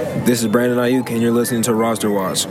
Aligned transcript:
This 0.00 0.40
is 0.42 0.48
Brandon 0.48 0.78
Aiyuk, 0.78 1.10
and 1.10 1.20
you're 1.20 1.30
listening 1.30 1.60
to 1.62 1.74
Roster 1.74 2.10
Watch. 2.10 2.46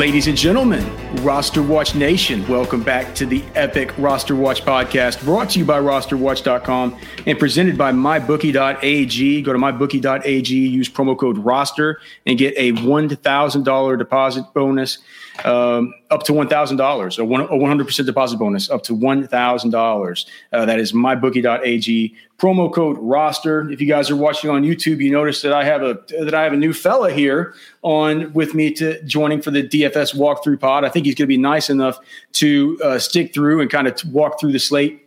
Ladies 0.00 0.28
and 0.28 0.36
gentlemen, 0.36 0.82
Roster 1.16 1.62
Watch 1.62 1.94
Nation, 1.94 2.48
welcome 2.48 2.82
back 2.82 3.14
to 3.16 3.26
the 3.26 3.44
Epic 3.54 3.92
Roster 3.98 4.34
Watch 4.34 4.62
podcast 4.62 5.22
brought 5.22 5.50
to 5.50 5.58
you 5.58 5.66
by 5.66 5.78
rosterwatch.com 5.78 6.98
and 7.26 7.38
presented 7.38 7.76
by 7.76 7.92
mybookie.ag. 7.92 9.42
Go 9.42 9.52
to 9.52 9.58
mybookie.ag, 9.58 10.54
use 10.54 10.88
promo 10.88 11.18
code 11.18 11.36
ROSTER 11.36 12.00
and 12.24 12.38
get 12.38 12.54
a 12.56 12.72
$1,000 12.72 13.98
deposit 13.98 14.46
bonus 14.54 15.00
um, 15.44 15.94
up 16.10 16.24
to 16.24 16.32
$1,000, 16.32 17.18
a 17.18 17.22
100% 17.22 18.06
deposit 18.06 18.38
bonus 18.38 18.70
up 18.70 18.82
to 18.84 18.96
$1,000. 18.96 20.26
Uh, 20.52 20.64
that 20.64 20.78
is 20.78 20.92
mybookie.ag. 20.92 22.14
Promo 22.38 22.72
code 22.72 22.96
roster. 22.98 23.70
If 23.70 23.80
you 23.80 23.86
guys 23.86 24.10
are 24.10 24.16
watching 24.16 24.50
on 24.50 24.62
YouTube, 24.62 25.02
you 25.02 25.10
notice 25.10 25.42
that 25.42 25.52
I 25.52 25.62
have 25.64 25.82
a 25.82 26.00
that 26.20 26.32
I 26.32 26.42
have 26.42 26.54
a 26.54 26.56
new 26.56 26.72
fella 26.72 27.12
here 27.12 27.54
on 27.82 28.32
with 28.32 28.54
me 28.54 28.72
to 28.72 29.02
joining 29.02 29.42
for 29.42 29.50
the 29.50 29.62
DFS 29.62 30.14
walkthrough 30.14 30.58
pod. 30.58 30.84
I 30.84 30.88
think 30.88 31.04
he's 31.04 31.14
going 31.14 31.24
to 31.24 31.28
be 31.28 31.36
nice 31.36 31.68
enough 31.68 31.98
to 32.34 32.80
uh, 32.82 32.98
stick 32.98 33.34
through 33.34 33.60
and 33.60 33.70
kind 33.70 33.86
of 33.86 34.02
walk 34.10 34.40
through 34.40 34.52
the 34.52 34.58
slate 34.58 35.06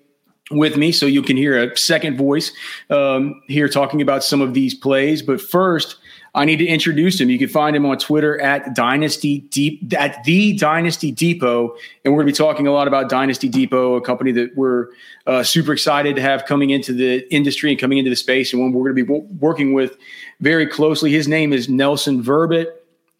with 0.51 0.77
me, 0.77 0.91
so 0.91 1.05
you 1.05 1.21
can 1.21 1.37
hear 1.37 1.71
a 1.71 1.75
second 1.75 2.17
voice 2.17 2.51
um, 2.89 3.41
here 3.47 3.67
talking 3.67 4.01
about 4.01 4.23
some 4.23 4.41
of 4.41 4.53
these 4.53 4.75
plays. 4.75 5.21
But 5.21 5.41
first, 5.41 5.97
I 6.35 6.45
need 6.45 6.57
to 6.57 6.65
introduce 6.65 7.21
him. 7.21 7.29
You 7.29 7.37
can 7.37 7.47
find 7.47 7.75
him 7.75 7.85
on 7.85 7.97
Twitter 7.99 8.41
at 8.41 8.73
Dynasty 8.73 9.41
Deep 9.41 9.93
at 9.93 10.23
the 10.23 10.53
Dynasty 10.57 11.11
Depot, 11.11 11.75
and 12.03 12.13
we're 12.13 12.23
going 12.23 12.27
to 12.27 12.33
be 12.33 12.37
talking 12.37 12.65
a 12.65 12.71
lot 12.71 12.87
about 12.87 13.07
Dynasty 13.07 13.47
Depot, 13.47 13.95
a 13.95 14.01
company 14.01 14.31
that 14.31 14.55
we're 14.55 14.87
uh, 15.27 15.43
super 15.43 15.73
excited 15.73 16.15
to 16.15 16.21
have 16.23 16.45
coming 16.45 16.71
into 16.71 16.91
the 16.91 17.31
industry 17.31 17.69
and 17.69 17.79
coming 17.79 17.99
into 17.99 18.09
the 18.09 18.15
space, 18.15 18.51
and 18.51 18.61
one 18.61 18.73
we're 18.73 18.91
going 18.91 18.95
to 18.95 19.03
be 19.03 19.07
w- 19.07 19.27
working 19.39 19.73
with 19.73 19.95
very 20.41 20.65
closely. 20.65 21.11
His 21.11 21.27
name 21.27 21.53
is 21.53 21.69
Nelson 21.69 22.23
Verbit. 22.23 22.67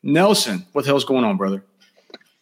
Nelson, 0.01 0.65
what 0.73 0.81
the 0.81 0.87
hell's 0.87 1.05
going 1.05 1.23
on, 1.23 1.37
brother? 1.37 1.63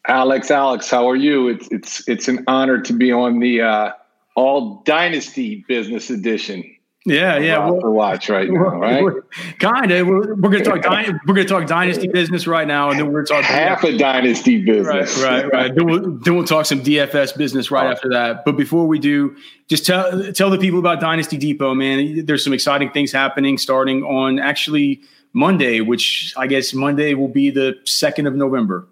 Alex, 0.08 0.50
Alex, 0.50 0.90
how 0.90 1.08
are 1.10 1.16
you? 1.16 1.50
It's 1.50 1.68
it's 1.70 2.08
it's 2.08 2.28
an 2.28 2.44
honor 2.48 2.82
to 2.82 2.94
be 2.94 3.12
on 3.12 3.40
the 3.40 3.62
uh, 3.62 3.92
All 4.36 4.82
Dynasty 4.86 5.66
Business 5.68 6.10
Edition. 6.10 6.64
Yeah, 7.04 7.38
yeah. 7.40 7.68
We're, 7.68 7.90
watch 7.90 8.30
right 8.30 8.48
now, 8.52 8.78
right? 8.78 9.04
Kind 9.60 9.92
of. 9.92 10.08
We're, 10.08 10.36
we're 10.36 10.52
going 10.52 10.64
to 10.64 10.70
talk. 10.70 10.84
we're 11.26 11.34
going 11.34 11.48
to 11.48 11.54
talk 11.54 11.66
dynasty 11.66 12.08
business 12.08 12.46
right 12.46 12.68
now, 12.68 12.92
and 12.92 13.00
then 13.00 13.12
we're 13.12 13.26
talking 13.26 13.44
half 13.44 13.84
a 13.84 13.98
dynasty 13.98 14.64
business. 14.64 15.18
Right, 15.18 15.44
right, 15.46 15.54
right. 15.54 15.76
then, 15.76 15.86
we'll, 15.88 16.12
then 16.12 16.36
we'll 16.36 16.46
talk 16.46 16.68
some 16.68 16.82
DFS 16.82 17.36
business 17.36 17.72
right 17.72 17.92
after 17.92 18.10
that. 18.10 18.46
But 18.46 18.56
before 18.56 18.88
we 18.88 19.00
do, 19.00 19.36
just 19.68 19.86
tell 19.86 20.32
tell 20.34 20.52
the 20.52 20.60
people 20.60 20.78
about 20.78 21.00
Dynasty 21.00 21.38
Depot, 21.38 21.74
man. 21.74 22.26
There's 22.26 22.44
some 22.44 22.54
exciting 22.54 22.92
things 22.92 23.12
happening 23.12 23.58
starting 23.58 24.04
on 24.04 24.38
actually 24.38 25.02
Monday, 25.34 25.82
which 25.82 26.36
I 26.38 26.46
guess 26.46 26.72
Monday 26.72 27.16
will 27.16 27.30
be 27.30 27.50
the 27.50 27.80
second 27.84 28.28
of 28.28 28.36
November. 28.36 28.88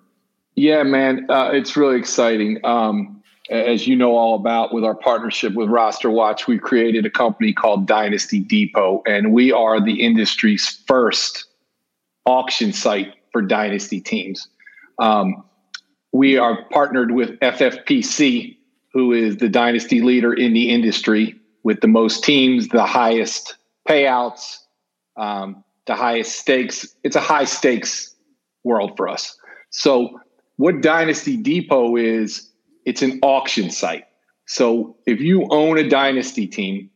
Yeah, 0.55 0.81
man, 0.83 1.27
uh, 1.29 1.51
it's 1.53 1.77
really 1.77 1.97
exciting. 1.97 2.59
Um, 2.63 3.18
as 3.49 3.87
you 3.87 3.95
know 3.95 4.15
all 4.15 4.35
about 4.35 4.73
with 4.73 4.83
our 4.83 4.95
partnership 4.95 5.53
with 5.53 5.69
Roster 5.69 6.09
Watch, 6.09 6.47
we 6.47 6.59
created 6.59 7.05
a 7.05 7.09
company 7.09 7.53
called 7.53 7.87
Dynasty 7.87 8.39
Depot, 8.39 9.01
and 9.07 9.33
we 9.33 9.51
are 9.51 9.83
the 9.83 10.01
industry's 10.03 10.83
first 10.87 11.45
auction 12.25 12.71
site 12.71 13.13
for 13.31 13.41
dynasty 13.41 13.99
teams. 13.99 14.47
Um, 14.99 15.43
we 16.11 16.37
are 16.37 16.63
partnered 16.71 17.11
with 17.11 17.39
FFPC, 17.39 18.57
who 18.93 19.13
is 19.13 19.37
the 19.37 19.49
dynasty 19.49 20.01
leader 20.01 20.33
in 20.33 20.53
the 20.53 20.69
industry 20.69 21.35
with 21.63 21.81
the 21.81 21.87
most 21.87 22.23
teams, 22.23 22.69
the 22.69 22.85
highest 22.85 23.55
payouts, 23.87 24.57
um, 25.17 25.63
the 25.87 25.95
highest 25.95 26.39
stakes. 26.39 26.95
It's 27.03 27.15
a 27.15 27.21
high 27.21 27.45
stakes 27.45 28.15
world 28.63 28.93
for 28.95 29.07
us. 29.07 29.37
So, 29.69 30.19
what 30.57 30.81
Dynasty 30.81 31.37
Depot 31.37 31.95
is, 31.95 32.48
it's 32.85 33.01
an 33.01 33.19
auction 33.21 33.69
site. 33.69 34.05
So 34.47 34.97
if 35.05 35.19
you 35.19 35.47
own 35.51 35.77
a 35.77 35.87
dynasty 35.87 36.47
team 36.47 36.89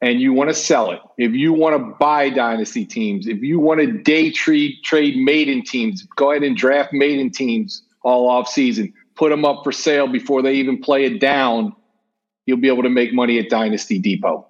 and 0.00 0.20
you 0.20 0.32
want 0.32 0.50
to 0.50 0.54
sell 0.54 0.90
it, 0.90 1.00
if 1.18 1.32
you 1.32 1.52
want 1.52 1.76
to 1.76 1.94
buy 2.00 2.30
dynasty 2.30 2.84
teams, 2.84 3.26
if 3.26 3.42
you 3.42 3.60
want 3.60 3.80
to 3.80 3.86
day 3.86 4.30
trade 4.30 4.76
trade 4.82 5.16
maiden 5.16 5.62
teams, 5.62 6.02
go 6.16 6.32
ahead 6.32 6.42
and 6.42 6.56
draft 6.56 6.92
maiden 6.92 7.30
teams 7.30 7.82
all 8.02 8.28
off 8.28 8.48
season. 8.48 8.92
Put 9.14 9.30
them 9.30 9.44
up 9.44 9.62
for 9.62 9.72
sale 9.72 10.08
before 10.08 10.42
they 10.42 10.54
even 10.54 10.80
play 10.80 11.04
it 11.04 11.20
down. 11.20 11.74
You'll 12.46 12.58
be 12.58 12.68
able 12.68 12.82
to 12.82 12.90
make 12.90 13.12
money 13.12 13.38
at 13.38 13.50
Dynasty 13.50 13.98
Depot. 13.98 14.49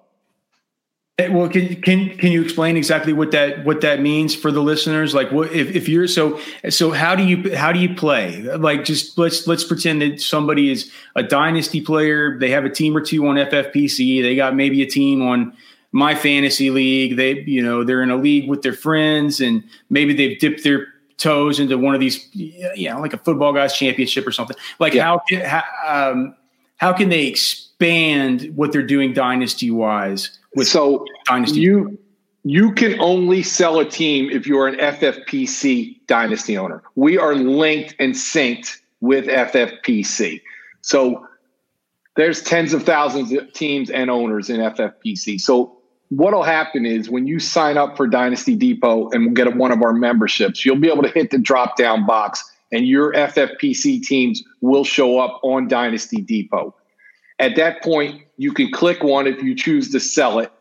Well, 1.29 1.49
can 1.49 1.81
can 1.81 2.17
can 2.17 2.31
you 2.31 2.41
explain 2.41 2.77
exactly 2.77 3.13
what 3.13 3.31
that 3.31 3.65
what 3.65 3.81
that 3.81 4.01
means 4.01 4.35
for 4.35 4.51
the 4.51 4.61
listeners? 4.61 5.13
Like, 5.13 5.31
what 5.31 5.51
if, 5.51 5.75
if 5.75 5.89
you're 5.89 6.07
so 6.07 6.39
so? 6.69 6.91
How 6.91 7.15
do 7.15 7.23
you 7.23 7.55
how 7.55 7.71
do 7.71 7.79
you 7.79 7.93
play? 7.93 8.41
Like, 8.41 8.83
just 8.83 9.17
let's 9.17 9.47
let's 9.47 9.63
pretend 9.63 10.01
that 10.01 10.21
somebody 10.21 10.71
is 10.71 10.91
a 11.15 11.23
dynasty 11.23 11.81
player. 11.81 12.37
They 12.39 12.49
have 12.49 12.65
a 12.65 12.69
team 12.69 12.95
or 12.95 13.01
two 13.01 13.25
on 13.27 13.35
FFPC. 13.35 14.21
They 14.21 14.35
got 14.35 14.55
maybe 14.55 14.81
a 14.81 14.87
team 14.87 15.21
on 15.21 15.53
my 15.91 16.15
fantasy 16.15 16.69
league. 16.69 17.17
They 17.17 17.41
you 17.41 17.61
know 17.61 17.83
they're 17.83 18.03
in 18.03 18.11
a 18.11 18.17
league 18.17 18.49
with 18.49 18.61
their 18.61 18.73
friends, 18.73 19.41
and 19.41 19.63
maybe 19.89 20.13
they've 20.13 20.39
dipped 20.39 20.63
their 20.63 20.87
toes 21.21 21.59
into 21.59 21.77
one 21.77 21.93
of 21.93 21.99
these, 21.99 22.27
you 22.33 22.89
know, 22.89 22.99
like 22.99 23.13
a 23.13 23.17
football 23.17 23.53
guys 23.53 23.73
championship 23.73 24.25
or 24.25 24.31
something. 24.31 24.57
Like, 24.79 24.93
yeah. 24.93 25.03
how 25.03 25.21
how 25.45 26.11
um, 26.11 26.35
how 26.81 26.91
can 26.91 27.07
they 27.07 27.27
expand 27.27 28.51
what 28.55 28.73
they're 28.73 28.81
doing 28.83 29.13
dynasty 29.13 29.71
wise? 29.71 30.37
with 30.55 30.67
so 30.67 31.05
dynasty. 31.25 31.59
You 31.59 31.97
you 32.43 32.73
can 32.73 32.99
only 32.99 33.43
sell 33.43 33.79
a 33.79 33.85
team 33.85 34.29
if 34.31 34.47
you're 34.47 34.67
an 34.67 34.75
FFPC 34.75 35.99
dynasty 36.07 36.57
owner. 36.57 36.81
We 36.95 37.17
are 37.17 37.35
linked 37.35 37.95
and 37.99 38.15
synced 38.15 38.77
with 38.99 39.25
FFPC. 39.27 40.41
So 40.81 41.27
there's 42.15 42.41
tens 42.41 42.73
of 42.73 42.83
thousands 42.83 43.31
of 43.31 43.53
teams 43.53 43.91
and 43.91 44.09
owners 44.09 44.49
in 44.49 44.59
FFPC. 44.59 45.39
So 45.39 45.77
what'll 46.09 46.41
happen 46.41 46.85
is 46.85 47.11
when 47.11 47.27
you 47.27 47.39
sign 47.39 47.77
up 47.77 47.95
for 47.95 48.07
Dynasty 48.07 48.55
Depot 48.55 49.11
and 49.11 49.25
we'll 49.25 49.35
get 49.35 49.55
one 49.55 49.71
of 49.71 49.83
our 49.83 49.93
memberships, 49.93 50.65
you'll 50.65 50.79
be 50.79 50.89
able 50.89 51.03
to 51.03 51.09
hit 51.09 51.29
the 51.29 51.37
drop 51.37 51.77
down 51.77 52.07
box 52.07 52.43
and 52.71 52.87
your 52.87 53.13
FFPC 53.13 54.01
teams 54.03 54.43
will 54.61 54.83
show 54.83 55.19
up 55.19 55.39
on 55.43 55.67
Dynasty 55.67 56.21
Depot. 56.21 56.73
At 57.39 57.55
that 57.55 57.81
point, 57.83 58.21
you 58.37 58.53
can 58.53 58.71
click 58.71 59.03
one 59.03 59.27
if 59.27 59.41
you 59.41 59.55
choose 59.55 59.91
to 59.91 59.99
sell 59.99 60.39
it. 60.39 60.51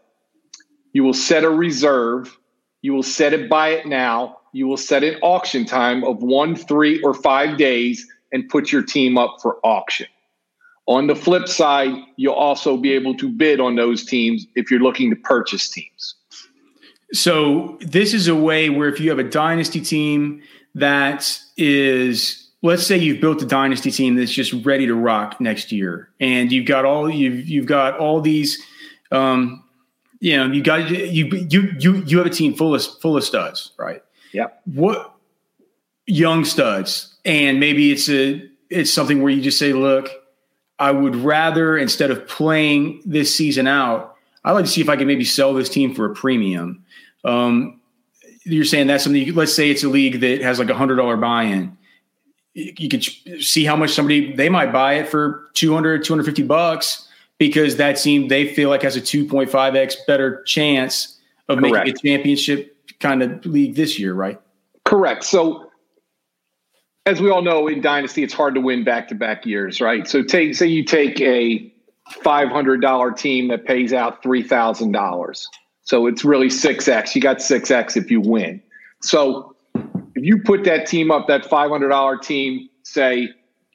You 0.93 1.05
will 1.05 1.15
set 1.15 1.45
a 1.45 1.51
reserve. 1.51 2.37
You 2.83 2.95
will 2.95 3.03
set 3.03 3.33
it 3.33 3.49
buy 3.49 3.69
it 3.69 3.87
now. 3.87 4.39
You 4.53 4.67
will 4.67 4.77
set 4.77 5.05
an 5.05 5.17
auction 5.23 5.65
time 5.65 6.03
of 6.05 6.23
one, 6.23 6.57
three, 6.57 7.01
or 7.03 7.15
five 7.15 7.59
days 7.59 8.07
and 8.33 8.49
put 8.49 8.73
your 8.73 8.83
team 8.83 9.19
up 9.19 9.37
for 9.41 9.59
auction. 9.65 10.07
On 10.87 11.07
the 11.07 11.15
flip 11.15 11.47
side, 11.47 11.95
you'll 12.17 12.35
also 12.35 12.77
be 12.77 12.93
able 12.93 13.15
to 13.17 13.29
bid 13.29 13.61
on 13.61 13.77
those 13.77 14.05
teams 14.05 14.47
if 14.57 14.71
you're 14.71 14.81
looking 14.81 15.11
to 15.11 15.17
purchase 15.17 15.69
teams. 15.69 16.17
So, 17.13 17.77
this 17.81 18.15
is 18.15 18.29
a 18.29 18.35
way 18.35 18.71
where 18.71 18.89
if 18.89 19.01
you 19.01 19.11
have 19.11 19.19
a 19.19 19.29
dynasty 19.29 19.81
team 19.81 20.43
that 20.75 21.39
is 21.57 22.51
let's 22.63 22.87
say 22.87 22.97
you've 22.97 23.21
built 23.21 23.43
a 23.43 23.47
dynasty 23.47 23.91
team 23.91 24.17
that's 24.17 24.31
just 24.31 24.53
ready 24.65 24.87
to 24.87 24.95
rock 24.95 25.41
next 25.41 25.73
year, 25.73 26.11
and 26.21 26.53
you've 26.53 26.67
got 26.67 26.85
all 26.85 27.09
you've 27.09 27.49
you've 27.49 27.67
got 27.67 27.99
all 27.99 28.21
these, 28.21 28.63
um, 29.11 29.65
you 30.21 30.37
know, 30.37 30.47
you 30.47 30.63
got 30.63 30.91
you 30.91 31.27
you 31.49 31.75
you 31.79 32.03
you 32.07 32.19
have 32.19 32.27
a 32.27 32.31
team 32.31 32.55
full 32.55 32.75
of 32.75 32.85
full 33.01 33.17
of 33.17 33.25
studs, 33.25 33.73
right? 33.79 34.03
Yeah. 34.33 34.49
What 34.65 35.15
young 36.07 36.45
studs, 36.45 37.17
and 37.25 37.61
maybe 37.61 37.93
it's 37.93 38.09
a 38.09 38.49
it's 38.69 38.93
something 38.93 39.23
where 39.23 39.33
you 39.33 39.43
just 39.43 39.59
say, 39.59 39.73
look, 39.73 40.09
I 40.79 40.91
would 40.91 41.17
rather 41.17 41.77
instead 41.77 42.11
of 42.11 42.27
playing 42.29 43.03
this 43.05 43.35
season 43.35 43.67
out, 43.67 44.17
I'd 44.45 44.53
like 44.53 44.65
to 44.65 44.71
see 44.71 44.81
if 44.81 44.89
I 44.89 44.97
can 44.97 45.07
maybe 45.07 45.25
sell 45.25 45.55
this 45.55 45.69
team 45.69 45.95
for 45.95 46.11
a 46.11 46.15
premium. 46.15 46.85
Um, 47.25 47.80
you're 48.45 48.65
saying 48.65 48.87
that's 48.87 49.05
something. 49.05 49.23
You, 49.23 49.35
let's 49.35 49.55
say 49.55 49.71
it's 49.71 49.85
a 49.85 49.89
league 49.89 50.21
that 50.21 50.41
has 50.43 50.59
like 50.59 50.71
a 50.71 50.75
hundred 50.75 50.97
dollar 50.97 51.17
buy 51.17 51.45
in. 51.45 51.77
You 52.55 52.89
could 52.89 53.05
see 53.43 53.65
how 53.65 53.77
much 53.77 53.91
somebody 53.91 54.35
they 54.35 54.49
might 54.49 54.73
buy 54.73 54.95
it 54.95 55.09
for 55.09 55.49
200, 55.55 56.05
250 56.05 56.43
bucks 56.43 57.09
because 57.39 57.77
that 57.77 57.95
team 57.95 58.29
they 58.29 58.53
feel 58.53 58.69
like 58.69 58.83
has 58.83 58.97
a 58.97 59.01
2.5x 59.01 59.95
better 60.07 60.43
chance 60.43 61.19
of 61.49 61.59
Correct. 61.59 61.87
making 61.87 61.95
a 61.95 62.17
championship 62.17 62.77
kind 62.99 63.23
of 63.23 63.47
league 63.47 63.77
this 63.77 63.99
year, 63.99 64.15
right? 64.15 64.41
Correct. 64.85 65.25
So 65.25 65.71
as 67.07 67.21
we 67.21 67.31
all 67.31 67.43
know 67.43 67.69
in 67.69 67.81
dynasty 67.81 68.23
it's 68.23 68.35
hard 68.35 68.55
to 68.57 68.61
win 68.61 68.85
back 68.85 69.09
to 69.09 69.15
back 69.15 69.47
years, 69.47 69.81
right? 69.81 70.07
So 70.07 70.23
take 70.23 70.55
say 70.55 70.67
you 70.67 70.85
take 70.85 71.21
a 71.21 71.73
$500 72.25 73.17
team 73.17 73.49
that 73.49 73.65
pays 73.65 73.93
out 73.93 74.23
$3,000. 74.23 75.47
So 75.91 76.07
it's 76.07 76.25
really 76.25 76.47
6x. 76.47 77.17
You 77.17 77.21
got 77.21 77.39
6x 77.39 77.97
if 77.97 78.13
you 78.13 78.21
win. 78.21 78.63
So 79.03 79.57
if 80.15 80.25
you 80.25 80.41
put 80.41 80.63
that 80.63 80.87
team 80.87 81.11
up, 81.11 81.27
that 81.27 81.43
$500 81.43 82.23
team, 82.23 82.69
say 82.85 83.31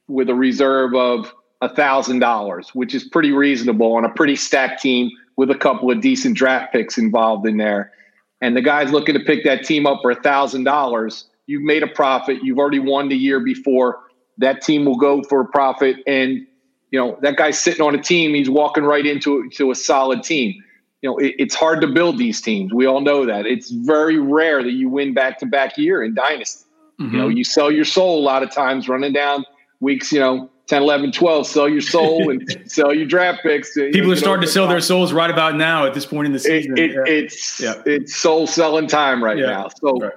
with 0.07 0.29
a 0.29 0.33
reserve 0.33 0.95
of 0.95 1.33
$1,000, 1.61 2.69
which 2.69 2.95
is 2.95 3.03
pretty 3.03 3.33
reasonable 3.33 3.97
on 3.97 4.05
a 4.05 4.09
pretty 4.09 4.37
stacked 4.37 4.81
team 4.81 5.11
with 5.35 5.51
a 5.51 5.55
couple 5.55 5.91
of 5.91 5.99
decent 5.99 6.37
draft 6.37 6.71
picks 6.71 6.97
involved 6.97 7.45
in 7.45 7.57
there. 7.57 7.91
And 8.39 8.55
the 8.55 8.61
guy's 8.61 8.93
looking 8.93 9.15
to 9.15 9.19
pick 9.19 9.43
that 9.43 9.65
team 9.65 9.85
up 9.85 9.99
for 10.01 10.15
$1,000. 10.15 11.23
You've 11.47 11.63
made 11.63 11.83
a 11.83 11.87
profit. 11.87 12.41
You've 12.41 12.59
already 12.59 12.79
won 12.79 13.09
the 13.09 13.17
year 13.17 13.41
before. 13.41 13.99
That 14.37 14.61
team 14.61 14.85
will 14.85 14.95
go 14.95 15.21
for 15.23 15.41
a 15.41 15.45
profit. 15.45 15.97
And, 16.07 16.47
you 16.91 16.97
know, 16.97 17.19
that 17.23 17.35
guy's 17.35 17.59
sitting 17.59 17.85
on 17.85 17.93
a 17.93 18.01
team. 18.01 18.33
He's 18.33 18.49
walking 18.49 18.85
right 18.85 19.05
into 19.05 19.49
to 19.49 19.71
a 19.71 19.75
solid 19.75 20.23
team. 20.23 20.61
You 21.05 21.11
know, 21.11 21.17
it, 21.19 21.35
it's 21.37 21.53
hard 21.53 21.81
to 21.81 21.87
build 21.87 22.17
these 22.17 22.41
teams. 22.41 22.73
We 22.73 22.87
all 22.87 22.99
know 22.99 23.27
that. 23.27 23.45
It's 23.45 23.69
very 23.69 24.17
rare 24.17 24.63
that 24.63 24.71
you 24.71 24.89
win 24.89 25.13
back 25.13 25.37
to 25.37 25.45
back 25.45 25.77
year 25.77 26.03
in 26.03 26.15
Dynasty. 26.15 26.65
Mm-hmm. 26.99 27.13
You 27.13 27.21
know, 27.21 27.27
you 27.27 27.43
sell 27.43 27.69
your 27.69 27.85
soul 27.85 28.17
a 28.19 28.23
lot 28.23 28.41
of 28.41 28.49
times 28.49 28.89
running 28.89 29.13
down 29.13 29.45
weeks, 29.81 30.11
you 30.11 30.19
know, 30.19 30.49
10, 30.65 30.81
11, 30.81 31.11
12, 31.11 31.45
sell 31.45 31.69
your 31.69 31.81
soul 31.81 32.31
and 32.31 32.43
sell 32.65 32.91
your 32.91 33.05
draft 33.05 33.43
picks. 33.43 33.75
People 33.75 34.11
are 34.11 34.15
starting 34.15 34.43
to 34.43 34.51
sell 34.51 34.67
their 34.67 34.81
souls 34.81 35.13
right 35.13 35.29
about 35.29 35.57
now 35.57 35.85
at 35.85 35.93
this 35.93 36.07
point 36.07 36.25
in 36.25 36.33
the 36.33 36.39
season. 36.39 36.75
It, 36.75 36.85
it, 36.85 36.91
yeah. 36.95 37.03
It's 37.05 37.61
yeah. 37.61 37.81
it's 37.85 38.15
soul 38.15 38.47
selling 38.47 38.87
time 38.87 39.23
right 39.23 39.37
yeah. 39.37 39.45
now. 39.45 39.69
So, 39.79 39.99
right. 39.99 40.11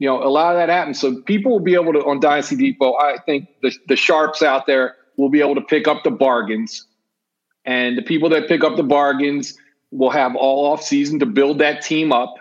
you 0.00 0.08
know, 0.08 0.20
a 0.20 0.26
lot 0.26 0.56
of 0.56 0.58
that 0.58 0.68
happens. 0.68 0.98
So 0.98 1.22
people 1.22 1.52
will 1.52 1.60
be 1.60 1.74
able 1.74 1.92
to, 1.92 2.00
on 2.00 2.18
Dynasty 2.18 2.56
Depot, 2.56 2.94
I 2.94 3.18
think 3.24 3.46
the, 3.62 3.72
the 3.86 3.94
sharps 3.94 4.42
out 4.42 4.66
there 4.66 4.96
will 5.16 5.30
be 5.30 5.40
able 5.40 5.54
to 5.54 5.62
pick 5.62 5.86
up 5.86 6.02
the 6.02 6.10
bargains. 6.10 6.88
And 7.64 7.96
the 7.96 8.02
people 8.02 8.28
that 8.30 8.48
pick 8.48 8.64
up 8.64 8.76
the 8.76 8.82
bargains 8.82 9.56
will 9.94 10.10
have 10.10 10.34
all 10.34 10.72
off 10.72 10.82
season 10.82 11.20
to 11.20 11.26
build 11.26 11.60
that 11.60 11.82
team 11.82 12.12
up 12.12 12.34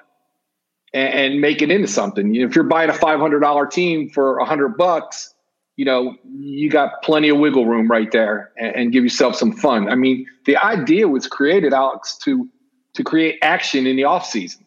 and, 0.93 1.13
and 1.13 1.41
make 1.41 1.61
it 1.61 1.69
into 1.69 1.87
something. 1.87 2.33
You 2.33 2.41
know, 2.41 2.49
if 2.49 2.55
you're 2.55 2.65
buying 2.65 2.89
a 2.89 2.93
$500 2.93 3.71
team 3.71 4.09
for 4.09 4.39
a 4.39 4.45
hundred 4.45 4.75
bucks, 4.75 5.33
you 5.75 5.85
know, 5.85 6.15
you 6.39 6.69
got 6.69 7.01
plenty 7.03 7.29
of 7.29 7.37
wiggle 7.37 7.65
room 7.65 7.87
right 7.89 8.11
there 8.11 8.51
and, 8.57 8.75
and, 8.75 8.91
give 8.91 9.03
yourself 9.03 9.35
some 9.35 9.51
fun. 9.51 9.89
I 9.89 9.95
mean, 9.95 10.27
the 10.45 10.55
idea 10.57 11.07
was 11.07 11.25
created, 11.27 11.73
Alex, 11.73 12.15
to 12.19 12.47
to 12.93 13.03
create 13.03 13.39
action 13.41 13.87
in 13.87 13.95
the 13.95 14.03
off 14.03 14.27
season. 14.27 14.63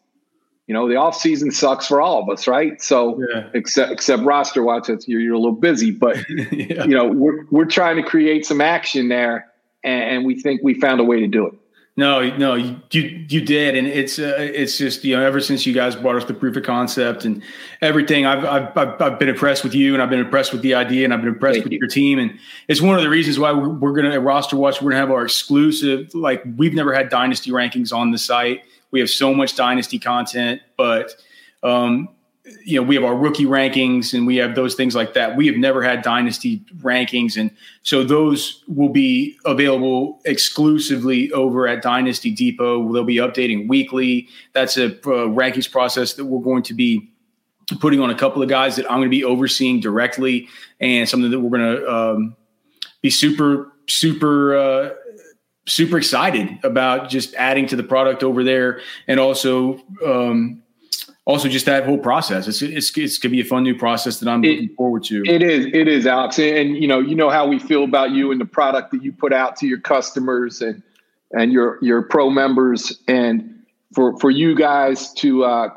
You 0.67 0.75
know, 0.75 0.89
the 0.89 0.97
off 0.97 1.17
season 1.17 1.53
sucks 1.53 1.87
for 1.87 2.01
all 2.01 2.21
of 2.21 2.29
us, 2.29 2.49
right? 2.49 2.83
So 2.83 3.23
yeah. 3.33 3.51
except 3.55 3.93
except 3.93 4.25
roster 4.25 4.65
watch, 4.65 4.89
it's, 4.89 5.07
you're, 5.07 5.21
you're 5.21 5.35
a 5.35 5.39
little 5.39 5.53
busy, 5.55 5.93
but 5.93 6.17
yeah. 6.29 6.83
you 6.83 6.97
know, 6.97 7.07
we're 7.07 7.45
we're 7.53 7.67
trying 7.67 7.97
to 7.97 8.03
create 8.03 8.45
some 8.45 8.61
action 8.61 9.09
there, 9.09 9.47
and, 9.85 10.03
and 10.03 10.25
we 10.25 10.41
think 10.41 10.61
we 10.65 10.75
found 10.75 11.01
a 11.01 11.05
way 11.05 11.21
to 11.21 11.29
do 11.29 11.47
it. 11.47 11.55
No, 11.99 12.29
no, 12.37 12.55
you 12.55 12.79
you 12.91 13.41
did, 13.41 13.75
and 13.75 13.87
it's 13.87 14.19
uh, 14.19 14.37
it's 14.39 14.77
just 14.77 15.03
you 15.03 15.17
know 15.17 15.23
ever 15.25 15.41
since 15.41 15.65
you 15.65 15.73
guys 15.73 15.97
brought 15.97 16.17
us 16.17 16.27
the 16.27 16.35
proof 16.35 16.55
of 16.55 16.63
concept 16.63 17.25
and 17.25 17.43
everything, 17.81 18.27
I've 18.27 18.45
I've 18.77 19.01
I've 19.01 19.19
been 19.19 19.31
impressed 19.31 19.65
with 19.65 19.75
you, 19.75 19.95
and 19.95 20.03
I've 20.03 20.11
been 20.11 20.21
impressed 20.21 20.53
with 20.53 20.61
the 20.61 20.75
idea, 20.75 21.05
and 21.05 21.15
I've 21.15 21.21
been 21.21 21.31
impressed 21.31 21.55
Thank 21.55 21.65
with 21.65 21.73
you. 21.73 21.79
your 21.79 21.89
team, 21.89 22.19
and 22.19 22.39
it's 22.69 22.83
one 22.83 22.97
of 22.97 23.03
the 23.03 23.09
reasons 23.09 23.39
why 23.39 23.51
we're, 23.51 23.71
we're 23.71 23.95
gonna 23.95 24.11
at 24.11 24.23
roster 24.23 24.57
watch 24.57 24.83
we're 24.83 24.91
gonna 24.91 25.01
have 25.01 25.11
our 25.11 25.25
exclusive 25.25 26.15
like 26.15 26.43
we've 26.59 26.75
never 26.75 26.93
had 26.93 27.09
dynasty 27.09 27.51
rankings 27.51 27.95
on 27.97 28.11
the 28.11 28.19
site. 28.19 28.65
We 28.91 29.01
have 29.01 29.09
so 29.09 29.33
much 29.33 29.57
dynasty 29.57 29.99
content, 29.99 30.61
but 30.77 31.17
um, 31.63 32.11
you 32.65 32.81
know, 32.81 32.87
we 32.87 32.95
have 32.95 33.05
our 33.05 33.17
rookie 33.17 33.45
rankings 33.45 34.15
and 34.15 34.27
we 34.27 34.37
have 34.37 34.55
those 34.55 34.75
things 34.75 34.95
like 34.95 35.15
that. 35.15 35.37
We 35.37 35.47
have 35.47 35.57
never 35.57 35.83
had 35.83 36.03
dynasty 36.03 36.65
rankings. 36.79 37.37
And 37.37 37.51
so 37.83 38.05
those 38.05 38.63
will 38.69 38.89
be 38.89 39.37
available 39.45 40.21
exclusively 40.25 41.33
over 41.33 41.67
at 41.67 41.83
Dynasty 41.83 42.31
Depot. 42.31 42.93
They'll 42.93 43.05
be 43.05 43.17
updating 43.17 43.69
weekly. 43.69 44.29
That's 44.53 44.77
a 44.77 44.87
uh, 44.87 45.29
rankings 45.29 45.71
process 45.71 46.15
that 46.15 46.27
we're 46.27 46.43
going 46.43 46.63
to 46.65 46.75
be 46.75 47.11
putting 47.81 48.01
on 48.01 48.11
a 48.11 48.15
couple 48.15 48.43
of 48.43 48.49
guys 48.49 48.77
that 48.77 48.85
I'm 48.91 48.99
going 48.99 49.11
to 49.11 49.17
be 49.17 49.25
overseeing 49.25 49.81
directly 49.81 50.49
and 50.79 51.09
something 51.09 51.31
that 51.31 51.41
we're 51.41 51.59
going 51.59 51.77
to 51.77 51.93
um, 51.93 52.37
be 53.03 53.11
super, 53.11 53.73
super, 53.89 54.57
uh, 54.57 54.91
super 55.67 55.99
excited 55.99 56.61
about 56.63 57.09
just 57.09 57.35
adding 57.35 57.67
to 57.67 57.77
the 57.77 57.83
product 57.83 58.23
over 58.23 58.45
there 58.45 58.81
and 59.09 59.19
also, 59.19 59.83
um, 60.05 60.63
also 61.27 61.49
just 61.49 61.67
that 61.67 61.85
whole 61.85 61.99
process. 61.99 62.49
It's 62.49 62.63
it's 62.63 62.97
it's 62.97 63.19
gonna 63.19 63.33
be 63.33 63.41
a 63.41 63.45
fun 63.45 63.65
new 63.65 63.77
process 63.77 64.21
that 64.21 64.29
I'm 64.29 64.43
it, 64.45 64.49
looking 64.49 64.75
forward 64.77 65.05
to. 65.05 65.23
It 65.27 65.43
is, 65.43 65.67
it 65.67 65.89
is, 65.89 66.07
Alex, 66.07 66.39
and, 66.39 66.57
and, 66.57 66.77
you 66.77 66.89
know, 66.89 67.01
you 67.01 67.15
know 67.15 67.29
how 67.29 67.47
we 67.47 67.59
feel 67.59 67.85
about 67.85 68.13
you 68.13 68.33
and 68.33 68.41
the 68.41 68.47
product 68.47 68.93
that 68.93 69.03
you 69.03 69.13
put 69.13 69.33
out 69.33 69.57
to 69.57 69.67
your 69.67 69.81
customers 69.81 70.63
and 70.63 70.83
and 71.33 71.53
your 71.53 71.79
your 71.83 72.03
pro 72.03 72.31
members, 72.31 72.99
and 73.09 73.65
for 73.93 74.17
for 74.19 74.31
you 74.31 74.55
guys 74.55 75.13
to 75.15 75.45
uh, 75.45 75.69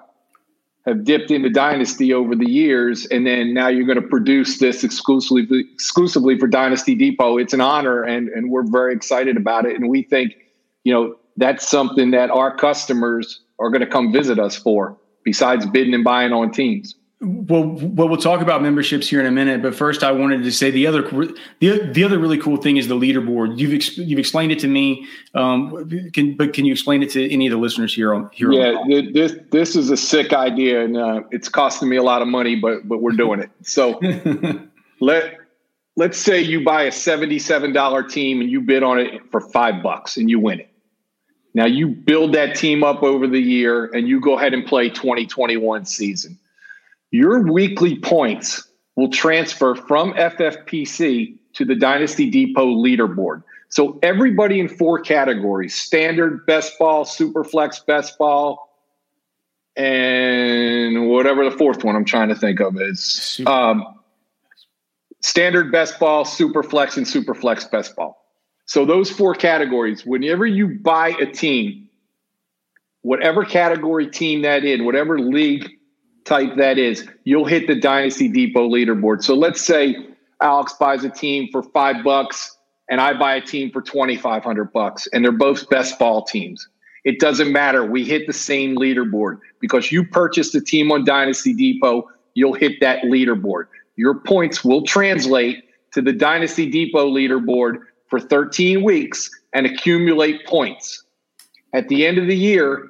have 0.86 1.04
dipped 1.04 1.31
into 1.31 1.50
Dynasty 1.50 2.13
over 2.13 2.36
the 2.36 2.50
years, 2.50 3.07
and 3.07 3.25
then 3.25 3.54
now 3.54 3.69
you're 3.69 3.88
going 3.88 4.01
to 4.01 4.07
produce 4.07 4.60
this 4.60 4.84
exclusively 4.84 5.66
exclusively 5.74 6.38
for 6.38 6.48
Dynasty 6.48 6.94
Depot. 6.94 7.40
It's 7.40 7.54
an 7.54 7.62
honor, 7.62 8.04
and 8.04 8.30
and 8.30 8.51
we're 8.51 8.69
very 8.69 8.94
excited 8.94 9.36
about 9.36 9.66
it, 9.66 9.75
and 9.75 9.90
we 9.90 10.04
think, 10.04 10.36
you 10.84 10.94
know, 10.94 11.16
that's 11.38 11.68
something 11.68 12.12
that 12.12 12.30
our 12.30 12.56
customers 12.56 13.42
are 13.57 13.72
going 13.72 13.81
to 13.81 13.88
come 13.88 14.13
visit 14.13 14.38
us 14.38 14.56
for 14.56 14.96
besides 15.29 15.63
bidding 15.67 15.93
and 15.93 16.03
buying 16.03 16.33
on 16.33 16.51
teams. 16.51 16.95
Well, 17.21 17.67
well, 17.67 18.07
we'll 18.07 18.17
talk 18.17 18.41
about 18.41 18.63
memberships 18.63 19.07
here 19.07 19.19
in 19.19 19.27
a 19.27 19.31
minute, 19.31 19.61
but 19.61 19.75
first, 19.75 20.03
I 20.03 20.11
wanted 20.11 20.41
to 20.41 20.51
say 20.51 20.71
the 20.71 20.87
other 20.87 21.01
the, 21.59 21.91
the 21.93 22.03
other 22.03 22.17
really 22.17 22.37
cool 22.37 22.57
thing 22.57 22.77
is 22.77 22.87
the 22.87 22.95
leaderboard. 22.95 23.59
You've 23.59 23.73
ex, 23.73 23.95
you've 23.97 24.17
explained 24.17 24.53
it 24.53 24.59
to 24.59 24.67
me, 24.67 25.05
um, 25.35 26.11
can, 26.13 26.35
but 26.35 26.53
can 26.53 26.65
you 26.65 26.71
explain 26.71 27.03
it 27.03 27.11
to 27.11 27.29
any 27.29 27.45
of 27.45 27.51
the 27.51 27.57
listeners 27.57 27.93
here 27.93 28.13
on 28.15 28.29
here? 28.31 28.51
Yeah, 28.53 28.71
on 28.71 29.11
this 29.13 29.35
this 29.51 29.75
is 29.75 29.91
a 29.91 29.97
sick 29.97 30.33
idea, 30.33 30.83
and 30.83 30.97
uh, 30.97 31.21
it's 31.29 31.49
costing 31.49 31.89
me 31.89 31.97
a 31.97 32.03
lot 32.03 32.23
of 32.23 32.27
money, 32.29 32.55
but 32.55 32.88
but 32.88 33.01
we're 33.01 33.12
doing 33.12 33.41
it. 33.41 33.51
So 33.63 34.00
let 35.01 35.36
let's 35.98 36.17
say 36.17 36.41
you 36.41 36.63
buy 36.63 36.83
a 36.83 36.91
seventy 36.91 37.38
seven 37.38 37.74
dollar 37.74 38.01
team 38.01 38.39
and 38.39 38.50
you 38.50 38.62
bid 38.62 38.81
on 38.81 38.98
it 38.98 39.29
for 39.29 39.41
five 39.41 39.83
bucks 39.83 40.15
and 40.15 40.29
you 40.29 40.39
win 40.39 40.62
it. 40.62 40.69
Now 41.60 41.66
you 41.66 41.89
build 41.89 42.36
that 42.36 42.56
team 42.56 42.86
up 42.86 43.04
over 43.04 43.28
the 43.28 43.42
year 43.42 43.88
and 43.94 44.08
you 44.08 44.22
go 44.22 44.38
ahead 44.38 44.54
and 44.54 44.66
play 44.66 44.88
2021 44.88 45.84
season. 45.84 46.39
Your 47.12 47.51
weekly 47.51 48.00
points 48.00 48.66
will 48.96 49.10
transfer 49.10 49.75
from 49.75 50.13
FFPC 50.13 51.36
to 51.56 51.66
the 51.66 51.75
Dynasty 51.75 52.30
Depot 52.30 52.66
leaderboard. 52.66 53.44
So 53.68 54.00
everybody 54.01 54.62
in 54.62 54.70
four 54.70 55.01
categories 55.01 55.75
standard, 55.75 56.46
best 56.46 56.80
ball, 56.80 57.04
super 57.04 57.44
flex, 57.44 57.80
best 57.80 58.18
ball, 58.18 58.74
and 59.75 61.10
whatever 61.10 61.44
the 61.44 61.58
fourth 61.58 61.84
one 61.84 61.98
I'm 61.98 62.06
trying 62.06 62.30
to 62.30 62.36
think 62.36 62.62
of 62.62 62.80
is 62.80 63.42
um, 63.46 64.00
standard, 65.22 65.74
best 65.74 66.00
ball, 66.00 66.24
super 66.24 66.63
flex, 66.63 66.96
and 66.96 67.06
super 67.06 67.36
flex, 67.36 67.66
best 67.66 67.98
ball. 67.98 68.18
So 68.69 68.85
those 68.85 69.09
four 69.09 69.33
categories, 69.33 70.05
whenever 70.05 70.45
you 70.45 70.77
buy 70.83 71.15
a 71.19 71.25
team, 71.25 71.89
whatever 73.01 73.43
category 73.43 74.05
team 74.05 74.43
that 74.43 74.63
in, 74.63 74.85
whatever 74.85 75.19
league 75.19 75.67
type 76.23 76.55
that 76.57 76.77
is, 76.77 77.09
you'll 77.23 77.45
hit 77.45 77.65
the 77.65 77.73
Dynasty 77.73 78.27
Depot 78.27 78.69
leaderboard. 78.69 79.23
So 79.23 79.33
let's 79.33 79.59
say 79.59 79.95
Alex 80.39 80.73
buys 80.73 81.03
a 81.03 81.09
team 81.09 81.49
for 81.51 81.63
five 81.63 82.03
bucks 82.03 82.55
and 82.91 83.01
I 83.01 83.17
buy 83.17 83.33
a 83.33 83.41
team 83.41 83.71
for 83.71 83.81
2,500 83.81 84.71
bucks 84.71 85.07
and 85.07 85.25
they're 85.25 85.31
both 85.31 85.67
best 85.71 85.97
ball 85.97 86.23
teams. 86.23 86.69
It 87.05 87.19
doesn't 87.19 87.51
matter. 87.51 87.83
We 87.83 88.05
hit 88.05 88.27
the 88.27 88.33
same 88.33 88.75
leaderboard 88.75 89.39
because 89.59 89.91
you 89.91 90.05
purchased 90.05 90.53
a 90.53 90.61
team 90.61 90.91
on 90.91 91.05
Dynasty 91.05 91.55
Depot, 91.55 92.07
you'll 92.35 92.53
hit 92.53 92.73
that 92.81 93.01
leaderboard. 93.01 93.65
Your 93.95 94.19
points 94.19 94.63
will 94.63 94.83
translate 94.83 95.63
to 95.93 96.03
the 96.03 96.13
Dynasty 96.13 96.69
Depot 96.69 97.09
leaderboard 97.09 97.79
for 98.10 98.20
13 98.20 98.84
weeks 98.84 99.30
and 99.54 99.66
accumulate 99.66 100.46
points. 100.46 101.04
At 101.74 101.88
the 101.88 102.06
end 102.06 102.18
of 102.18 102.28
the 102.28 102.36
year, 102.36 102.88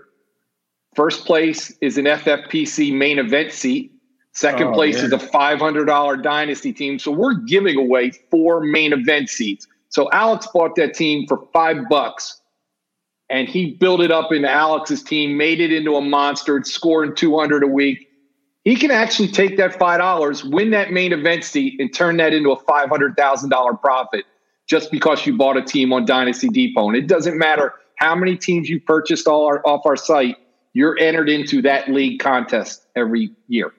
first 0.96 1.26
place 1.26 1.72
is 1.82 1.98
an 1.98 2.06
FFPC 2.06 2.94
main 2.94 3.20
event 3.20 3.52
seat. 3.52 3.92
Second 4.34 4.68
oh, 4.68 4.74
place 4.74 5.02
is 5.02 5.12
a 5.12 5.18
$500 5.18 6.24
dynasty 6.24 6.72
team. 6.72 7.00
So 7.00 7.12
we're 7.12 7.34
giving 7.34 7.78
away 7.78 8.12
four 8.32 8.62
main 8.62 8.94
event 8.94 9.30
seats. 9.30 9.68
So 9.90 10.10
Alex 10.12 10.48
bought 10.54 10.76
that 10.76 10.94
team 10.94 11.28
for 11.28 11.48
five 11.52 11.90
bucks 11.90 12.40
and 13.30 13.48
he 13.48 13.72
built 13.72 14.02
it 14.02 14.12
up 14.12 14.32
into 14.32 14.50
Alex's 14.50 15.04
team, 15.04 15.38
made 15.38 15.60
it 15.60 15.72
into 15.72 15.96
a 15.96 16.02
monster, 16.02 16.58
it's 16.58 16.72
scoring 16.72 17.16
200 17.16 17.64
a 17.64 17.68
week. 17.68 18.08
he 18.66 18.76
can 18.76 18.92
actually 18.92 19.28
take 19.28 19.58
that 19.58 19.72
$5, 19.80 20.52
win 20.52 20.72
that 20.72 20.92
main 20.92 21.14
event 21.14 21.44
seat, 21.44 21.80
and 21.80 21.94
turn 21.94 22.18
that 22.18 22.34
into 22.34 22.52
a 22.52 22.64
$500,000 22.64 23.82
profit 23.82 24.26
just 24.70 24.92
because 24.92 25.26
you 25.26 25.36
bought 25.36 25.58
a 25.58 25.64
team 25.64 25.92
on 25.92 26.06
Dynasty 26.06 26.48
Depot. 26.48 26.88
And 26.88 26.96
it 26.96 27.08
doesn't 27.08 27.38
matter 27.38 27.74
how 27.96 28.16
many 28.16 28.38
teams 28.38 28.70
you 28.70 28.80
purchased 28.80 29.28
all 29.28 29.46
our, 29.46 29.66
off 29.68 29.86
our 29.86 29.98
site, 29.98 30.38
you're 30.74 30.98
entered 31.00 31.30
into 31.30 31.62
that 31.64 31.90
league 31.90 32.20
contest 32.20 32.86
every 32.96 33.32
year. 33.48 33.74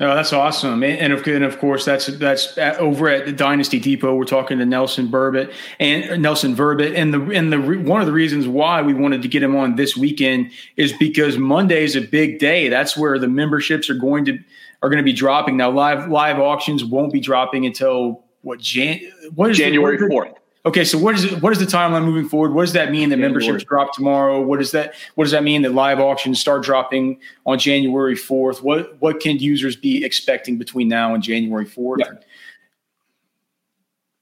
Oh, 0.00 0.16
that's 0.16 0.32
awesome, 0.32 0.82
and 0.82 1.12
of, 1.12 1.24
and 1.28 1.44
of 1.44 1.60
course 1.60 1.84
that's 1.84 2.06
that's 2.06 2.58
over 2.58 3.08
at 3.08 3.26
the 3.26 3.30
Dynasty 3.30 3.78
Depot. 3.78 4.16
We're 4.16 4.24
talking 4.24 4.58
to 4.58 4.66
Nelson 4.66 5.06
Burbit 5.06 5.52
and 5.78 6.10
uh, 6.10 6.16
Nelson 6.16 6.56
Verbit, 6.56 6.96
and 6.96 7.14
the 7.14 7.20
and 7.30 7.52
the 7.52 7.60
one 7.60 8.00
of 8.00 8.08
the 8.08 8.12
reasons 8.12 8.48
why 8.48 8.82
we 8.82 8.94
wanted 8.94 9.22
to 9.22 9.28
get 9.28 9.44
him 9.44 9.54
on 9.54 9.76
this 9.76 9.96
weekend 9.96 10.50
is 10.76 10.92
because 10.94 11.38
Monday 11.38 11.84
is 11.84 11.94
a 11.94 12.00
big 12.00 12.40
day. 12.40 12.68
That's 12.68 12.96
where 12.96 13.16
the 13.16 13.28
memberships 13.28 13.88
are 13.90 13.94
going 13.94 14.24
to 14.24 14.38
are 14.82 14.88
going 14.88 14.96
to 14.96 15.04
be 15.04 15.12
dropping. 15.12 15.56
Now, 15.56 15.70
live 15.70 16.10
live 16.10 16.40
auctions 16.40 16.84
won't 16.84 17.12
be 17.12 17.20
dropping 17.20 17.64
until 17.64 18.21
what 18.42 18.60
Jan 18.60 19.00
what 19.34 19.50
is 19.50 19.58
January 19.58 19.98
fourth. 19.98 20.34
Okay, 20.64 20.84
so 20.84 20.96
what 20.96 21.16
is 21.16 21.24
it, 21.24 21.42
what 21.42 21.52
is 21.52 21.58
the 21.58 21.64
timeline 21.64 22.04
moving 22.04 22.28
forward? 22.28 22.52
What 22.52 22.62
does 22.62 22.72
that 22.74 22.92
mean 22.92 23.08
that 23.08 23.16
memberships 23.16 23.64
drop 23.64 23.92
tomorrow? 23.94 24.40
What 24.40 24.60
does 24.60 24.70
that 24.70 24.94
what 25.16 25.24
does 25.24 25.32
that 25.32 25.42
mean 25.42 25.62
that 25.62 25.72
live 25.74 25.98
auctions 25.98 26.38
start 26.38 26.62
dropping 26.62 27.18
on 27.46 27.58
January 27.58 28.14
fourth? 28.14 28.62
What 28.62 28.96
what 29.00 29.18
can 29.18 29.38
users 29.38 29.74
be 29.74 30.04
expecting 30.04 30.58
between 30.58 30.86
now 30.86 31.14
and 31.14 31.22
January 31.22 31.64
fourth? 31.64 32.00
Yeah. 32.04 32.12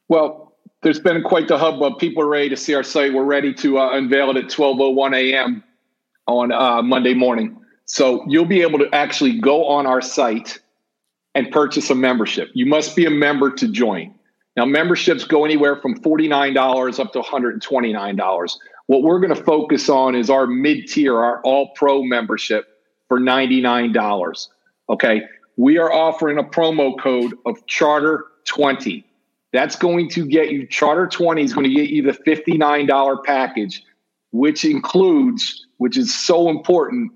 Well, 0.09 0.57
there's 0.83 0.99
been 0.99 1.23
quite 1.23 1.47
the 1.47 1.59
hubbub. 1.59 1.99
People 1.99 2.23
are 2.23 2.29
ready 2.29 2.49
to 2.49 2.57
see 2.57 2.75
our 2.75 2.83
site. 2.83 3.13
We're 3.13 3.25
ready 3.25 3.53
to 3.55 3.79
uh, 3.79 3.91
unveil 3.93 4.31
it 4.31 4.39
at 4.39 4.45
12:01 4.45 5.15
a.m. 5.15 5.63
on 6.27 6.53
uh, 6.53 6.81
Monday 6.81 7.13
morning. 7.13 7.59
So 7.85 8.25
you'll 8.27 8.47
be 8.47 8.63
able 8.63 8.79
to 8.79 8.89
actually 8.95 9.39
go 9.39 9.67
on 9.67 9.87
our 9.87 10.01
site 10.01 10.59
and 11.35 11.51
purchase 11.51 11.91
a 11.91 11.95
membership. 11.95 12.49
You 12.55 12.67
must 12.67 12.97
be 12.97 13.07
a 13.07 13.11
member 13.11 13.51
to 13.53 13.69
join. 13.69 14.15
Now, 14.57 14.65
memberships 14.65 15.25
go 15.25 15.45
anywhere 15.45 15.77
from 15.77 15.99
$49 16.01 16.99
up 16.99 17.13
to 17.13 17.21
$129. 17.21 18.51
What 18.87 19.03
we're 19.03 19.21
going 19.21 19.35
to 19.35 19.43
focus 19.43 19.89
on 19.89 20.17
is 20.17 20.29
our 20.29 20.47
mid 20.47 20.89
tier, 20.89 21.17
our 21.17 21.41
all 21.43 21.71
pro 21.77 22.03
membership 22.03 22.67
for 23.09 23.21
$99. 23.21 24.49
Okay. 24.89 25.23
We 25.57 25.79
are 25.79 25.93
offering 25.93 26.39
a 26.39 26.43
promo 26.43 26.99
code 26.99 27.35
of 27.47 27.65
Charter 27.67 28.25
20. 28.47 29.05
That's 29.53 29.77
going 29.77 30.09
to 30.11 30.27
get 30.27 30.51
you, 30.51 30.67
Charter 30.67 31.07
20 31.07 31.43
is 31.43 31.53
going 31.53 31.69
to 31.69 31.75
get 31.75 31.91
you 31.91 32.03
the 32.03 32.13
$59 32.13 33.25
package, 33.25 33.85
which 34.33 34.65
includes, 34.65 35.67
which 35.79 35.97
is 35.97 36.15
so 36.15 36.49
important, 36.49 37.13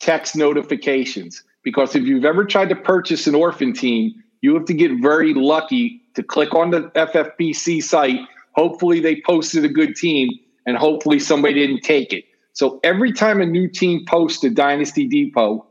text 0.00 0.36
notifications. 0.36 1.42
Because 1.66 1.96
if 1.96 2.04
you've 2.04 2.24
ever 2.24 2.44
tried 2.44 2.68
to 2.68 2.76
purchase 2.76 3.26
an 3.26 3.34
orphan 3.34 3.72
team, 3.72 4.14
you 4.40 4.54
have 4.54 4.66
to 4.66 4.72
get 4.72 4.92
very 5.02 5.34
lucky 5.34 6.00
to 6.14 6.22
click 6.22 6.54
on 6.54 6.70
the 6.70 6.82
FFPC 6.94 7.82
site. 7.82 8.20
Hopefully, 8.52 9.00
they 9.00 9.20
posted 9.26 9.64
a 9.64 9.68
good 9.68 9.96
team, 9.96 10.28
and 10.64 10.76
hopefully, 10.76 11.18
somebody 11.18 11.54
didn't 11.66 11.80
take 11.80 12.12
it. 12.12 12.22
So 12.52 12.78
every 12.84 13.12
time 13.12 13.40
a 13.40 13.46
new 13.46 13.68
team 13.68 14.04
posts 14.06 14.44
a 14.44 14.50
Dynasty 14.50 15.08
Depot, 15.08 15.66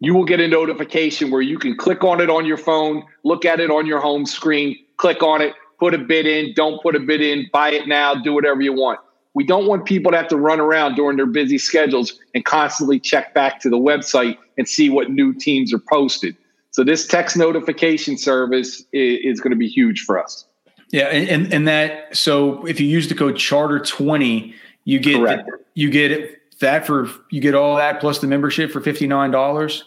you 0.00 0.14
will 0.14 0.24
get 0.24 0.40
a 0.40 0.48
notification 0.48 1.30
where 1.30 1.42
you 1.42 1.60
can 1.60 1.76
click 1.76 2.02
on 2.02 2.20
it 2.20 2.28
on 2.28 2.44
your 2.44 2.56
phone, 2.56 3.04
look 3.24 3.44
at 3.44 3.60
it 3.60 3.70
on 3.70 3.86
your 3.86 4.00
home 4.00 4.26
screen, 4.26 4.76
click 4.96 5.22
on 5.22 5.40
it, 5.40 5.54
put 5.78 5.94
a 5.94 5.98
bid 5.98 6.26
in, 6.26 6.54
don't 6.56 6.82
put 6.82 6.96
a 6.96 7.00
bid 7.00 7.20
in, 7.20 7.46
buy 7.52 7.70
it 7.70 7.86
now, 7.86 8.16
do 8.16 8.32
whatever 8.32 8.62
you 8.62 8.72
want. 8.72 8.98
We 9.38 9.44
don't 9.44 9.68
want 9.68 9.84
people 9.84 10.10
to 10.10 10.18
have 10.18 10.26
to 10.30 10.36
run 10.36 10.58
around 10.58 10.96
during 10.96 11.16
their 11.16 11.24
busy 11.24 11.58
schedules 11.58 12.18
and 12.34 12.44
constantly 12.44 12.98
check 12.98 13.34
back 13.34 13.60
to 13.60 13.70
the 13.70 13.76
website 13.76 14.36
and 14.56 14.68
see 14.68 14.90
what 14.90 15.12
new 15.12 15.32
teams 15.32 15.72
are 15.72 15.78
posted. 15.78 16.36
So 16.72 16.82
this 16.82 17.06
text 17.06 17.36
notification 17.36 18.18
service 18.18 18.82
is, 18.92 19.38
going 19.38 19.52
to 19.52 19.56
be 19.56 19.68
huge 19.68 20.00
for 20.00 20.20
us. 20.20 20.44
Yeah, 20.90 21.04
and, 21.04 21.54
and 21.54 21.68
that 21.68 22.16
so 22.16 22.66
if 22.66 22.80
you 22.80 22.88
use 22.88 23.06
the 23.06 23.14
code 23.14 23.36
Charter 23.36 23.78
twenty, 23.78 24.56
you 24.82 24.98
get 24.98 25.46
you 25.74 25.88
get 25.88 26.58
that 26.58 26.84
for 26.84 27.08
you 27.30 27.40
get 27.40 27.54
all 27.54 27.76
that 27.76 28.00
plus 28.00 28.18
the 28.18 28.26
membership 28.26 28.72
for 28.72 28.80
fifty 28.80 29.06
nine 29.06 29.30
dollars. 29.30 29.84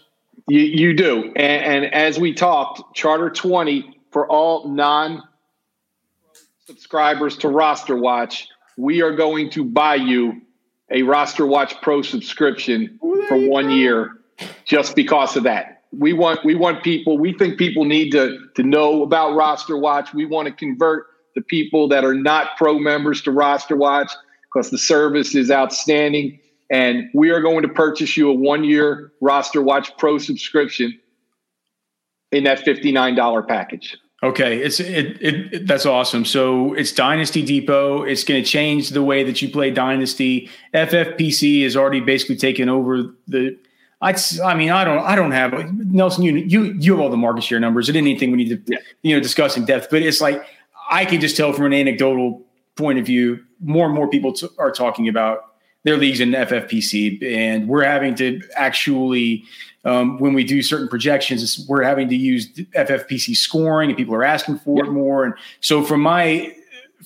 You 0.47 0.61
you 0.61 0.93
do, 0.93 1.25
and, 1.35 1.83
and 1.85 1.93
as 1.93 2.17
we 2.17 2.33
talked, 2.33 2.95
Charter 2.95 3.29
twenty 3.29 3.99
for 4.11 4.25
all 4.31 4.69
non 4.69 5.23
subscribers 6.65 7.35
to 7.39 7.49
Roster 7.49 7.97
Watch, 7.97 8.47
we 8.77 9.01
are 9.01 9.15
going 9.15 9.49
to 9.51 9.63
buy 9.63 9.95
you 9.95 10.41
a 10.89 11.03
Roster 11.03 11.45
Watch 11.45 11.79
Pro 11.81 12.01
subscription 12.01 12.99
for 13.27 13.37
one 13.37 13.65
go. 13.65 13.71
year 13.71 14.11
just 14.65 14.95
because 14.95 15.35
of 15.35 15.43
that. 15.43 15.83
We 15.91 16.13
want 16.13 16.43
we 16.45 16.55
want 16.55 16.83
people 16.83 17.17
we 17.17 17.33
think 17.33 17.57
people 17.57 17.85
need 17.85 18.11
to 18.11 18.39
to 18.55 18.63
know 18.63 19.03
about 19.03 19.35
roster 19.35 19.77
watch. 19.77 20.13
We 20.13 20.25
want 20.25 20.47
to 20.47 20.53
convert 20.53 21.07
the 21.35 21.41
people 21.41 21.87
that 21.89 22.05
are 22.05 22.13
not 22.13 22.57
pro 22.57 22.79
members 22.79 23.21
to 23.23 23.31
roster 23.31 23.75
watch 23.75 24.11
because 24.45 24.69
the 24.69 24.77
service 24.77 25.35
is 25.35 25.51
outstanding. 25.51 26.39
And 26.69 27.09
we 27.13 27.29
are 27.29 27.41
going 27.41 27.63
to 27.63 27.67
purchase 27.67 28.15
you 28.15 28.29
a 28.29 28.33
one 28.33 28.63
year 28.63 29.11
roster 29.19 29.61
watch 29.61 29.95
pro 29.97 30.17
subscription 30.17 30.97
in 32.31 32.45
that 32.45 32.59
$59 32.59 33.47
package 33.47 33.97
Okay, 34.23 34.59
it's 34.59 34.79
it, 34.79 35.17
it, 35.19 35.67
that's 35.67 35.87
awesome. 35.87 36.25
So 36.25 36.73
it's 36.73 36.91
Dynasty 36.91 37.43
Depot. 37.43 38.03
It's 38.03 38.23
going 38.23 38.43
to 38.43 38.47
change 38.47 38.89
the 38.89 39.01
way 39.01 39.23
that 39.23 39.41
you 39.41 39.49
play 39.49 39.71
Dynasty. 39.71 40.47
FFPC 40.75 41.63
has 41.63 41.75
already 41.75 42.01
basically 42.01 42.35
taken 42.35 42.69
over 42.69 43.15
the 43.27 43.57
I, 44.01 44.15
I 44.43 44.55
mean, 44.55 44.71
I 44.71 44.83
don't, 44.83 44.99
I 44.99 45.15
don't 45.15 45.31
have 45.31 45.53
Nelson. 45.73 46.23
You, 46.23 46.35
you, 46.35 46.63
you 46.73 46.91
have 46.93 47.01
all 47.01 47.09
the 47.09 47.17
market 47.17 47.43
share 47.43 47.59
numbers. 47.59 47.87
It 47.87 47.95
anything 47.95 48.31
we 48.31 48.37
need 48.37 48.65
to, 48.65 48.77
you 49.03 49.15
know, 49.15 49.21
discuss 49.21 49.57
in 49.57 49.65
depth. 49.65 49.89
But 49.91 50.01
it's 50.01 50.19
like 50.19 50.43
I 50.89 51.05
can 51.05 51.21
just 51.21 51.37
tell 51.37 51.53
from 51.53 51.65
an 51.65 51.73
anecdotal 51.73 52.43
point 52.75 52.97
of 52.97 53.05
view, 53.05 53.43
more 53.59 53.85
and 53.85 53.93
more 53.93 54.09
people 54.09 54.33
t- 54.33 54.47
are 54.57 54.71
talking 54.71 55.07
about 55.07 55.50
their 55.83 55.97
leagues 55.97 56.19
in 56.19 56.31
FFPC, 56.31 57.23
and 57.23 57.67
we're 57.67 57.83
having 57.83 58.15
to 58.15 58.41
actually, 58.55 59.43
um, 59.83 60.19
when 60.19 60.33
we 60.33 60.43
do 60.43 60.61
certain 60.61 60.87
projections, 60.87 61.65
we're 61.67 61.83
having 61.83 62.09
to 62.09 62.15
use 62.15 62.51
FFPC 62.53 63.35
scoring, 63.35 63.89
and 63.89 63.97
people 63.97 64.15
are 64.15 64.23
asking 64.23 64.59
for 64.59 64.85
it 64.85 64.91
more. 64.91 65.23
And 65.23 65.33
so, 65.59 65.83
from 65.83 66.01
my 66.01 66.55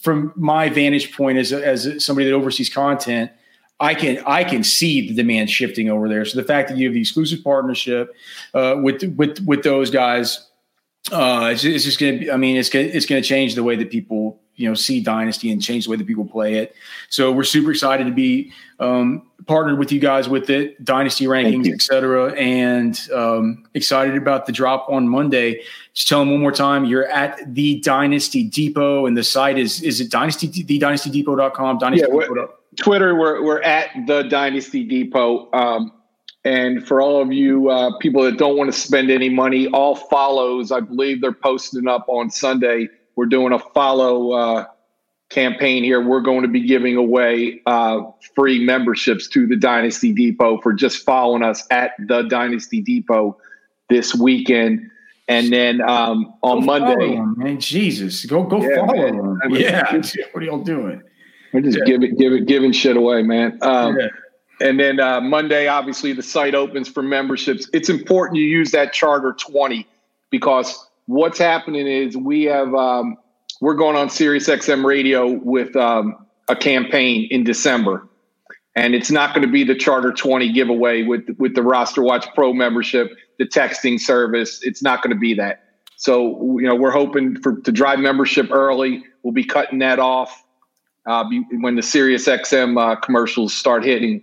from 0.01 0.33
my 0.35 0.69
vantage 0.69 1.15
point 1.15 1.37
as 1.37 1.53
as 1.53 2.03
somebody 2.03 2.29
that 2.29 2.35
oversees 2.35 2.69
content 2.69 3.31
I 3.79 3.93
can 3.93 4.23
I 4.25 4.43
can 4.43 4.63
see 4.63 5.07
the 5.07 5.13
demand 5.13 5.49
shifting 5.49 5.89
over 5.89 6.07
there. 6.07 6.23
So 6.25 6.39
the 6.39 6.47
fact 6.47 6.69
that 6.69 6.77
you 6.77 6.87
have 6.87 6.93
the 6.93 7.01
exclusive 7.01 7.43
partnership 7.43 8.15
uh, 8.53 8.75
with 8.81 9.03
with 9.17 9.39
with 9.45 9.63
those 9.63 9.89
guys, 9.89 10.47
uh, 11.11 11.49
it's, 11.51 11.63
it's 11.63 11.83
just 11.83 11.99
going 11.99 12.21
to. 12.21 12.31
I 12.31 12.37
mean, 12.37 12.55
it's 12.55 12.69
gonna, 12.69 12.85
it's 12.85 13.05
going 13.05 13.21
to 13.21 13.27
change 13.27 13.55
the 13.55 13.63
way 13.63 13.75
that 13.75 13.91
people 13.91 14.41
you 14.55 14.67
know 14.67 14.73
see 14.73 15.01
Dynasty 15.01 15.51
and 15.51 15.61
change 15.61 15.85
the 15.85 15.91
way 15.91 15.97
that 15.97 16.07
people 16.07 16.25
play 16.25 16.55
it. 16.55 16.75
So 17.09 17.31
we're 17.31 17.43
super 17.43 17.71
excited 17.71 18.05
to 18.05 18.11
be 18.11 18.51
um, 18.79 19.27
partnered 19.47 19.79
with 19.79 19.91
you 19.91 19.99
guys 19.99 20.27
with 20.27 20.49
it, 20.49 20.83
Dynasty 20.83 21.25
rankings, 21.25 21.71
etc. 21.71 22.33
And 22.33 22.99
um, 23.13 23.65
excited 23.73 24.15
about 24.15 24.45
the 24.45 24.51
drop 24.51 24.87
on 24.89 25.07
Monday. 25.07 25.61
Just 25.93 26.07
tell 26.07 26.19
them 26.19 26.31
one 26.31 26.41
more 26.41 26.51
time, 26.51 26.85
you're 26.85 27.07
at 27.07 27.53
the 27.53 27.79
Dynasty 27.81 28.43
Depot, 28.43 29.05
and 29.05 29.15
the 29.17 29.23
site 29.23 29.57
is 29.57 29.81
is 29.81 30.01
it 30.01 30.11
Dynasty 30.11 30.47
the 30.47 30.79
DynastyDepot.com. 30.79 31.77
Dynasty 31.77 32.07
yeah, 32.07 32.13
Twitter, 32.77 33.15
we're 33.15 33.43
we're 33.43 33.61
at 33.61 33.89
the 34.05 34.23
Dynasty 34.23 34.83
Depot. 34.83 35.51
Um, 35.53 35.91
and 36.43 36.87
for 36.87 37.01
all 37.01 37.21
of 37.21 37.33
you 37.33 37.69
uh, 37.69 37.97
people 37.97 38.21
that 38.23 38.37
don't 38.37 38.55
want 38.55 38.71
to 38.71 38.79
spend 38.79 39.09
any 39.09 39.29
money, 39.29 39.67
all 39.67 39.95
follows, 39.95 40.71
I 40.71 40.79
believe 40.79 41.19
they're 41.19 41.31
posting 41.31 41.87
up 41.87 42.05
on 42.07 42.29
Sunday. 42.29 42.87
We're 43.15 43.25
doing 43.27 43.53
a 43.53 43.59
follow 43.59 44.31
uh, 44.31 44.65
campaign 45.29 45.83
here. 45.83 46.01
We're 46.01 46.21
going 46.21 46.41
to 46.41 46.47
be 46.47 46.65
giving 46.65 46.95
away 46.95 47.61
uh, 47.65 48.01
free 48.35 48.63
memberships 48.63 49.27
to 49.29 49.47
the 49.47 49.55
Dynasty 49.55 50.13
Depot 50.13 50.61
for 50.61 50.73
just 50.73 51.03
following 51.03 51.43
us 51.43 51.65
at 51.71 51.91
the 51.99 52.23
Dynasty 52.23 52.81
Depot 52.81 53.37
this 53.89 54.13
weekend. 54.15 54.89
And 55.27 55.51
then 55.51 55.81
um, 55.81 56.33
on 56.43 56.59
go 56.59 56.65
Monday, 56.65 57.15
them, 57.15 57.35
man, 57.37 57.59
Jesus, 57.59 58.25
go 58.25 58.43
go 58.43 58.61
yeah, 58.61 58.75
follow 58.75 59.11
them. 59.11 59.39
Yeah, 59.49 59.91
what 60.31 60.43
are 60.43 60.45
y'all 60.45 60.63
doing? 60.63 61.01
We're 61.51 61.61
just 61.61 61.79
yeah. 61.79 61.85
giving, 61.85 62.15
giving, 62.15 62.45
giving 62.45 62.71
shit 62.71 62.97
away, 62.97 63.23
man. 63.23 63.57
Um, 63.61 63.97
yeah. 63.97 64.07
And 64.61 64.79
then 64.79 64.99
uh, 64.99 65.21
Monday, 65.21 65.67
obviously, 65.67 66.13
the 66.13 66.23
site 66.23 66.55
opens 66.55 66.87
for 66.87 67.01
memberships. 67.01 67.69
It's 67.73 67.89
important 67.89 68.37
you 68.37 68.45
use 68.45 68.71
that 68.71 68.93
Charter 68.93 69.33
20 69.33 69.87
because 70.29 70.84
what's 71.05 71.37
happening 71.37 71.87
is 71.87 72.15
we 72.17 72.43
have 72.43 72.73
um, 72.73 73.17
we're 73.61 73.75
going 73.75 73.95
on 73.95 74.09
Sirius 74.09 74.47
XM 74.47 74.83
radio 74.83 75.27
with 75.27 75.75
um, 75.75 76.25
a 76.49 76.55
campaign 76.55 77.27
in 77.31 77.43
December, 77.43 78.07
and 78.75 78.95
it's 78.95 79.11
not 79.11 79.33
going 79.33 79.45
to 79.45 79.51
be 79.51 79.63
the 79.63 79.75
Charter 79.75 80.11
20 80.11 80.51
giveaway 80.51 81.03
with 81.03 81.23
with 81.37 81.55
the 81.55 81.63
Roster 81.63 82.01
Watch 82.01 82.27
Pro 82.33 82.53
membership, 82.53 83.11
the 83.39 83.45
texting 83.45 83.99
service. 83.99 84.59
It's 84.63 84.83
not 84.83 85.01
going 85.01 85.13
to 85.13 85.19
be 85.19 85.33
that. 85.35 85.63
So 85.97 86.57
you 86.59 86.67
know, 86.67 86.75
we're 86.75 86.91
hoping 86.91 87.39
for 87.41 87.59
to 87.61 87.71
drive 87.71 87.99
membership 87.99 88.51
early. 88.51 89.03
We'll 89.23 89.33
be 89.33 89.45
cutting 89.45 89.79
that 89.79 89.99
off 89.99 90.43
uh, 91.05 91.25
when 91.59 91.75
the 91.75 91.83
Sirius 91.83 92.27
XM 92.27 92.79
uh, 92.79 92.95
commercials 92.97 93.53
start 93.53 93.83
hitting. 93.83 94.21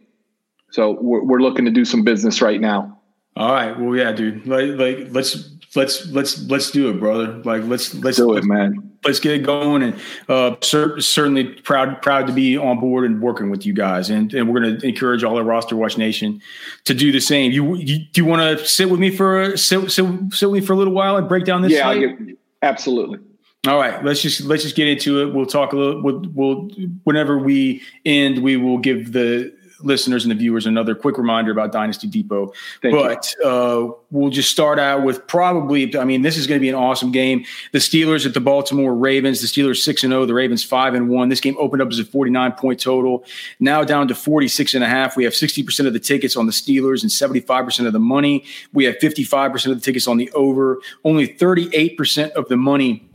So 0.70 0.98
we're, 1.00 1.22
we're 1.24 1.40
looking 1.40 1.64
to 1.64 1.70
do 1.70 1.84
some 1.84 2.02
business 2.02 2.40
right 2.40 2.60
now. 2.60 3.01
All 3.36 3.52
right. 3.52 3.78
Well, 3.78 3.96
yeah, 3.96 4.12
dude. 4.12 4.46
Like, 4.46 4.72
like 4.78 5.08
let's 5.10 5.50
let's 5.74 6.06
let's 6.08 6.42
let's 6.42 6.70
do 6.70 6.90
it, 6.90 7.00
brother. 7.00 7.38
Like, 7.44 7.64
let's 7.64 7.94
let's 7.94 8.18
do 8.18 8.36
it, 8.36 8.44
man. 8.44 8.90
Let's 9.04 9.18
get 9.18 9.32
it 9.32 9.42
going, 9.42 9.82
and 9.82 10.00
uh, 10.28 10.56
cer- 10.60 11.00
certainly 11.00 11.44
proud 11.44 12.02
proud 12.02 12.26
to 12.28 12.32
be 12.32 12.56
on 12.56 12.78
board 12.78 13.04
and 13.04 13.20
working 13.20 13.50
with 13.50 13.66
you 13.66 13.72
guys, 13.72 14.10
and 14.10 14.32
and 14.34 14.48
we're 14.48 14.60
going 14.60 14.78
to 14.78 14.86
encourage 14.86 15.24
all 15.24 15.38
of 15.38 15.46
Roster 15.46 15.76
Watch 15.76 15.98
Nation 15.98 16.40
to 16.84 16.94
do 16.94 17.10
the 17.10 17.20
same. 17.20 17.52
You, 17.52 17.74
you 17.76 18.04
do 18.12 18.20
you 18.20 18.24
want 18.24 18.42
to 18.42 18.64
sit 18.64 18.90
with 18.90 19.00
me 19.00 19.10
for 19.10 19.56
sit, 19.56 19.90
sit, 19.90 20.04
sit 20.32 20.50
with 20.50 20.60
me 20.60 20.66
for 20.66 20.74
a 20.74 20.76
little 20.76 20.92
while 20.92 21.16
and 21.16 21.28
break 21.28 21.44
down 21.44 21.62
this? 21.62 21.72
Yeah, 21.72 21.94
get, 21.94 22.36
absolutely. 22.60 23.18
All 23.66 23.78
right, 23.78 24.04
let's 24.04 24.20
just 24.20 24.42
let's 24.42 24.64
just 24.64 24.76
get 24.76 24.88
into 24.88 25.22
it. 25.22 25.34
We'll 25.34 25.46
talk 25.46 25.72
a 25.72 25.76
little. 25.76 26.02
We'll, 26.02 26.22
we'll 26.34 26.68
whenever 27.04 27.38
we 27.38 27.80
end, 28.04 28.42
we 28.42 28.56
will 28.56 28.78
give 28.78 29.12
the 29.12 29.54
listeners 29.82 30.24
and 30.24 30.30
the 30.30 30.34
viewers 30.34 30.66
another 30.66 30.94
quick 30.94 31.18
reminder 31.18 31.50
about 31.50 31.72
Dynasty 31.72 32.06
Depot. 32.06 32.52
Thank 32.80 32.94
but 32.94 33.34
uh, 33.44 33.88
we'll 34.10 34.30
just 34.30 34.50
start 34.50 34.78
out 34.78 35.02
with 35.04 35.26
probably, 35.26 35.96
I 35.96 36.04
mean, 36.04 36.22
this 36.22 36.36
is 36.36 36.46
going 36.46 36.58
to 36.58 36.60
be 36.60 36.68
an 36.68 36.74
awesome 36.74 37.12
game. 37.12 37.44
The 37.72 37.78
Steelers 37.78 38.26
at 38.26 38.34
the 38.34 38.40
Baltimore 38.40 38.94
Ravens. 38.94 39.40
The 39.40 39.46
Steelers 39.46 39.82
6 39.82 40.04
and 40.04 40.12
0, 40.12 40.26
the 40.26 40.34
Ravens 40.34 40.64
5 40.64 40.94
and 40.94 41.08
1. 41.08 41.28
This 41.28 41.40
game 41.40 41.56
opened 41.58 41.82
up 41.82 41.88
as 41.88 41.98
a 41.98 42.04
49 42.04 42.52
point 42.52 42.80
total, 42.80 43.24
now 43.60 43.84
down 43.84 44.08
to 44.08 44.14
46 44.14 44.74
and 44.74 44.84
a 44.84 44.88
half. 44.88 45.16
We 45.16 45.24
have 45.24 45.32
60% 45.32 45.86
of 45.86 45.92
the 45.92 46.00
tickets 46.00 46.36
on 46.36 46.46
the 46.46 46.52
Steelers 46.52 47.02
and 47.02 47.10
75% 47.10 47.86
of 47.86 47.92
the 47.92 48.00
money. 48.00 48.44
We 48.72 48.84
have 48.84 48.96
55% 48.96 49.66
of 49.66 49.74
the 49.74 49.80
tickets 49.80 50.06
on 50.06 50.16
the 50.16 50.30
over, 50.32 50.80
only 51.04 51.28
38% 51.28 52.30
of 52.32 52.48
the 52.48 52.56
money 52.56 53.08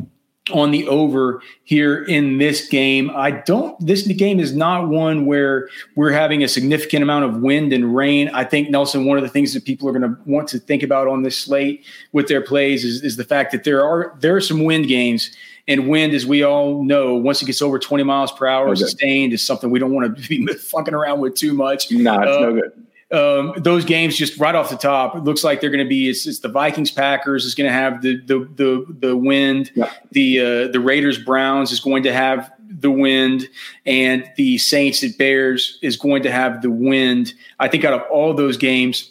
on 0.52 0.72
the 0.72 0.88
over 0.88 1.42
here 1.64 2.04
in 2.04 2.38
this 2.38 2.68
game. 2.68 3.12
I 3.14 3.32
don't, 3.32 3.80
this 3.86 4.06
game 4.08 4.40
is 4.40 4.56
not 4.56 4.88
one 4.88 5.26
where 5.26 5.70
we're 5.96 6.12
having 6.12 6.44
a 6.44 6.48
significant 6.48 7.04
amount 7.04 7.26
of 7.26 7.42
wind 7.42 7.74
and 7.74 7.96
rain. 7.96 8.30
I 8.30 8.44
think, 8.44 8.70
Nelson, 8.70 9.06
one 9.06 9.18
of 9.18 9.24
the 9.24 9.30
things 9.30 9.54
that 9.54 9.66
people 9.66 9.88
are 9.90 9.92
going 9.92 10.10
to 10.10 10.18
want 10.26 10.48
to 10.50 10.60
think 10.60 10.84
about 10.84 11.08
on 11.08 11.24
this 11.24 11.38
slate 11.38 11.86
with 12.12 12.28
their 12.28 12.42
plays 12.42 12.84
is, 12.84 13.04
is 13.04 13.18
the 13.18 13.24
fact 13.24 13.52
that 13.52 13.64
there 13.64 13.86
are, 13.86 14.16
there 14.20 14.36
are 14.36 14.42
some 14.42 14.64
wind 14.64 14.88
games. 14.88 15.36
And 15.70 15.90
wind, 15.90 16.14
as 16.14 16.26
we 16.26 16.44
all 16.44 16.82
know, 16.84 17.16
once 17.16 17.42
it 17.42 17.46
gets 17.46 17.62
over 17.62 17.78
20 17.78 18.04
miles 18.04 18.32
per 18.32 18.48
hour 18.48 18.70
okay. 18.70 18.80
sustained, 18.80 19.34
is 19.34 19.46
something 19.46 19.70
we 19.70 19.80
don't 19.80 19.94
want 19.94 20.16
to 20.16 20.28
be 20.30 20.46
fucking 20.54 20.94
around 20.94 21.20
with 21.20 21.36
too 21.36 21.54
much. 21.54 21.92
No, 21.92 22.22
it's 22.22 22.32
uh, 22.32 22.40
no 22.40 22.54
good 22.54 22.87
um, 23.12 23.54
those 23.58 23.86
games 23.86 24.18
just 24.18 24.38
right 24.38 24.54
off 24.54 24.70
the 24.70 24.76
top, 24.76 25.16
it 25.16 25.24
looks 25.24 25.44
like 25.44 25.62
they're 25.62 25.70
going 25.70 25.84
to 25.84 25.90
be 25.90 26.10
it's, 26.10 26.28
it's, 26.28 26.40
the 26.40 26.50
Vikings 26.50 26.92
Packers 26.92 27.46
is 27.46 27.56
going 27.56 27.68
to 27.68 27.74
have 27.74 28.02
the 28.02 28.18
the 28.26 28.40
the 28.56 28.86
the 29.00 29.18
wind, 29.18 29.72
yeah. 29.76 29.92
the 30.12 30.40
uh, 30.40 30.68
the 30.68 30.80
Raiders 30.80 31.18
Browns 31.18 31.72
is 31.72 31.80
going 31.80 32.04
to 32.04 32.14
have 32.14 32.52
the 32.70 32.92
wind, 32.92 33.48
and 33.86 34.30
the 34.36 34.58
Saints 34.58 35.04
at 35.06 35.18
Bears 35.18 35.80
is 35.82 35.96
going 35.96 36.24
to 36.24 36.32
have 36.32 36.62
the 36.62 36.70
wind. 36.70 37.34
I 37.60 37.70
think 37.70 37.86
out 37.86 37.94
of 37.94 38.02
all 38.12 38.34
those 38.34 38.58
games, 38.58 39.10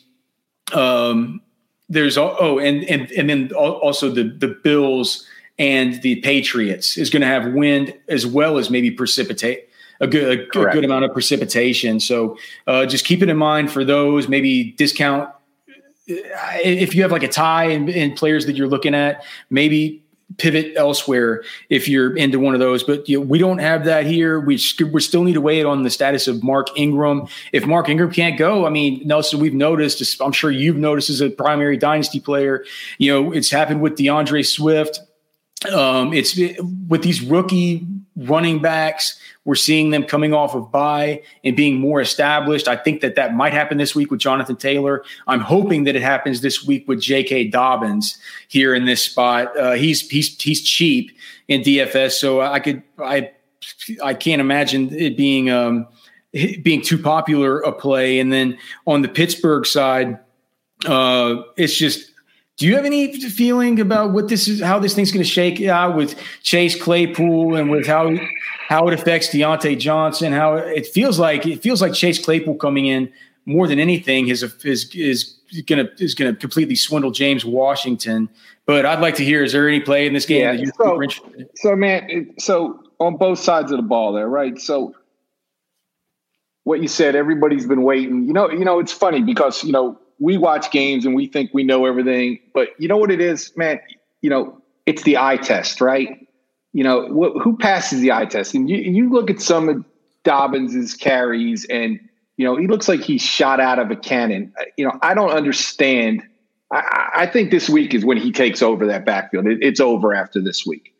um, 0.74 1.40
there's 1.88 2.18
oh 2.18 2.58
and 2.58 2.84
and 2.84 3.10
and 3.12 3.30
then 3.30 3.50
also 3.52 4.10
the 4.10 4.24
the 4.24 4.48
Bills 4.48 5.26
and 5.58 6.02
the 6.02 6.16
Patriots 6.16 6.98
is 6.98 7.08
going 7.08 7.22
to 7.22 7.26
have 7.26 7.54
wind 7.54 7.94
as 8.08 8.26
well 8.26 8.58
as 8.58 8.68
maybe 8.68 8.90
precipitate 8.90 9.70
a 10.00 10.06
good 10.06 10.40
a 10.40 10.46
good, 10.46 10.72
good 10.72 10.84
amount 10.84 11.04
of 11.04 11.12
precipitation. 11.12 12.00
So 12.00 12.38
uh, 12.66 12.86
just 12.86 13.04
keep 13.04 13.22
it 13.22 13.28
in 13.28 13.36
mind 13.36 13.70
for 13.70 13.84
those. 13.84 14.28
Maybe 14.28 14.72
discount 14.72 15.30
if 16.06 16.94
you 16.94 17.02
have 17.02 17.12
like 17.12 17.22
a 17.22 17.28
tie 17.28 17.64
in, 17.64 17.88
in 17.88 18.14
players 18.14 18.46
that 18.46 18.56
you're 18.56 18.68
looking 18.68 18.94
at. 18.94 19.24
Maybe 19.50 20.02
pivot 20.38 20.72
elsewhere 20.76 21.44
if 21.70 21.88
you're 21.88 22.16
into 22.16 22.38
one 22.38 22.54
of 22.54 22.60
those. 22.60 22.82
But 22.82 23.08
you 23.08 23.18
know, 23.18 23.26
we 23.26 23.38
don't 23.38 23.58
have 23.58 23.84
that 23.84 24.06
here. 24.06 24.40
We 24.40 24.60
we 24.92 25.00
still 25.00 25.24
need 25.24 25.34
to 25.34 25.40
wait 25.40 25.64
on 25.64 25.82
the 25.82 25.90
status 25.90 26.28
of 26.28 26.42
Mark 26.42 26.68
Ingram. 26.76 27.28
If 27.52 27.66
Mark 27.66 27.88
Ingram 27.88 28.12
can't 28.12 28.38
go, 28.38 28.66
I 28.66 28.70
mean, 28.70 29.02
Nelson, 29.04 29.40
we've 29.40 29.54
noticed. 29.54 30.20
I'm 30.20 30.32
sure 30.32 30.50
you've 30.50 30.76
noticed 30.76 31.10
as 31.10 31.20
a 31.20 31.30
primary 31.30 31.76
dynasty 31.76 32.20
player. 32.20 32.64
You 32.98 33.12
know, 33.12 33.32
it's 33.32 33.50
happened 33.50 33.80
with 33.80 33.96
D'Andre 33.96 34.42
Swift. 34.42 35.00
Um, 35.72 36.12
it's 36.12 36.38
with 36.88 37.02
these 37.02 37.22
rookie 37.22 37.86
running 38.16 38.60
backs. 38.60 39.18
We're 39.46 39.54
seeing 39.54 39.90
them 39.90 40.04
coming 40.04 40.34
off 40.34 40.54
of 40.54 40.70
bye 40.70 41.22
and 41.44 41.56
being 41.56 41.76
more 41.76 42.00
established. 42.00 42.68
I 42.68 42.76
think 42.76 43.00
that 43.00 43.14
that 43.14 43.34
might 43.34 43.52
happen 43.52 43.78
this 43.78 43.94
week 43.94 44.10
with 44.10 44.20
Jonathan 44.20 44.56
Taylor. 44.56 45.04
I'm 45.26 45.40
hoping 45.40 45.84
that 45.84 45.96
it 45.96 46.02
happens 46.02 46.42
this 46.42 46.66
week 46.66 46.86
with 46.86 47.00
J.K. 47.00 47.48
Dobbins 47.48 48.18
here 48.48 48.74
in 48.74 48.84
this 48.84 49.02
spot. 49.02 49.56
Uh, 49.56 49.72
he's 49.72 50.06
he's 50.10 50.40
he's 50.42 50.62
cheap 50.62 51.12
in 51.48 51.62
DFS, 51.62 52.12
so 52.12 52.40
I 52.42 52.58
could 52.60 52.82
I 52.98 53.30
I 54.02 54.14
can't 54.14 54.40
imagine 54.40 54.92
it 54.92 55.16
being 55.16 55.48
um, 55.48 55.86
being 56.32 56.82
too 56.82 56.98
popular 56.98 57.60
a 57.60 57.72
play. 57.72 58.18
And 58.18 58.32
then 58.32 58.58
on 58.86 59.02
the 59.02 59.08
Pittsburgh 59.08 59.64
side, 59.64 60.18
uh, 60.86 61.42
it's 61.56 61.76
just 61.76 62.10
do 62.56 62.66
you 62.66 62.74
have 62.74 62.86
any 62.86 63.20
feeling 63.20 63.80
about 63.80 64.12
what 64.12 64.28
this 64.28 64.48
is, 64.48 64.62
how 64.62 64.78
this 64.78 64.94
thing's 64.94 65.12
going 65.12 65.22
to 65.22 65.28
shake 65.28 65.60
out 65.62 65.94
with 65.94 66.18
Chase 66.42 66.80
Claypool 66.80 67.54
and 67.54 67.70
with 67.70 67.86
how 67.86 68.16
how 68.68 68.88
it 68.88 68.94
affects 68.94 69.28
Diontae 69.28 69.78
Johnson? 69.78 70.32
How 70.32 70.54
it 70.54 70.86
feels 70.88 71.20
like 71.20 71.46
it 71.46 71.62
feels 71.62 71.80
like 71.80 71.92
Chase 71.92 72.22
Claypool 72.22 72.56
coming 72.56 72.86
in 72.86 73.12
more 73.44 73.68
than 73.68 73.78
anything 73.78 74.26
is 74.26 74.42
is 74.64 74.92
is 74.92 75.38
going 75.66 75.86
to 75.86 76.04
is 76.04 76.16
to 76.16 76.34
completely 76.34 76.74
swindle 76.74 77.12
James 77.12 77.44
Washington. 77.44 78.28
But 78.66 78.84
I'd 78.84 78.98
like 78.98 79.14
to 79.16 79.24
hear: 79.24 79.44
is 79.44 79.52
there 79.52 79.68
any 79.68 79.78
play 79.78 80.04
in 80.06 80.14
this 80.14 80.26
game 80.26 80.40
yeah, 80.40 80.52
that 80.52 80.60
you're 80.60 80.72
so, 80.76 81.00
interested? 81.00 81.48
So, 81.54 81.76
man, 81.76 82.34
so 82.40 82.82
on 82.98 83.16
both 83.16 83.38
sides 83.38 83.70
of 83.70 83.76
the 83.76 83.84
ball, 83.84 84.12
there, 84.12 84.28
right? 84.28 84.58
So, 84.58 84.96
what 86.64 86.82
you 86.82 86.88
said, 86.88 87.14
everybody's 87.14 87.66
been 87.66 87.82
waiting. 87.82 88.24
You 88.26 88.32
know, 88.32 88.50
you 88.50 88.64
know, 88.64 88.80
it's 88.80 88.92
funny 88.92 89.22
because 89.22 89.62
you 89.62 89.70
know 89.70 89.96
we 90.18 90.38
watch 90.38 90.72
games 90.72 91.06
and 91.06 91.14
we 91.14 91.28
think 91.28 91.54
we 91.54 91.62
know 91.62 91.86
everything, 91.86 92.40
but 92.52 92.70
you 92.80 92.88
know 92.88 92.96
what 92.96 93.12
it 93.12 93.20
is, 93.20 93.56
man. 93.56 93.78
You 94.22 94.30
know, 94.30 94.60
it's 94.86 95.04
the 95.04 95.18
eye 95.18 95.36
test, 95.36 95.80
right? 95.80 96.25
You 96.76 96.84
know, 96.84 97.06
wh- 97.08 97.42
who 97.42 97.56
passes 97.56 98.02
the 98.02 98.12
eye 98.12 98.26
test? 98.26 98.54
And 98.54 98.68
you, 98.68 98.76
you 98.76 99.08
look 99.08 99.30
at 99.30 99.40
some 99.40 99.70
of 99.70 99.82
Dobbins's 100.24 100.92
carries, 100.92 101.64
and 101.70 101.98
you 102.36 102.44
know 102.44 102.54
he 102.54 102.66
looks 102.66 102.86
like 102.86 103.00
he's 103.00 103.22
shot 103.22 103.60
out 103.60 103.78
of 103.78 103.90
a 103.90 103.96
cannon. 103.96 104.52
You 104.76 104.84
know, 104.84 104.98
I 105.00 105.14
don't 105.14 105.30
understand. 105.30 106.22
I, 106.70 107.08
I 107.14 107.26
think 107.28 107.50
this 107.50 107.70
week 107.70 107.94
is 107.94 108.04
when 108.04 108.18
he 108.18 108.30
takes 108.30 108.60
over 108.60 108.86
that 108.88 109.06
backfield. 109.06 109.46
It, 109.46 109.60
it's 109.62 109.80
over 109.80 110.12
after 110.12 110.38
this 110.38 110.66
week. 110.66 110.94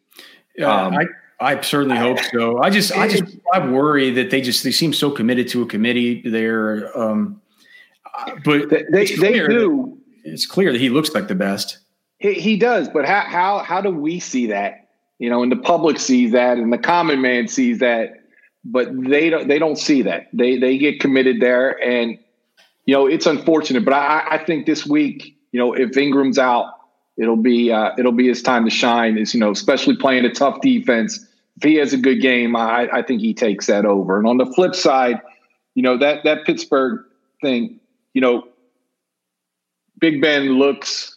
Um, 0.65 0.97
I, 0.97 1.05
I 1.41 1.61
certainly 1.61 1.99
hope 1.99 2.21
so. 2.21 2.57
I 2.63 2.71
just, 2.71 2.97
I 2.97 3.07
just, 3.07 3.37
I 3.53 3.69
worry 3.69 4.09
that 4.13 4.31
they 4.31 4.41
just 4.41 4.65
they 4.65 4.73
seem 4.73 4.95
so 4.95 5.11
committed 5.11 5.47
to 5.49 5.61
a 5.61 5.67
committee 5.67 6.23
there. 6.23 6.99
Um, 6.99 7.43
but 8.47 8.71
they 8.71 9.05
they 9.05 9.33
do. 9.35 9.99
it's 10.25 10.47
clear 10.47 10.73
that 10.73 10.81
he 10.81 10.89
looks 10.89 11.15
like 11.15 11.29
the 11.29 11.35
best. 11.35 11.81
He, 12.17 12.33
he 12.33 12.57
does, 12.57 12.89
but 12.89 13.05
how 13.05 13.21
how 13.21 13.59
how 13.59 13.83
do 13.83 13.91
we 13.91 14.21
see 14.21 14.47
that? 14.47 14.86
You 15.19 15.31
know, 15.31 15.43
and 15.43 15.51
the 15.51 15.57
public 15.57 15.99
sees 15.99 16.33
that, 16.33 16.59
and 16.59 16.73
the 16.73 16.79
common 16.79 17.23
man 17.23 17.49
sees 17.49 17.79
that, 17.79 18.25
but 18.65 18.89
they 18.93 19.31
don't 19.31 19.49
they 19.49 19.59
don't 19.59 19.77
see 19.77 20.03
that. 20.03 20.29
They 20.33 20.59
they 20.59 20.79
get 20.79 21.01
committed 21.01 21.41
there, 21.41 21.83
and 21.83 22.19
you 22.85 22.95
know 22.95 23.07
it's 23.07 23.27
unfortunate. 23.27 23.85
But 23.85 23.95
I 23.95 24.27
I 24.33 24.45
think 24.45 24.67
this 24.67 24.87
week, 24.87 25.37
you 25.53 25.61
know, 25.61 25.73
if 25.73 25.97
Ingram's 25.97 26.39
out, 26.39 26.73
it'll 27.17 27.37
be 27.37 27.73
uh, 27.73 27.93
it'll 27.99 28.13
be 28.13 28.29
his 28.29 28.43
time 28.43 28.65
to 28.65 28.71
shine. 28.71 29.17
Is 29.17 29.33
you 29.33 29.41
know, 29.41 29.51
especially 29.51 29.97
playing 29.97 30.25
a 30.25 30.33
tough 30.33 30.61
defense. 30.61 31.25
If 31.57 31.63
he 31.63 31.77
has 31.77 31.95
a 31.95 31.97
good 31.97 32.21
game, 32.21 32.55
I, 32.55 32.87
I 32.93 33.03
think 33.03 33.23
he 33.23 33.33
takes 33.33 33.67
that 33.69 33.87
over. 33.87 34.19
And 34.19 34.27
on 34.27 34.37
the 34.37 34.45
flip 34.45 34.75
side, 34.75 35.23
you 35.75 35.83
know 35.83 35.97
that 35.97 36.25
that 36.25 36.45
Pittsburgh 36.45 37.01
thing 37.41 37.81
you 38.17 38.23
know, 38.23 38.49
Big 40.01 40.23
Ben 40.23 40.59
looks, 40.59 41.16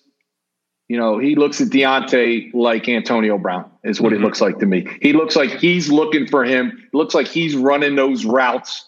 you 0.90 0.98
know, 0.98 1.20
he 1.20 1.36
looks 1.36 1.62
at 1.62 1.68
Diontae 1.68 2.52
like 2.54 2.90
Antonio 2.90 3.38
Brown 3.38 3.70
is 3.84 4.02
what 4.02 4.12
mm-hmm. 4.12 4.24
it 4.24 4.26
looks 4.26 4.42
like 4.42 4.58
to 4.58 4.66
me. 4.66 4.88
He 5.02 5.14
looks 5.14 5.36
like 5.36 5.52
he's 5.52 5.92
looking 5.92 6.28
for 6.28 6.44
him. 6.44 6.84
It 6.92 6.98
looks 6.98 7.14
like 7.14 7.28
he's 7.28 7.56
running 7.56 7.96
those 7.96 8.26
routes. 8.26 8.88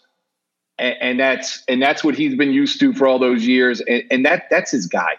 And, 0.80 0.96
and, 1.00 1.20
that's 1.20 1.64
and 1.68 1.80
that's 1.80 2.04
what 2.04 2.16
he's 2.16 2.36
been 2.36 2.52
used 2.52 2.80
to 2.80 2.92
for 2.92 3.08
all 3.08 3.20
those 3.20 3.46
years. 3.46 3.82
And, 3.82 4.04
and 4.10 4.26
that 4.26 4.46
that's 4.50 4.72
his 4.72 4.88
guy. 4.88 5.14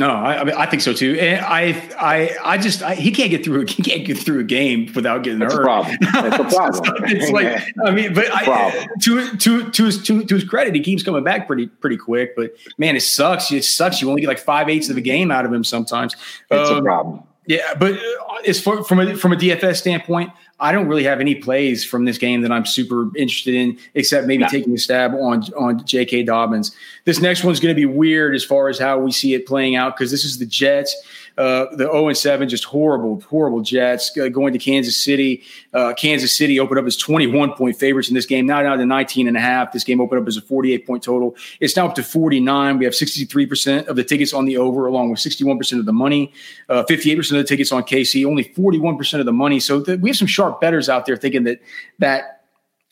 No, 0.00 0.08
I, 0.08 0.40
I, 0.40 0.44
mean 0.44 0.54
I 0.56 0.64
think 0.64 0.80
so 0.80 0.94
too. 0.94 1.18
And 1.20 1.44
I 1.44 1.78
I 2.00 2.34
I 2.42 2.56
just 2.56 2.82
I, 2.82 2.94
he 2.94 3.10
can't 3.10 3.30
get 3.30 3.44
through 3.44 3.66
he 3.68 3.82
can't 3.82 4.06
get 4.06 4.16
through 4.16 4.40
a 4.40 4.44
game 4.44 4.90
without 4.94 5.22
getting 5.22 5.40
That's 5.40 5.52
hurt. 5.52 5.60
A 5.60 5.64
problem. 5.64 5.96
That's 6.12 6.38
a 6.38 6.56
problem. 6.56 7.04
it's 7.04 7.30
like 7.30 7.62
I 7.84 7.90
mean, 7.90 8.14
but 8.14 8.24
I, 8.32 8.86
to 9.02 9.36
to 9.36 9.70
to 9.70 9.84
his 9.84 10.02
to, 10.04 10.24
to 10.24 10.34
his 10.34 10.44
credit, 10.44 10.74
he 10.74 10.80
keeps 10.80 11.02
coming 11.02 11.22
back 11.22 11.46
pretty 11.46 11.66
pretty 11.66 11.98
quick. 11.98 12.34
But 12.34 12.52
man, 12.78 12.96
it 12.96 13.02
sucks. 13.02 13.52
It 13.52 13.62
sucks. 13.62 14.00
You 14.00 14.08
only 14.08 14.22
get 14.22 14.28
like 14.28 14.38
five 14.38 14.70
eighths 14.70 14.88
of 14.88 14.96
a 14.96 15.02
game 15.02 15.30
out 15.30 15.44
of 15.44 15.52
him 15.52 15.64
sometimes. 15.64 16.16
It's 16.50 16.70
um, 16.70 16.78
a 16.78 16.82
problem. 16.82 17.22
Yeah, 17.50 17.74
but 17.74 17.94
uh, 17.94 18.36
as 18.46 18.60
far 18.60 18.84
from 18.84 19.00
a 19.00 19.16
from 19.16 19.32
a 19.32 19.36
DFS 19.36 19.78
standpoint, 19.78 20.30
I 20.60 20.70
don't 20.70 20.86
really 20.86 21.02
have 21.02 21.18
any 21.18 21.34
plays 21.34 21.84
from 21.84 22.04
this 22.04 22.16
game 22.16 22.42
that 22.42 22.52
I'm 22.52 22.64
super 22.64 23.10
interested 23.16 23.56
in, 23.56 23.76
except 23.94 24.28
maybe 24.28 24.44
taking 24.44 24.72
a 24.72 24.78
stab 24.78 25.14
on 25.14 25.42
on 25.58 25.84
J.K. 25.84 26.22
Dobbins. 26.22 26.70
This 27.06 27.20
next 27.20 27.42
one's 27.42 27.58
going 27.58 27.74
to 27.74 27.76
be 27.76 27.86
weird 27.86 28.36
as 28.36 28.44
far 28.44 28.68
as 28.68 28.78
how 28.78 29.00
we 29.00 29.10
see 29.10 29.34
it 29.34 29.46
playing 29.46 29.74
out 29.74 29.96
because 29.96 30.12
this 30.12 30.24
is 30.24 30.38
the 30.38 30.46
Jets 30.46 30.94
Uh, 31.38 31.66
the 31.76 31.84
0 31.84 32.08
and 32.08 32.16
7, 32.16 32.48
just 32.48 32.64
horrible, 32.64 33.20
horrible 33.20 33.60
Jets 33.60 34.16
uh, 34.18 34.28
going 34.28 34.52
to 34.52 34.58
Kansas 34.58 35.02
City. 35.02 35.42
Uh, 35.72 35.92
Kansas 35.94 36.36
City 36.36 36.60
opened 36.60 36.78
up 36.78 36.86
as 36.86 36.96
21 36.96 37.52
point 37.54 37.76
favorites 37.76 38.08
in 38.08 38.14
this 38.14 38.26
game, 38.26 38.46
now 38.46 38.62
down 38.62 38.78
to 38.78 38.86
19 38.86 39.28
and 39.28 39.36
a 39.36 39.40
half. 39.40 39.72
This 39.72 39.84
game 39.84 40.00
opened 40.00 40.22
up 40.22 40.28
as 40.28 40.36
a 40.36 40.42
48 40.42 40.86
point 40.86 41.02
total. 41.02 41.36
It's 41.60 41.76
now 41.76 41.86
up 41.86 41.94
to 41.96 42.02
49. 42.02 42.78
We 42.78 42.84
have 42.84 42.94
63% 42.94 43.86
of 43.86 43.96
the 43.96 44.04
tickets 44.04 44.32
on 44.32 44.44
the 44.44 44.56
over, 44.56 44.86
along 44.86 45.10
with 45.10 45.20
61% 45.20 45.78
of 45.78 45.86
the 45.86 45.92
money, 45.92 46.32
uh, 46.68 46.84
58% 46.88 47.18
of 47.32 47.38
the 47.38 47.44
tickets 47.44 47.72
on 47.72 47.82
KC, 47.82 48.26
only 48.26 48.44
41% 48.44 49.20
of 49.20 49.26
the 49.26 49.32
money. 49.32 49.60
So 49.60 49.82
th- 49.82 50.00
we 50.00 50.10
have 50.10 50.16
some 50.16 50.28
sharp 50.28 50.60
betters 50.60 50.88
out 50.88 51.06
there 51.06 51.16
thinking 51.16 51.44
that 51.44 51.60
that 51.98 52.44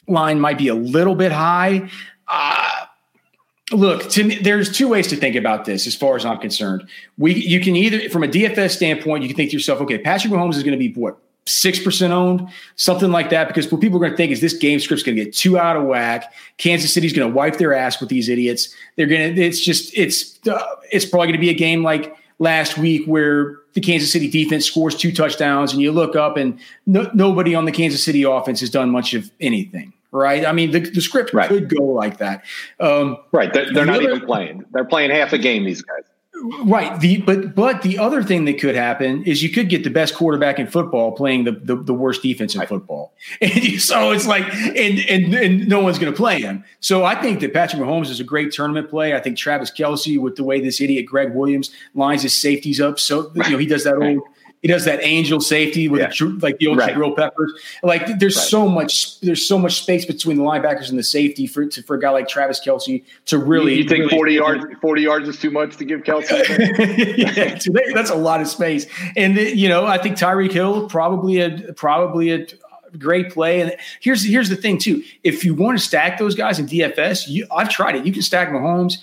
line 0.07 0.41
might 0.41 0.59
be 0.59 0.69
a 0.69 0.75
little 0.75 1.15
bit 1.15 1.33
high. 1.33 1.89
Uh, 2.27 2.68
look, 3.73 4.09
to 4.11 4.25
there's 4.43 4.71
two 4.71 4.89
ways 4.89 5.07
to 5.09 5.17
think 5.17 5.37
about 5.37 5.65
this 5.65 5.87
as 5.87 5.95
far 5.95 6.17
as 6.17 6.25
I'm 6.25 6.39
concerned. 6.39 6.89
We 7.17 7.35
you 7.35 7.61
can 7.61 7.77
either 7.77 8.09
from 8.09 8.23
a 8.23 8.29
DFS 8.29 8.71
standpoint, 8.71 9.23
you 9.23 9.29
can 9.29 9.37
think 9.37 9.51
to 9.51 9.57
yourself, 9.57 9.81
okay, 9.83 9.99
Patrick 9.99 10.33
Mahomes 10.33 10.57
is 10.57 10.63
going 10.63 10.73
to 10.73 10.79
be 10.79 10.93
what 10.93 11.19
six 11.47 11.83
percent 11.83 12.13
owned, 12.13 12.49
something 12.77 13.11
like 13.11 13.31
that. 13.31 13.49
Because 13.49 13.71
what 13.71 13.81
people 13.81 13.97
are 13.99 14.01
going 14.01 14.13
to 14.13 14.17
think 14.17 14.33
is 14.33 14.41
this 14.41 14.57
game 14.57 14.81
script's 14.81 15.03
going 15.03 15.17
to 15.17 15.25
get 15.25 15.35
too 15.35 15.59
out 15.59 15.77
of 15.77 15.85
whack. 15.85 16.33
Kansas 16.57 16.93
City's 16.93 17.13
going 17.13 17.29
to 17.29 17.35
wipe 17.35 17.59
their 17.59 17.75
ass 17.75 18.01
with 18.01 18.09
these 18.09 18.29
idiots. 18.29 18.75
They're 18.97 19.07
going 19.07 19.35
to. 19.35 19.43
It's 19.43 19.61
just 19.61 19.97
it's 19.97 20.39
uh, 20.47 20.63
it's 20.91 21.05
probably 21.05 21.29
going 21.29 21.39
to 21.39 21.41
be 21.41 21.51
a 21.51 21.55
game 21.55 21.83
like 21.83 22.17
last 22.39 22.79
week 22.79 23.05
where 23.07 23.59
the 23.75 23.81
Kansas 23.81 24.11
City 24.11 24.31
defense 24.31 24.65
scores 24.65 24.95
two 24.95 25.13
touchdowns, 25.13 25.73
and 25.73 25.83
you 25.83 25.93
look 25.93 26.17
up 26.17 26.37
and 26.37 26.59
no, 26.87 27.11
nobody 27.13 27.55
on 27.55 27.65
the 27.65 27.73
Kansas 27.73 28.03
City 28.03 28.23
offense 28.23 28.61
has 28.61 28.71
done 28.71 28.91
much 28.91 29.13
of 29.15 29.31
anything 29.41 29.93
right? 30.13 30.45
I 30.47 30.53
mean, 30.53 30.71
the, 30.71 30.81
the 30.81 31.01
script 31.01 31.33
right. 31.33 31.49
could 31.49 31.69
go 31.69 31.85
like 31.85 32.19
that. 32.19 32.45
Um, 32.81 33.19
right. 33.33 33.53
They're, 33.53 33.73
they're 33.73 33.85
the 33.85 33.93
not 33.93 33.97
other, 33.97 34.11
even 34.11 34.27
playing. 34.27 34.65
They're 34.73 34.85
playing 34.85 35.11
half 35.11 35.33
a 35.33 35.39
game. 35.39 35.65
These 35.65 35.83
guys. 35.83 36.05
Right. 36.63 36.99
The 37.01 37.21
but 37.23 37.57
but 37.57 37.83
the 37.83 37.99
other 37.99 38.23
thing 38.23 38.45
that 38.45 38.61
could 38.61 38.77
happen 38.77 39.25
is 39.25 39.43
you 39.43 39.51
could 39.51 39.69
get 39.69 39.83
the 39.83 39.91
best 39.91 40.15
quarterback 40.15 40.61
in 40.61 40.69
football 40.69 41.11
playing 41.13 41.45
the 41.45 41.53
the, 41.53 41.75
the 41.75 41.95
worst 41.95 42.23
defense 42.23 42.55
in 42.55 42.61
right. 42.61 42.69
football, 42.69 43.13
and 43.41 43.81
so 43.81 44.13
it's 44.13 44.27
like 44.27 44.45
and 44.55 45.01
and 45.09 45.35
and 45.35 45.69
no 45.69 45.81
one's 45.81 45.99
going 45.99 46.13
to 46.13 46.17
play 46.17 46.41
him. 46.41 46.63
So 46.79 47.05
I 47.05 47.21
think 47.21 47.41
that 47.41 47.53
Patrick 47.53 47.83
Mahomes 47.83 48.09
is 48.09 48.21
a 48.21 48.25
great 48.25 48.53
tournament 48.53 48.89
play. 48.89 49.15
I 49.15 49.21
think 49.21 49.37
Travis 49.37 49.73
Kelce 49.73 50.21
with 50.21 50.37
the 50.37 50.45
way 50.45 50.61
this 50.61 50.81
idiot 50.81 51.07
Gregg 51.07 51.35
Williams 51.35 51.73
lines 51.95 52.23
his 52.23 52.41
safeties 52.41 52.81
up, 52.81 53.01
so 53.01 53.33
you 53.35 53.51
know 53.51 53.59
he 53.59 53.67
does 53.67 53.83
that 53.83 53.97
old 53.97 54.23
he 54.63 54.69
does 54.69 54.85
that 54.85 55.01
angel 55.03 55.41
safety 55.41 55.89
with 55.89 56.01
yeah. 56.01 56.09
the, 56.09 56.39
like 56.43 56.59
the 56.59 56.67
old 56.67 56.79
right. 56.79 56.95
Jabril 56.95 57.15
Peppers. 57.15 57.53
Like 57.83 58.19
there's 58.19 58.37
right. 58.37 58.47
so 58.47 58.69
much 58.69 59.21
there's 59.21 59.47
so 59.47 59.59
much 59.59 59.83
space 59.83 60.05
between 60.05 60.37
the 60.37 60.43
linebackers 60.43 60.91
and 60.91 60.99
the 60.99 61.05
safety 61.05 61.47
for 61.47 61.67
to, 61.67 61.83
for 61.83 61.97
a 61.97 62.01
guy 62.01 62.11
like 62.11 62.29
Travis 62.29 62.61
Kelce 62.65 63.05
to 63.27 63.39
really. 63.39 63.75
You, 63.75 63.83
you 63.83 63.89
think 63.89 64.11
really, 64.11 64.17
40 64.17 64.35
yards 64.35 64.65
40 64.81 65.03
yards 65.03 65.29
is 65.29 65.39
too 65.39 65.51
much 65.51 65.77
to 65.77 65.85
give 65.85 66.03
Kelce? 66.03 66.29
yeah, 67.19 67.59
that's 67.95 68.11
a 68.11 68.17
lot 68.17 68.41
of 68.41 68.49
space. 68.49 68.87
And 69.17 69.37
you 69.37 69.69
know, 69.69 69.87
I 69.87 69.99
think 69.99 70.17
Tyreek 70.17 70.53
Hill 70.53 70.89
probably 70.89 71.41
a 71.41 71.73
probably 71.75 72.31
a 72.31 72.47
great 72.99 73.31
play. 73.31 73.61
And 73.61 73.77
here's 74.01 74.25
here's 74.25 74.49
the 74.49 74.57
thing 74.57 74.79
too: 74.79 75.03
if 75.23 75.45
you 75.45 75.55
want 75.55 75.79
to 75.79 75.85
stack 75.85 76.19
those 76.19 76.35
guys 76.35 76.59
in 76.59 76.67
DFS, 76.67 77.29
you, 77.29 77.47
I've 77.55 77.69
tried 77.69 77.95
it. 77.95 78.05
You 78.05 78.13
can 78.13 78.23
stack 78.23 78.49
Mahomes 78.49 78.99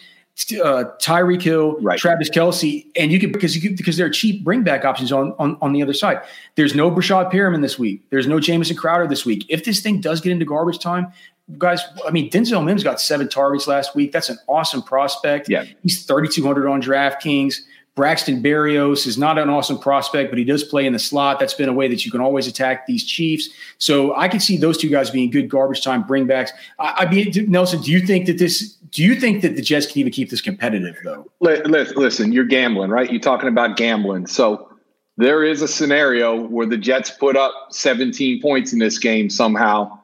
uh, 0.63 0.84
Tyreek 1.02 1.41
Hill, 1.41 1.80
right. 1.82 1.98
Travis 1.98 2.30
Kelce, 2.30 2.86
and 2.95 3.12
you 3.12 3.19
can 3.19 3.32
because 3.32 3.56
you 3.56 3.62
can, 3.62 3.76
because 3.76 3.98
there 3.98 4.06
are 4.06 4.10
cheap 4.10 4.43
bring 4.43 4.63
back 4.63 4.84
options 4.84 5.12
on, 5.12 5.34
on 5.39 5.58
on 5.62 5.74
the 5.74 5.82
other 5.82 5.93
side. 5.93 6.21
There's 6.56 6.76
no 6.76 6.91
Breshad 6.91 7.32
Perriman 7.32 7.62
this 7.62 7.80
week. 7.80 8.04
There's 8.10 8.28
no 8.28 8.39
Jamison 8.39 8.76
Crowder 8.76 9.08
this 9.08 9.26
week. 9.26 9.45
If 9.50 9.63
this 9.63 9.80
thing 9.80 10.02
does 10.02 10.19
get 10.19 10.32
into 10.32 10.45
garbage 10.45 10.80
time, 10.80 11.12
guys, 11.58 11.82
I 12.06 12.12
mean 12.12 12.30
Denzel 12.30 12.63
Mims 12.63 12.84
got 12.84 13.00
seven 13.00 13.30
targets 13.30 13.65
last 13.65 13.95
week. 13.95 14.12
That's 14.12 14.30
an 14.30 14.38
awesome 14.48 14.82
prospect. 14.82 15.50
Yeah, 15.50 15.63
he's 15.84 16.06
3,200 16.06 16.67
on 16.67 16.82
DraftKings. 16.82 17.56
Braxton 17.95 18.43
Berrios 18.43 19.08
is 19.08 19.17
not 19.17 19.38
an 19.38 19.50
awesome 19.50 19.80
prospect, 19.80 20.30
but 20.30 20.38
he 20.38 20.43
does 20.43 20.65
play 20.65 20.86
in 20.86 20.91
the 20.91 21.00
slot. 21.00 21.39
That's 21.39 21.54
been 21.54 21.69
a 21.69 21.74
way 21.74 21.88
that 21.88 22.06
you 22.06 22.12
can 22.12 22.19
always 22.19 22.45
attack 22.45 22.86
these 22.88 23.06
Chiefs. 23.06 23.50
So 23.78 24.13
I 24.15 24.28
can 24.28 24.41
see 24.41 24.58
those 24.58 24.78
two 24.78 24.89
guys 24.89 25.10
being 25.10 25.30
good 25.30 25.48
garbage 25.48 25.82
time 25.82 26.04
bringbacks. 26.04 26.50
I, 26.78 27.06
I 27.06 27.10
mean, 27.10 27.32
Nelson, 27.50 27.82
do 27.82 27.91
you 27.91 28.02
think 28.02 28.26
that 28.26 28.38
this? 28.38 28.75
Do 28.89 29.04
you 29.04 29.15
think 29.15 29.41
that 29.41 29.56
the 29.56 29.62
Jets 29.62 29.88
can 29.88 30.00
even 30.00 30.12
keep 30.12 30.30
this 30.30 30.41
competitive 30.41 30.98
though? 31.04 31.30
Listen, 31.39 32.32
you're 32.32 32.45
gambling, 32.45 32.89
right? 32.89 33.12
You're 33.12 33.21
talking 33.21 33.50
about 33.50 33.78
gambling. 33.78 34.28
So 34.28 34.69
there 35.17 35.43
is 35.43 35.62
a 35.62 35.67
scenario 35.67 36.39
where 36.39 36.65
the 36.65 36.78
Jets 36.78 37.10
put 37.10 37.36
up 37.36 37.54
17 37.71 38.41
points 38.41 38.74
in 38.74 38.80
this 38.80 39.00
game 39.00 39.30
somehow, 39.30 40.00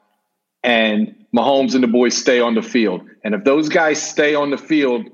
and 0.62 1.14
Mahomes 1.34 1.74
and 1.74 1.82
the 1.82 1.88
boys 1.88 2.16
stay 2.16 2.40
on 2.40 2.54
the 2.54 2.62
field. 2.62 3.08
And 3.24 3.34
if 3.34 3.44
those 3.44 3.68
guys 3.68 4.02
stay 4.02 4.34
on 4.34 4.50
the 4.50 4.58
field 4.58 5.08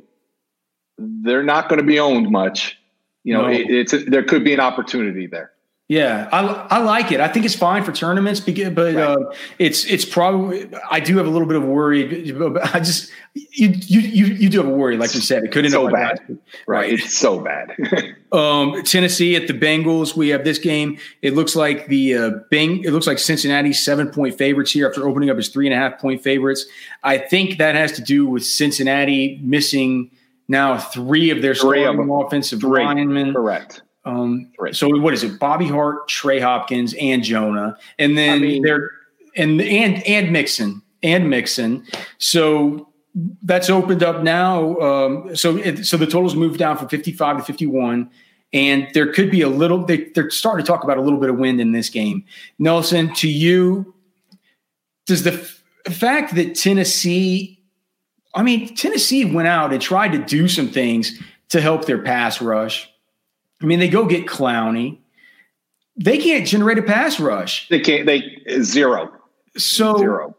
they're 0.98 1.44
not 1.44 1.68
going 1.68 1.78
to 1.78 1.86
be 1.86 1.98
owned 1.98 2.30
much. 2.30 2.76
You 3.24 3.34
know, 3.34 3.42
no. 3.42 3.48
it, 3.48 3.70
it's 3.70 3.92
a, 3.92 3.98
there 3.98 4.22
could 4.22 4.44
be 4.44 4.52
an 4.52 4.60
opportunity 4.60 5.26
there. 5.26 5.52
Yeah, 5.88 6.28
I, 6.30 6.76
I 6.76 6.78
like 6.80 7.12
it. 7.12 7.20
I 7.20 7.28
think 7.28 7.46
it's 7.46 7.54
fine 7.54 7.82
for 7.82 7.92
tournaments, 7.92 8.40
but 8.40 8.76
right. 8.76 8.94
uh, 8.94 9.16
it's 9.58 9.86
it's 9.86 10.04
probably 10.04 10.70
I 10.90 11.00
do 11.00 11.16
have 11.16 11.26
a 11.26 11.30
little 11.30 11.48
bit 11.48 11.56
of 11.56 11.64
worry. 11.64 12.30
I 12.74 12.80
just 12.80 13.10
you 13.34 13.68
you 13.70 14.00
you, 14.00 14.26
you 14.26 14.48
do 14.50 14.58
have 14.58 14.68
a 14.68 14.74
worry, 14.74 14.98
like 14.98 15.14
you 15.14 15.22
said, 15.22 15.44
it 15.44 15.50
couldn't 15.50 15.70
so 15.70 15.88
bad. 15.88 16.20
Right. 16.28 16.38
right, 16.66 16.92
it's 16.92 17.16
so 17.16 17.40
bad. 17.40 17.74
um, 18.32 18.82
Tennessee 18.82 19.34
at 19.34 19.46
the 19.46 19.54
Bengals. 19.54 20.14
We 20.14 20.28
have 20.28 20.44
this 20.44 20.58
game. 20.58 20.98
It 21.22 21.32
looks 21.32 21.56
like 21.56 21.86
the 21.86 22.14
uh. 22.14 22.30
It 22.50 22.92
looks 22.92 23.06
like 23.06 23.18
Cincinnati 23.18 23.72
seven 23.72 24.10
point 24.10 24.36
favorites 24.36 24.72
here 24.72 24.86
after 24.86 25.08
opening 25.08 25.30
up 25.30 25.38
as 25.38 25.48
three 25.48 25.66
and 25.66 25.72
a 25.72 25.78
half 25.78 25.98
point 25.98 26.22
favorites. 26.22 26.66
I 27.02 27.16
think 27.16 27.56
that 27.58 27.74
has 27.76 27.92
to 27.92 28.02
do 28.02 28.26
with 28.26 28.44
Cincinnati 28.44 29.40
missing 29.42 30.10
now 30.48 30.76
three 30.76 31.30
of 31.30 31.40
their 31.40 31.54
three 31.54 31.80
starting 31.80 31.98
of 31.98 32.26
offensive 32.26 32.60
three. 32.60 32.84
linemen. 32.84 33.32
Correct. 33.32 33.80
Um, 34.08 34.50
so 34.72 34.88
what 34.98 35.14
is 35.14 35.22
it? 35.22 35.38
Bobby 35.38 35.66
Hart, 35.66 36.08
Trey 36.08 36.40
Hopkins, 36.40 36.94
and 37.00 37.22
Jonah, 37.22 37.76
and 37.98 38.16
then 38.16 38.36
I 38.36 38.38
mean, 38.38 38.62
they're 38.62 38.90
and 39.36 39.60
and 39.60 40.02
and 40.06 40.32
Mixon 40.32 40.82
and 41.02 41.28
Mixon. 41.28 41.84
So 42.18 42.88
that's 43.42 43.68
opened 43.68 44.02
up 44.02 44.22
now. 44.22 44.76
Um, 44.78 45.36
so 45.36 45.56
it, 45.56 45.84
so 45.84 45.96
the 45.96 46.06
totals 46.06 46.34
moved 46.34 46.58
down 46.58 46.76
from 46.78 46.88
fifty 46.88 47.12
five 47.12 47.36
to 47.36 47.42
fifty 47.42 47.66
one. 47.66 48.10
And 48.54 48.88
there 48.94 49.12
could 49.12 49.30
be 49.30 49.42
a 49.42 49.48
little, 49.50 49.84
they, 49.84 50.04
they're 50.14 50.30
starting 50.30 50.64
to 50.64 50.72
talk 50.72 50.82
about 50.82 50.96
a 50.96 51.02
little 51.02 51.20
bit 51.20 51.28
of 51.28 51.36
wind 51.36 51.60
in 51.60 51.72
this 51.72 51.90
game. 51.90 52.24
Nelson, 52.58 53.12
to 53.16 53.28
you, 53.28 53.94
does 55.04 55.22
the 55.22 55.34
f- 55.34 55.62
fact 55.92 56.34
that 56.34 56.54
Tennessee 56.54 57.58
I 58.34 58.42
mean, 58.42 58.74
Tennessee 58.74 59.24
went 59.24 59.48
out 59.48 59.72
and 59.72 59.82
tried 59.82 60.12
to 60.12 60.18
do 60.18 60.48
some 60.48 60.68
things 60.68 61.18
to 61.48 61.60
help 61.60 61.86
their 61.86 61.98
pass 61.98 62.40
rush. 62.40 62.88
I 63.62 63.66
mean, 63.66 63.78
they 63.78 63.88
go 63.88 64.06
get 64.06 64.26
Clowney. 64.26 64.98
They 65.96 66.18
can't 66.18 66.46
generate 66.46 66.78
a 66.78 66.82
pass 66.82 67.18
rush. 67.18 67.68
They 67.68 67.80
can't. 67.80 68.06
They 68.06 68.42
zero. 68.62 69.12
So 69.56 69.96
zero. 69.98 70.36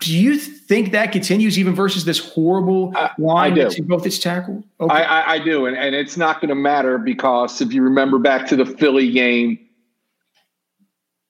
Do 0.00 0.16
you 0.16 0.38
think 0.38 0.92
that 0.92 1.10
continues 1.10 1.58
even 1.58 1.74
versus 1.74 2.04
this 2.04 2.18
horrible 2.18 2.94
line 3.18 3.54
that 3.54 3.74
both 3.88 4.06
its 4.06 4.18
tackle? 4.18 4.62
Okay. 4.80 4.94
I, 4.94 5.02
I, 5.02 5.32
I, 5.32 5.38
do, 5.40 5.66
and, 5.66 5.76
and 5.76 5.92
it's 5.92 6.16
not 6.16 6.40
going 6.40 6.50
to 6.50 6.54
matter 6.54 6.98
because 6.98 7.60
if 7.60 7.72
you 7.72 7.82
remember 7.82 8.18
back 8.18 8.46
to 8.48 8.56
the 8.56 8.64
Philly 8.64 9.10
game 9.10 9.58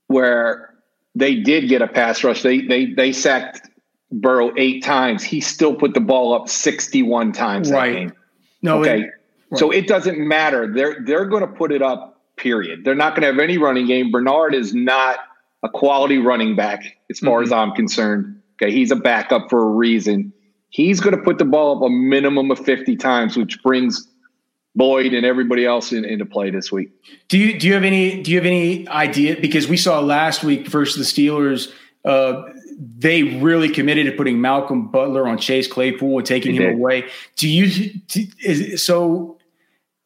where 0.09 0.75
they 1.15 1.35
did 1.37 1.69
get 1.69 1.81
a 1.81 1.87
pass 1.87 2.23
rush, 2.23 2.43
they 2.43 2.61
they 2.61 2.87
they 2.93 3.13
sacked 3.13 3.69
Burrow 4.11 4.53
eight 4.57 4.83
times, 4.83 5.23
he 5.23 5.41
still 5.41 5.75
put 5.75 5.95
the 5.95 6.01
ball 6.01 6.35
up 6.35 6.49
61 6.49 7.33
times 7.33 7.71
right. 7.71 7.93
that 7.93 7.99
game. 7.99 8.13
No, 8.63 8.81
okay. 8.81 9.03
It, 9.03 9.11
right. 9.51 9.59
So 9.59 9.71
it 9.71 9.87
doesn't 9.87 10.19
matter. 10.19 10.73
They're 10.73 10.99
they're 11.05 11.27
going 11.27 11.43
to 11.43 11.53
put 11.53 11.73
it 11.73 11.83
up, 11.83 12.21
period. 12.37 12.85
They're 12.85 12.95
not 12.95 13.15
going 13.15 13.23
to 13.23 13.29
have 13.29 13.39
any 13.39 13.59
running 13.59 13.87
game. 13.87 14.11
Bernard 14.11 14.55
is 14.55 14.75
not 14.75 15.19
a 15.63 15.69
quality 15.69 16.19
running 16.19 16.57
back 16.57 16.99
as 17.11 17.19
far 17.19 17.39
mm-hmm. 17.39 17.45
as 17.45 17.53
I'm 17.53 17.73
concerned. 17.73 18.41
Okay, 18.61 18.73
he's 18.73 18.91
a 18.91 18.97
backup 18.97 19.51
for 19.51 19.63
a 19.63 19.71
reason. 19.71 20.33
He's 20.71 21.01
going 21.01 21.17
to 21.17 21.23
put 21.23 21.39
the 21.39 21.45
ball 21.45 21.77
up 21.77 21.83
a 21.83 21.91
minimum 21.91 22.51
of 22.51 22.59
50 22.59 22.97
times, 22.97 23.37
which 23.37 23.63
brings 23.63 24.07
Boyd 24.77 25.15
and 25.15 25.25
everybody 25.25 25.65
else 25.65 25.93
in, 25.93 26.05
into 26.05 26.27
play 26.27 26.51
this 26.51 26.71
week. 26.71 26.91
Do 27.29 27.39
you 27.39 27.59
do 27.59 27.67
you 27.67 27.75
have 27.75 27.85
any 27.85 28.23
do 28.23 28.31
you 28.31 28.37
have 28.37 28.47
any 28.47 28.87
idea 28.89 29.37
because 29.41 29.69
we 29.69 29.77
saw 29.77 30.01
last 30.01 30.45
week 30.45 30.67
versus 30.69 30.97
the 30.97 31.23
Steelers 31.23 31.73
uh, 32.05 32.43
they 32.79 33.23
really 33.41 33.69
committed 33.69 34.07
to 34.07 34.13
putting 34.13 34.41
Malcolm 34.41 34.89
Butler 34.89 35.27
on 35.27 35.39
Chase 35.39 35.67
Claypool 35.67 36.19
and 36.19 36.27
taking 36.27 36.55
him 36.55 36.75
away. 36.75 37.09
Do 37.37 37.49
you? 37.49 38.01
Is, 38.45 38.83
so 38.83 39.38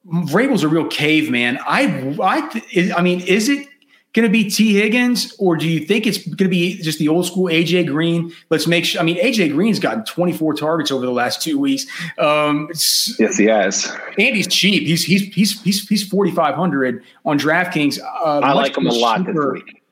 Vrabel's 0.06 0.62
a 0.62 0.68
real 0.68 0.86
caveman. 0.86 1.58
I, 1.66 2.16
I, 2.20 2.92
I 2.96 3.02
mean, 3.02 3.20
is 3.20 3.48
it 3.48 3.68
going 4.12 4.26
to 4.26 4.32
be 4.32 4.48
Tee 4.50 4.74
Higgins, 4.74 5.34
or 5.38 5.56
do 5.56 5.66
you 5.66 5.80
think 5.86 6.06
it's 6.06 6.18
going 6.18 6.36
to 6.36 6.48
be 6.48 6.76
just 6.82 6.98
the 6.98 7.08
old 7.08 7.26
school 7.26 7.46
AJ 7.46 7.86
Green? 7.86 8.32
Let's 8.50 8.66
make 8.66 8.84
sure. 8.84 9.00
I 9.00 9.04
mean, 9.04 9.16
AJ 9.16 9.52
Green's 9.52 9.78
gotten 9.78 10.04
24 10.04 10.54
targets 10.54 10.90
over 10.90 11.06
the 11.06 11.12
last 11.12 11.40
two 11.40 11.58
weeks. 11.58 11.86
Um, 12.18 12.68
yes, 12.70 13.36
he 13.36 13.46
has. 13.46 13.90
And 14.18 14.36
he's 14.36 14.48
cheap. 14.48 14.82
He's 14.82 15.04
he's 15.04 15.32
he's 15.34 15.62
he's, 15.62 15.88
he's 15.88 16.08
4,500 16.08 17.04
on 17.24 17.38
DraftKings. 17.38 18.00
Uh, 18.00 18.40
I 18.40 18.52
like 18.52 18.76
him 18.76 18.86
a 18.86 18.92
lot 18.92 19.24
this 19.24 19.34
week. 19.34 19.82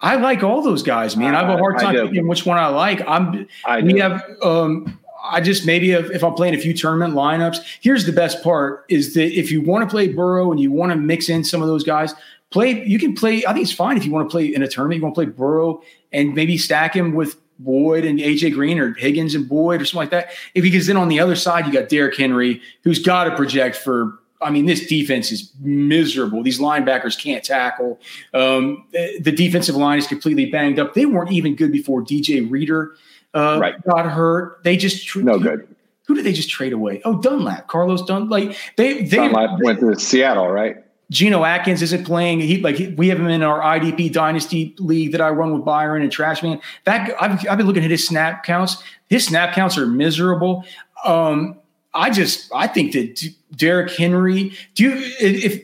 I 0.00 0.16
like 0.16 0.42
all 0.42 0.62
those 0.62 0.82
guys, 0.82 1.16
man. 1.16 1.34
I 1.34 1.40
have 1.40 1.48
a 1.48 1.58
hard 1.58 1.78
time 1.78 1.94
picking 1.94 2.28
which 2.28 2.44
one 2.44 2.58
I 2.58 2.68
like. 2.68 3.02
I'm. 3.06 3.46
I 3.64 3.82
we 3.82 3.98
have. 3.98 4.22
Um, 4.42 4.98
I 5.30 5.40
just 5.40 5.66
maybe 5.66 5.92
if, 5.92 6.10
if, 6.10 6.24
I'm 6.24 6.34
playing 6.34 6.54
a 6.54 6.58
few 6.58 6.74
tournament 6.74 7.14
lineups, 7.14 7.58
here's 7.80 8.06
the 8.06 8.12
best 8.12 8.42
part 8.42 8.84
is 8.88 9.14
that 9.14 9.38
if 9.38 9.50
you 9.50 9.60
want 9.60 9.88
to 9.88 9.90
play 9.92 10.08
Burrow 10.08 10.50
and 10.50 10.60
you 10.60 10.72
want 10.72 10.92
to 10.92 10.96
mix 10.96 11.28
in 11.28 11.44
some 11.44 11.62
of 11.62 11.68
those 11.68 11.84
guys, 11.84 12.14
play. 12.50 12.84
You 12.84 12.98
can 12.98 13.14
play. 13.14 13.44
I 13.46 13.52
think 13.52 13.64
it's 13.64 13.72
fine 13.72 13.96
if 13.96 14.04
you 14.04 14.12
want 14.12 14.28
to 14.28 14.30
play 14.30 14.46
in 14.46 14.62
a 14.62 14.68
tournament. 14.68 14.98
You 14.98 15.02
want 15.02 15.14
to 15.14 15.24
play 15.24 15.30
Burrow 15.30 15.82
and 16.12 16.34
maybe 16.34 16.56
stack 16.56 16.94
him 16.94 17.14
with 17.14 17.36
Boyd 17.58 18.04
and 18.04 18.18
AJ 18.18 18.54
Green 18.54 18.78
or 18.78 18.94
Higgins 18.94 19.34
and 19.34 19.48
Boyd 19.48 19.80
or 19.80 19.84
something 19.84 20.00
like 20.00 20.10
that. 20.10 20.30
If 20.54 20.62
because 20.62 20.86
then 20.86 20.96
on 20.96 21.08
the 21.08 21.20
other 21.20 21.36
side 21.36 21.66
you 21.66 21.72
got 21.72 21.88
Derrick 21.88 22.16
Henry, 22.16 22.60
who's 22.82 22.98
got 22.98 23.24
to 23.24 23.36
project 23.36 23.76
for. 23.76 24.18
I 24.42 24.50
mean, 24.50 24.66
this 24.66 24.86
defense 24.86 25.32
is 25.32 25.50
miserable. 25.60 26.42
These 26.42 26.60
linebackers 26.60 27.18
can't 27.18 27.42
tackle. 27.42 27.98
Um, 28.34 28.86
the 28.92 29.32
defensive 29.34 29.76
line 29.76 29.96
is 29.96 30.06
completely 30.06 30.44
banged 30.44 30.78
up. 30.78 30.92
They 30.92 31.06
weren't 31.06 31.32
even 31.32 31.56
good 31.56 31.72
before 31.72 32.02
DJ 32.02 32.48
Reader 32.48 32.94
uh, 33.36 33.58
right. 33.60 33.74
got 33.84 34.06
hurt. 34.06 34.62
They 34.64 34.76
just 34.76 35.06
tra- 35.06 35.22
no 35.22 35.38
good. 35.38 35.68
Who 36.06 36.14
did 36.14 36.24
they 36.24 36.32
just 36.32 36.48
trade 36.48 36.72
away? 36.72 37.02
Oh, 37.04 37.20
Dunlap, 37.20 37.66
Carlos 37.66 38.02
Dunlap. 38.02 38.30
Like 38.30 38.56
they, 38.76 39.02
they 39.02 39.16
Dunlap 39.16 39.58
went 39.60 39.80
to 39.80 39.98
Seattle, 39.98 40.48
right? 40.48 40.76
Geno 41.10 41.44
Atkins 41.44 41.82
isn't 41.82 42.04
playing. 42.04 42.40
He 42.40 42.60
like 42.60 42.78
we 42.96 43.08
have 43.08 43.18
him 43.18 43.28
in 43.28 43.42
our 43.42 43.60
IDP 43.60 44.12
Dynasty 44.12 44.74
league 44.78 45.12
that 45.12 45.20
I 45.20 45.30
run 45.30 45.52
with 45.52 45.64
Byron 45.64 46.02
and 46.02 46.10
Trashman. 46.10 46.60
That 46.84 47.10
I've, 47.20 47.46
I've 47.48 47.58
been 47.58 47.66
looking 47.66 47.84
at 47.84 47.90
his 47.90 48.06
snap 48.06 48.42
counts. 48.42 48.82
His 49.08 49.26
snap 49.26 49.54
counts 49.54 49.78
are 49.78 49.86
miserable. 49.86 50.64
Um, 51.04 51.58
I 51.94 52.10
just 52.10 52.50
I 52.54 52.66
think 52.66 52.92
that 52.92 53.22
Derrick 53.54 53.92
Henry. 53.92 54.52
Do 54.74 54.84
you 54.84 55.12
if 55.20 55.62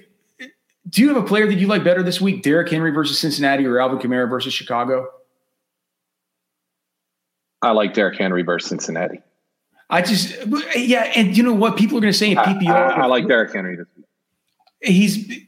do 0.88 1.02
you 1.02 1.08
have 1.08 1.16
a 1.16 1.26
player 1.26 1.46
that 1.46 1.54
you 1.54 1.66
like 1.66 1.82
better 1.82 2.02
this 2.02 2.20
week? 2.20 2.42
Derrick 2.42 2.70
Henry 2.70 2.92
versus 2.92 3.18
Cincinnati 3.18 3.66
or 3.66 3.80
Alvin 3.80 3.98
Kamara 3.98 4.28
versus 4.28 4.54
Chicago? 4.54 5.08
I 7.62 7.70
like 7.70 7.94
Derrick 7.94 8.18
Henry 8.18 8.42
versus 8.42 8.68
Cincinnati. 8.68 9.20
I 9.88 10.02
just 10.02 10.34
yeah, 10.76 11.12
and 11.14 11.36
you 11.36 11.42
know 11.42 11.54
what 11.54 11.76
people 11.76 11.98
are 11.98 12.00
going 12.00 12.12
to 12.12 12.18
say 12.18 12.30
in 12.30 12.38
PPR. 12.38 12.70
I, 12.70 12.94
I, 12.94 13.00
I 13.02 13.06
like 13.06 13.28
Derrick 13.28 13.52
Henry 13.52 13.76
he's 14.82 15.42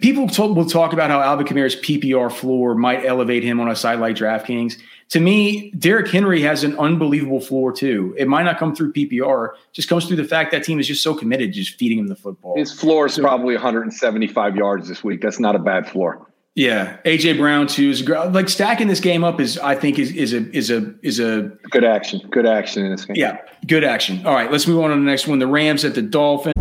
people 0.00 0.28
talk, 0.28 0.56
will 0.56 0.66
talk 0.66 0.92
about 0.92 1.10
how 1.10 1.20
Alvin 1.20 1.46
Kamara's 1.46 1.76
PPR 1.76 2.30
floor 2.32 2.74
might 2.74 3.04
elevate 3.04 3.44
him 3.44 3.60
on 3.60 3.70
a 3.70 3.76
site 3.76 4.00
like 4.00 4.16
DraftKings. 4.16 4.76
To 5.10 5.20
me, 5.20 5.70
Derrick 5.78 6.08
Henry 6.08 6.42
has 6.42 6.64
an 6.64 6.76
unbelievable 6.78 7.40
floor 7.40 7.72
too. 7.72 8.14
It 8.18 8.26
might 8.26 8.42
not 8.42 8.58
come 8.58 8.74
through 8.74 8.92
PPR, 8.92 9.50
just 9.72 9.88
comes 9.88 10.06
through 10.06 10.16
the 10.16 10.24
fact 10.24 10.50
that 10.50 10.64
team 10.64 10.80
is 10.80 10.88
just 10.88 11.02
so 11.02 11.14
committed 11.14 11.52
to 11.52 11.60
just 11.60 11.78
feeding 11.78 11.98
him 12.00 12.08
the 12.08 12.16
football. 12.16 12.56
His 12.56 12.72
floor 12.72 13.06
is 13.06 13.14
so, 13.14 13.22
probably 13.22 13.54
175 13.54 14.56
yards 14.56 14.88
this 14.88 15.04
week. 15.04 15.20
That's 15.20 15.38
not 15.38 15.54
a 15.54 15.60
bad 15.60 15.88
floor. 15.88 16.26
Yeah, 16.56 16.96
AJ 17.04 17.36
Brown 17.36 17.66
too 17.66 17.90
is 17.90 18.08
like 18.08 18.48
stacking 18.48 18.88
this 18.88 18.98
game 18.98 19.24
up 19.24 19.40
is 19.42 19.58
I 19.58 19.74
think 19.74 19.98
is 19.98 20.10
is 20.10 20.32
a 20.32 20.50
is 20.56 20.70
a 20.70 20.94
is 21.02 21.20
a 21.20 21.52
good 21.70 21.84
action. 21.84 22.26
Good 22.30 22.46
action 22.46 22.86
in 22.86 22.92
this 22.92 23.04
game. 23.04 23.14
Yeah, 23.14 23.36
good 23.66 23.84
action. 23.84 24.24
All 24.24 24.32
right, 24.32 24.50
let's 24.50 24.66
move 24.66 24.82
on 24.82 24.88
to 24.88 24.96
the 24.96 25.02
next 25.02 25.26
one. 25.26 25.38
The 25.38 25.46
Rams 25.46 25.84
at 25.84 25.94
the 25.94 26.00
Dolphins. 26.00 26.55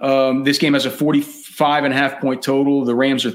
Um, 0.00 0.44
this 0.44 0.58
game 0.58 0.74
has 0.74 0.86
a 0.86 0.90
45 0.90 1.84
and 1.84 1.94
a 1.94 1.96
half 1.96 2.20
point 2.20 2.42
total. 2.42 2.84
The 2.84 2.94
Rams 2.94 3.24
are, 3.26 3.32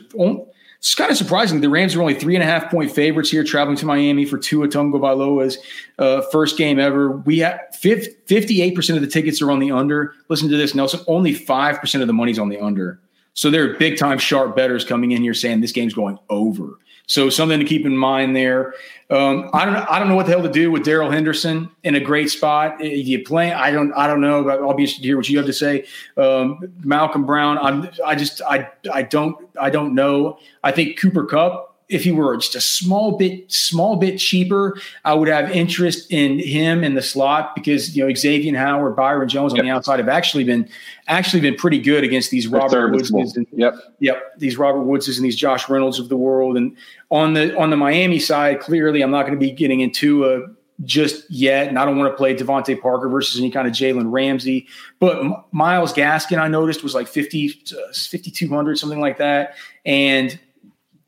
it's 0.79 0.95
kind 0.95 1.11
of 1.11 1.17
surprising. 1.17 1.59
The 1.59 1.69
Rams 1.69 1.95
are 1.95 2.01
only 2.01 2.13
three 2.13 2.35
and 2.35 2.43
a 2.43 2.45
half 2.45 2.71
point 2.71 2.91
favorites 2.91 3.29
here, 3.29 3.43
traveling 3.43 3.75
to 3.77 3.85
Miami 3.85 4.25
for 4.25 4.37
Tua 4.37 4.67
Tagovailoa's 4.67 5.57
uh, 5.97 6.21
first 6.31 6.57
game 6.57 6.79
ever. 6.79 7.11
We 7.11 7.39
have 7.39 7.59
58% 7.81 8.95
of 8.95 9.01
the 9.01 9.07
tickets 9.07 9.41
are 9.41 9.51
on 9.51 9.59
the 9.59 9.71
under. 9.71 10.13
Listen 10.29 10.49
to 10.49 10.57
this, 10.57 10.73
Nelson. 10.73 11.01
Only 11.07 11.35
5% 11.35 12.01
of 12.01 12.07
the 12.07 12.13
money's 12.13 12.39
on 12.39 12.47
the 12.47 12.59
under. 12.59 12.99
So 13.33 13.49
there 13.49 13.69
are 13.69 13.73
big 13.75 13.97
time 13.97 14.17
sharp 14.17 14.55
betters 14.55 14.85
coming 14.85 15.11
in 15.11 15.21
here 15.21 15.33
saying 15.33 15.61
this 15.61 15.71
game's 15.71 15.93
going 15.93 16.17
over. 16.29 16.77
So 17.09 17.31
something 17.31 17.59
to 17.59 17.65
keep 17.65 17.87
in 17.87 17.97
mind 17.97 18.35
there. 18.35 18.75
Um, 19.09 19.49
I 19.51 19.65
don't 19.65 19.75
I 19.75 19.97
don't 19.97 20.09
know 20.09 20.15
what 20.15 20.27
the 20.27 20.31
hell 20.31 20.43
to 20.43 20.49
do 20.49 20.69
with 20.69 20.83
Darrell 20.83 21.09
Henderson 21.09 21.71
in 21.83 21.95
a 21.95 21.99
great 21.99 22.29
spot. 22.29 22.79
If 22.79 23.07
you 23.07 23.23
play, 23.23 23.51
I 23.51 23.71
don't 23.71 23.91
I 23.93 24.05
don't 24.05 24.21
know. 24.21 24.43
But 24.43 24.61
I'll 24.61 24.75
be 24.75 24.83
interested 24.83 25.01
to 25.01 25.07
hear 25.07 25.17
what 25.17 25.27
you 25.27 25.37
have 25.37 25.47
to 25.47 25.53
say. 25.53 25.87
Um, 26.17 26.71
Malcolm 26.83 27.25
Brown, 27.25 27.57
I'm 27.57 27.89
I 28.05 28.13
just 28.13 28.43
I 28.43 28.69
I 28.93 29.01
don't 29.01 29.35
I 29.59 29.71
don't 29.71 29.95
know. 29.95 30.37
I 30.63 30.71
think 30.71 30.99
Cooper 30.99 31.25
Kupp 31.25 31.69
if 31.89 32.03
he 32.03 32.11
were 32.11 32.37
just 32.37 32.55
a 32.55 32.61
small 32.61 33.17
bit 33.17 33.51
small 33.51 33.95
bit 33.95 34.19
cheaper, 34.19 34.79
I 35.03 35.15
would 35.15 35.27
have 35.27 35.49
interest 35.51 36.11
in 36.11 36.37
him 36.37 36.83
in 36.83 36.93
the 36.93 37.01
slot 37.01 37.55
because 37.55 37.95
you 37.97 38.05
know 38.05 38.13
Xavier 38.13 38.55
Howard, 38.55 38.95
Byron 38.95 39.27
Jones 39.27 39.53
on 39.53 39.57
yep. 39.57 39.65
the 39.65 39.71
outside 39.71 39.99
have 39.99 40.07
actually 40.07 40.43
been 40.43 40.69
actually 41.07 41.41
been 41.41 41.55
pretty 41.55 41.79
good 41.79 42.03
against 42.03 42.29
these 42.29 42.47
Robert 42.47 42.91
Woods 42.91 43.11
and 43.35 43.47
yep 43.51 43.73
yep 43.99 44.37
these 44.37 44.57
Robert 44.57 44.83
Woodses 44.83 45.17
and 45.17 45.25
these 45.25 45.35
Josh 45.35 45.67
Reynolds 45.67 45.99
of 45.99 46.09
the 46.09 46.17
world. 46.17 46.55
And 46.57 46.77
on 47.11 47.33
the 47.33 47.57
on 47.57 47.69
the 47.69 47.77
Miami 47.77 48.19
side, 48.19 48.59
clearly 48.59 49.01
I'm 49.01 49.11
not 49.11 49.23
going 49.23 49.33
to 49.33 49.39
be 49.39 49.51
getting 49.51 49.79
into 49.79 50.25
a 50.25 50.41
just 50.85 51.29
yet, 51.29 51.67
and 51.67 51.77
I 51.77 51.85
don't 51.85 51.97
want 51.97 52.11
to 52.11 52.15
play 52.15 52.35
DeVante 52.35 52.79
Parker 52.79 53.09
versus 53.09 53.39
any 53.39 53.51
kind 53.51 53.67
of 53.67 53.73
Jalen 53.73 54.11
Ramsey. 54.11 54.67
But 54.99 55.51
Myles 55.51 55.93
Gaskin, 55.93 56.39
I 56.39 56.47
noticed 56.47 56.83
was 56.83 56.95
like 56.95 57.07
50, 57.07 57.63
uh, 57.71 57.93
5,200, 57.93 58.77
something 58.77 59.01
like 59.01 59.17
that. 59.17 59.55
And 59.85 60.39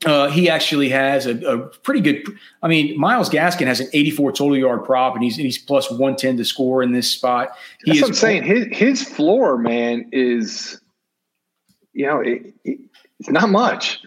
uh, 0.05 0.29
he 0.29 0.49
actually 0.49 0.89
has 0.89 1.25
a, 1.25 1.37
a, 1.45 1.59
pretty 1.59 2.01
good. 2.01 2.27
I 2.63 2.67
mean, 2.67 2.99
Myles 2.99 3.29
Gaskin 3.29 3.67
has 3.67 3.79
an 3.79 3.87
84 3.93 4.31
total 4.33 4.57
yard 4.57 4.83
prop, 4.83 5.13
and 5.13 5.23
he's 5.23 5.35
he's 5.35 5.57
plus 5.57 5.89
110 5.89 6.37
to 6.37 6.45
score 6.45 6.81
in 6.81 6.91
this 6.91 7.09
spot. 7.09 7.51
He 7.83 7.91
That's 7.91 7.97
is, 7.97 8.01
what 8.01 8.09
I'm 8.09 8.15
saying. 8.15 8.43
His 8.43 8.67
his 8.71 9.03
floor, 9.03 9.57
man, 9.57 10.09
is 10.11 10.81
you 11.93 12.07
know 12.07 12.19
it, 12.19 12.53
it, 12.63 12.79
it's 13.19 13.29
not 13.29 13.49
much. 13.49 14.03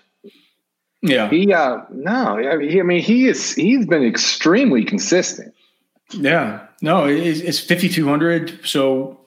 Yeah. 1.05 1.29
He 1.29 1.53
uh 1.53 1.83
no, 1.91 2.39
I 2.39 2.57
mean 2.57 3.03
he 3.03 3.29
is 3.29 3.55
he's 3.55 3.87
been 3.87 4.03
extremely 4.03 4.85
consistent. 4.85 5.55
Yeah. 6.11 6.67
No, 6.81 7.05
it's, 7.05 7.41
it's 7.41 7.61
5200. 7.61 8.67
So 8.67 9.21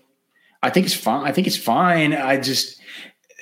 I 0.63 0.71
think 0.71 0.87
it's 0.87 0.95
fine. 0.95 1.25
I 1.27 1.31
think 1.31 1.45
it's 1.45 1.57
fine. 1.57 2.13
I 2.13 2.37
just 2.37 2.81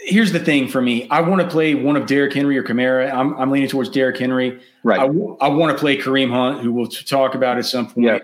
here's 0.04 0.34
the 0.34 0.40
thing 0.40 0.68
for 0.68 0.82
me. 0.82 1.08
I 1.10 1.22
want 1.22 1.42
to 1.42 1.48
play 1.48 1.76
one 1.76 1.96
of 1.96 2.08
Derrick 2.08 2.34
Henry 2.34 2.58
or 2.58 2.64
Kamara. 2.64 3.10
I'm, 3.12 3.34
I'm 3.38 3.52
leaning 3.52 3.70
towards 3.70 3.90
Derrick 3.90 4.18
Henry. 4.18 4.62
Right. 4.84 5.00
I, 5.00 5.06
I 5.06 5.50
want 5.50 5.72
to 5.72 5.78
play 5.80 5.98
Kareem 5.98 6.30
Hunt, 6.30 6.62
who 6.62 6.74
we'll 6.74 6.88
talk 6.88 7.36
about 7.36 7.58
at 7.58 7.66
some 7.66 7.88
point. 7.88 8.06
Yeah. 8.06 8.20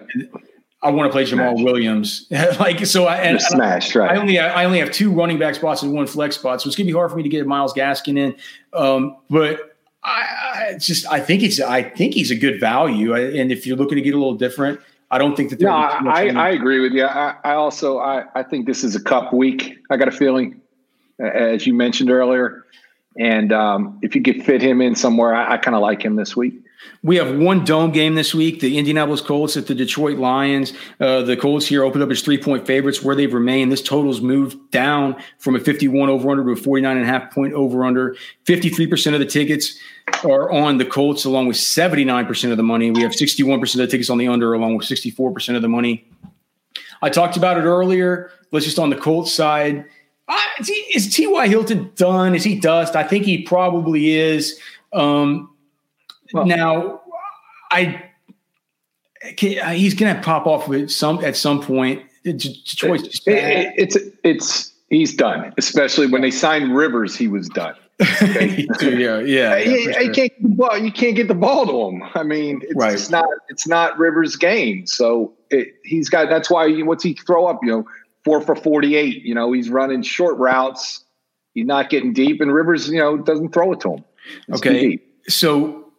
I 0.84 0.90
want 0.90 1.10
to 1.10 1.12
play 1.12 1.24
Jamaal 1.24 1.56
Smash. 1.56 1.64
Williams. 1.64 2.28
like 2.60 2.86
so, 2.86 3.06
I 3.06 3.18
and, 3.18 3.42
smashed. 3.42 3.96
Right. 3.96 4.12
I 4.12 4.20
only 4.20 4.40
I 4.40 4.66
only 4.66 4.80
have 4.80 4.92
two 4.92 5.12
running 5.12 5.40
back 5.40 5.56
spots 5.56 5.84
and 5.84 5.94
one 5.94 6.08
flex 6.08 6.36
spot, 6.36 6.62
so 6.62 6.68
it's 6.68 6.76
gonna 6.76 6.88
be 6.88 6.94
hard 6.94 7.12
for 7.12 7.18
me 7.18 7.24
to 7.24 7.30
get 7.30 7.46
Myles 7.46 7.74
Gaskin 7.74 8.18
in. 8.18 8.36
Um, 8.74 9.18
but 9.30 9.71
I, 10.04 10.72
I, 10.72 10.78
just 10.80 11.06
I 11.12 11.20
think 11.20 11.44
it's 11.44 11.60
I 11.60 11.84
think 11.84 12.14
he's 12.14 12.32
a 12.32 12.36
good 12.36 12.60
value. 12.60 13.14
and 13.14 13.52
if 13.52 13.68
you're 13.68 13.78
looking 13.78 13.98
to 13.98 14.02
get 14.02 14.16
a 14.16 14.18
little 14.18 14.36
different, 14.36 14.80
I 15.12 15.18
don't 15.18 15.36
think 15.36 15.52
that. 15.52 15.60
No, 15.60 15.70
I, 15.70 16.30
I 16.30 16.50
agree 16.50 16.80
with 16.80 16.94
you. 16.94 17.06
I, 17.06 17.36
I 17.44 17.54
also 17.54 18.00
I, 18.00 18.26
I 18.34 18.44
think 18.44 18.66
this 18.66 18.84
is 18.84 18.96
a 18.96 19.04
Kupp 19.04 19.32
week. 19.32 19.78
I 19.90 19.98
got 19.98 20.08
a 20.08 20.12
feeling 20.12 20.62
as 21.22 21.68
you 21.68 21.74
mentioned 21.74 22.10
earlier. 22.10 22.66
And 23.18 23.52
um, 23.52 24.00
if 24.02 24.16
you 24.16 24.22
could 24.22 24.44
fit 24.46 24.62
him 24.62 24.82
in 24.82 24.96
somewhere, 24.96 25.36
I, 25.36 25.54
I 25.54 25.58
kind 25.58 25.76
of 25.76 25.82
like 25.82 26.04
him 26.04 26.16
this 26.16 26.36
week. 26.36 26.54
We 27.04 27.18
have 27.18 27.38
one 27.38 27.64
dome 27.64 27.92
game 27.92 28.16
this 28.16 28.34
week. 28.34 28.60
The 28.60 28.78
Indianapolis 28.78 29.22
Colts 29.22 29.58
at 29.58 29.68
the 29.68 29.76
Detroit 29.76 30.18
Lions. 30.18 30.74
Uh, 31.00 31.22
the 31.22 31.38
Colts 31.38 31.68
here 31.68 31.84
opened 31.84 32.04
up 32.04 32.10
as 32.10 32.22
three 32.22 32.42
point 32.42 32.66
favorites 32.66 33.04
where 33.04 33.16
they've 33.16 33.34
remained. 33.34 33.72
This 33.72 33.84
total's 33.84 34.22
moved 34.22 34.72
down 34.72 35.22
from 35.38 35.56
a 35.56 35.60
51 35.60 36.10
over 36.10 36.30
under 36.32 36.44
to 36.44 36.52
a 36.52 36.56
49 36.56 36.98
and 36.98 37.06
a 37.06 37.08
half 37.08 37.32
point 37.32 37.54
over 37.54 37.84
under. 37.84 38.16
53% 38.46 39.14
of 39.14 39.20
the 39.20 39.26
tickets 39.26 39.78
are 40.24 40.52
on 40.52 40.78
the 40.78 40.86
Colts, 40.86 41.26
along 41.26 41.48
with 41.48 41.58
79% 41.58 42.52
of 42.52 42.58
the 42.58 42.64
money. 42.64 42.92
We 42.92 43.02
have 43.02 43.12
61% 43.12 43.62
of 43.62 43.78
the 43.78 43.88
tickets 43.88 44.10
on 44.10 44.18
the 44.18 44.28
under, 44.28 44.54
along 44.54 44.78
with 44.78 44.88
64% 44.88 45.56
of 45.56 45.62
the 45.62 45.68
money. 45.68 46.06
I 47.02 47.10
talked 47.10 47.38
about 47.38 47.58
it 47.58 47.64
earlier. 47.64 48.32
Let's 48.52 48.66
just 48.66 48.80
on 48.80 48.90
the 48.90 48.96
Colts 48.96 49.34
side. 49.34 49.86
Uh, 50.28 50.40
is 50.94 51.14
T.Y. 51.14 51.48
Hilton 51.48 51.92
done? 51.96 52.36
Is 52.36 52.44
he 52.44 52.60
dust? 52.60 52.96
I 52.96 53.04
think 53.04 53.26
he 53.26 53.42
probably 53.42 54.12
is. 54.12 54.60
Um, 54.94 55.54
well, 56.34 56.46
now, 56.46 57.02
I 57.72 58.04
can, 59.38 59.76
he's 59.76 59.94
going 59.94 60.16
to 60.16 60.22
pop 60.22 60.48
off 60.48 60.68
with 60.68 60.90
some 60.92 61.24
at 61.24 61.36
some 61.36 61.62
point. 61.62 62.04
Detroit's 62.24 63.22
it, 63.26 63.74
it's 63.78 63.98
it's 64.24 64.74
he's 64.90 65.14
done. 65.16 65.54
Especially 65.58 66.08
when 66.08 66.22
they 66.22 66.32
signed 66.32 66.76
Rivers, 66.76 67.16
he 67.18 67.28
was 67.28 67.50
done. 67.50 67.76
Yeah, 68.82 69.20
yeah. 69.20 69.20
yeah 69.20 69.58
you, 69.58 69.84
sure. 69.84 69.94
can't 69.94 70.14
get 70.14 70.42
the 70.42 70.50
ball. 70.50 70.78
You 70.78 70.92
can't 70.92 71.16
get 71.16 71.28
the 71.28 71.36
ball 71.36 71.66
to 71.68 71.96
him. 71.96 72.10
I 72.16 72.24
mean, 72.24 72.62
it's, 72.64 72.76
right. 72.76 72.94
it's 72.94 73.10
not 73.10 73.26
it's 73.50 73.68
not 73.68 73.98
Rivers' 74.00 74.36
game. 74.36 74.88
So 74.88 75.34
it, 75.50 75.76
he's 75.84 76.10
got. 76.10 76.30
That's 76.30 76.50
why. 76.50 76.70
What's 76.82 77.04
he 77.04 77.14
throw 77.14 77.46
up? 77.46 77.60
You 77.62 77.70
know, 77.70 77.86
four 78.24 78.42
for 78.42 78.56
forty-eight. 78.56 79.24
You 79.24 79.36
know, 79.36 79.52
he's 79.52 79.70
running 79.70 80.02
short 80.02 80.38
routes. 80.38 81.04
He's 81.54 81.66
not 81.66 81.90
getting 81.90 82.14
deep, 82.14 82.42
and 82.42 82.54
Rivers, 82.54 82.90
you 82.90 82.98
know, 82.98 83.18
doesn't 83.18 83.54
throw 83.54 83.74
it 83.74 83.82
to 83.82 83.96
him. 83.96 84.06
It's 84.48 84.60
okay, 84.60 85.00
so 85.28 85.92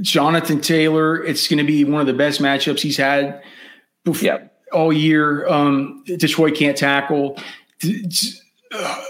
Jonathan 0.00 0.60
Taylor, 0.60 1.22
it's 1.22 1.46
going 1.46 1.58
to 1.58 1.64
be 1.64 1.84
one 1.84 2.00
of 2.00 2.06
the 2.06 2.14
best 2.14 2.40
matchups 2.40 2.80
he's 2.80 2.96
had 2.96 3.42
before, 4.04 4.24
yep. 4.24 4.62
all 4.72 4.92
year. 4.92 5.46
Um, 5.46 6.02
Detroit 6.06 6.56
can't 6.56 6.76
tackle. 6.76 7.38
Uh, 8.72 9.04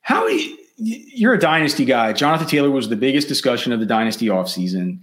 how 0.00 0.26
you're 0.76 1.34
a 1.34 1.38
dynasty 1.38 1.84
guy. 1.84 2.12
Jonathan 2.12 2.46
Taylor 2.46 2.70
was 2.70 2.88
the 2.88 2.96
biggest 2.96 3.28
discussion 3.28 3.72
of 3.72 3.80
the 3.80 3.86
dynasty 3.86 4.26
offseason. 4.26 5.00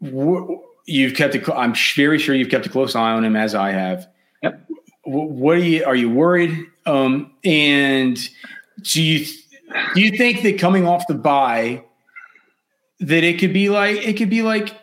You've 0.00 1.14
kept 1.14 1.34
it. 1.34 1.48
I'm 1.50 1.74
very 1.94 2.18
sure 2.18 2.34
you've 2.34 2.48
kept 2.48 2.66
a 2.66 2.68
close 2.68 2.94
eye 2.94 3.10
on 3.10 3.24
him, 3.24 3.36
as 3.36 3.54
I 3.54 3.70
have. 3.70 4.08
Yep. 4.42 4.66
What 5.04 5.56
are 5.56 5.60
you? 5.60 5.84
Are 5.84 5.96
you 5.96 6.10
worried? 6.10 6.66
Um, 6.86 7.32
and 7.44 8.16
do 8.82 9.02
you 9.02 9.26
do 9.94 10.00
you 10.00 10.16
think 10.16 10.42
that 10.42 10.58
coming 10.58 10.86
off 10.86 11.06
the 11.06 11.14
buy 11.14 11.84
that 13.00 13.24
it 13.24 13.38
could 13.38 13.52
be 13.52 13.68
like 13.68 13.96
it 14.06 14.16
could 14.16 14.30
be 14.30 14.42
like, 14.42 14.74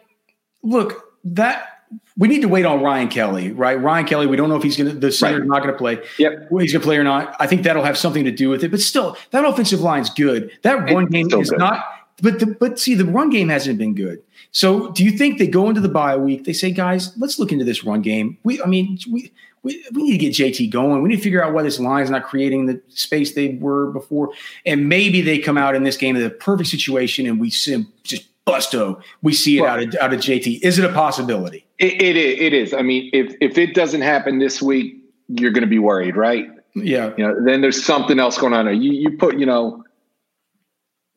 look 0.63 1.03
that 1.23 1.76
we 2.17 2.27
need 2.27 2.41
to 2.41 2.47
wait 2.47 2.65
on 2.65 2.81
Ryan 2.81 3.09
Kelly, 3.09 3.51
right? 3.51 3.79
Ryan 3.79 4.05
Kelly, 4.05 4.27
we 4.27 4.35
don't 4.35 4.49
know 4.49 4.55
if 4.55 4.63
he's 4.63 4.75
going 4.75 4.89
to, 4.89 4.97
the 4.97 5.11
center's 5.11 5.41
right. 5.41 5.47
not 5.47 5.61
going 5.61 5.73
to 5.73 5.77
play. 5.77 6.01
Yep. 6.17 6.49
He's 6.59 6.73
going 6.73 6.81
to 6.81 6.87
play 6.87 6.97
or 6.97 7.03
not. 7.03 7.35
I 7.39 7.47
think 7.47 7.63
that'll 7.63 7.83
have 7.83 7.97
something 7.97 8.23
to 8.25 8.31
do 8.31 8.49
with 8.49 8.63
it. 8.63 8.71
But 8.71 8.81
still, 8.81 9.17
that 9.31 9.45
offensive 9.45 9.81
line's 9.81 10.09
good. 10.09 10.51
That 10.63 10.91
run 10.91 11.05
game 11.05 11.27
is 11.31 11.51
good. 11.51 11.59
not, 11.59 11.85
but 12.21 12.39
the, 12.39 12.47
but 12.47 12.79
see, 12.79 12.95
the 12.95 13.05
run 13.05 13.29
game 13.29 13.49
hasn't 13.49 13.77
been 13.77 13.93
good. 13.93 14.21
So 14.51 14.91
do 14.91 15.03
you 15.03 15.11
think 15.11 15.37
they 15.37 15.47
go 15.47 15.69
into 15.69 15.81
the 15.81 15.89
bye 15.89 16.17
week? 16.17 16.45
They 16.45 16.53
say, 16.53 16.71
guys, 16.71 17.15
let's 17.17 17.37
look 17.37 17.51
into 17.51 17.65
this 17.65 17.83
run 17.83 18.01
game. 18.01 18.37
We, 18.43 18.61
I 18.61 18.65
mean, 18.65 18.97
we, 19.11 19.31
we, 19.61 19.85
we 19.93 20.03
need 20.03 20.11
to 20.13 20.17
get 20.17 20.33
JT 20.33 20.71
going. 20.71 21.03
We 21.03 21.09
need 21.09 21.17
to 21.17 21.21
figure 21.21 21.43
out 21.43 21.53
why 21.53 21.61
this 21.61 21.79
line 21.79 22.03
is 22.03 22.09
not 22.09 22.23
creating 22.23 22.65
the 22.65 22.81
space 22.89 23.35
they 23.35 23.55
were 23.55 23.91
before. 23.91 24.31
And 24.65 24.89
maybe 24.89 25.21
they 25.21 25.37
come 25.37 25.57
out 25.57 25.75
in 25.75 25.83
this 25.83 25.97
game 25.97 26.15
in 26.15 26.23
the 26.23 26.31
perfect 26.31 26.69
situation 26.69 27.27
and 27.27 27.39
we 27.39 27.51
sim, 27.51 27.91
just 28.03 28.27
busto. 28.47 28.99
We 29.21 29.33
see 29.33 29.59
it 29.59 29.65
out 29.65 29.83
of 29.83 29.95
out 30.01 30.13
of 30.13 30.19
JT. 30.19 30.61
Is 30.61 30.79
it 30.79 30.85
a 30.85 30.93
possibility? 30.93 31.66
It, 31.79 32.01
it 32.01 32.15
is. 32.15 32.39
It 32.39 32.53
is. 32.53 32.73
I 32.73 32.81
mean, 32.81 33.09
if 33.13 33.35
if 33.39 33.57
it 33.57 33.75
doesn't 33.75 34.01
happen 34.01 34.39
this 34.39 34.61
week, 34.61 35.03
you're 35.27 35.51
going 35.51 35.61
to 35.61 35.69
be 35.69 35.79
worried, 35.79 36.15
right? 36.15 36.47
Yeah. 36.75 37.13
You 37.17 37.27
know, 37.27 37.35
then 37.45 37.61
there's 37.61 37.83
something 37.83 38.19
else 38.19 38.37
going 38.37 38.53
on 38.53 38.65
there. 38.65 38.73
You 38.73 38.91
you 38.91 39.17
put 39.17 39.37
you 39.37 39.45
know, 39.45 39.83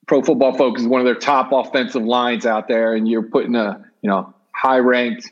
Pro 0.07 0.23
Football 0.23 0.57
Focus 0.57 0.83
is 0.83 0.89
one 0.89 1.01
of 1.01 1.07
their 1.07 1.15
top 1.15 1.51
offensive 1.53 2.03
lines 2.03 2.47
out 2.47 2.69
there, 2.69 2.95
and 2.95 3.09
you're 3.09 3.23
putting 3.23 3.55
a 3.55 3.85
you 4.03 4.11
know 4.11 4.35
high 4.55 4.79
ranked 4.79 5.31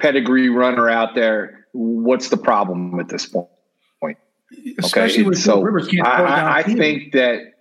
pedigree 0.00 0.48
runner 0.48 0.88
out 0.88 1.14
there. 1.14 1.66
What's 1.72 2.28
the 2.28 2.36
problem 2.36 2.98
at 3.00 3.08
this 3.08 3.26
point? 3.26 3.48
Especially 4.78 5.26
okay, 5.26 5.36
so 5.36 5.62
Rivers 5.62 5.88
can't 5.88 6.06
I, 6.06 6.58
I 6.58 6.62
think 6.62 7.12
that 7.12 7.54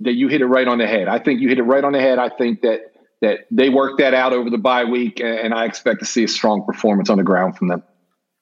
that 0.00 0.14
you 0.14 0.28
hit 0.28 0.40
it 0.40 0.46
right 0.46 0.66
on 0.66 0.78
the 0.78 0.86
head. 0.86 1.08
I 1.08 1.18
think 1.18 1.40
you 1.40 1.48
hit 1.48 1.58
it 1.58 1.64
right 1.64 1.84
on 1.84 1.92
the 1.92 2.00
head. 2.00 2.18
I 2.18 2.30
think 2.30 2.62
that 2.62 2.89
that 3.20 3.46
they 3.50 3.68
worked 3.68 3.98
that 3.98 4.14
out 4.14 4.32
over 4.32 4.50
the 4.50 4.58
bye 4.58 4.84
week, 4.84 5.20
and 5.20 5.54
I 5.54 5.64
expect 5.64 6.00
to 6.00 6.06
see 6.06 6.24
a 6.24 6.28
strong 6.28 6.64
performance 6.64 7.10
on 7.10 7.18
the 7.18 7.24
ground 7.24 7.56
from 7.56 7.68
them. 7.68 7.82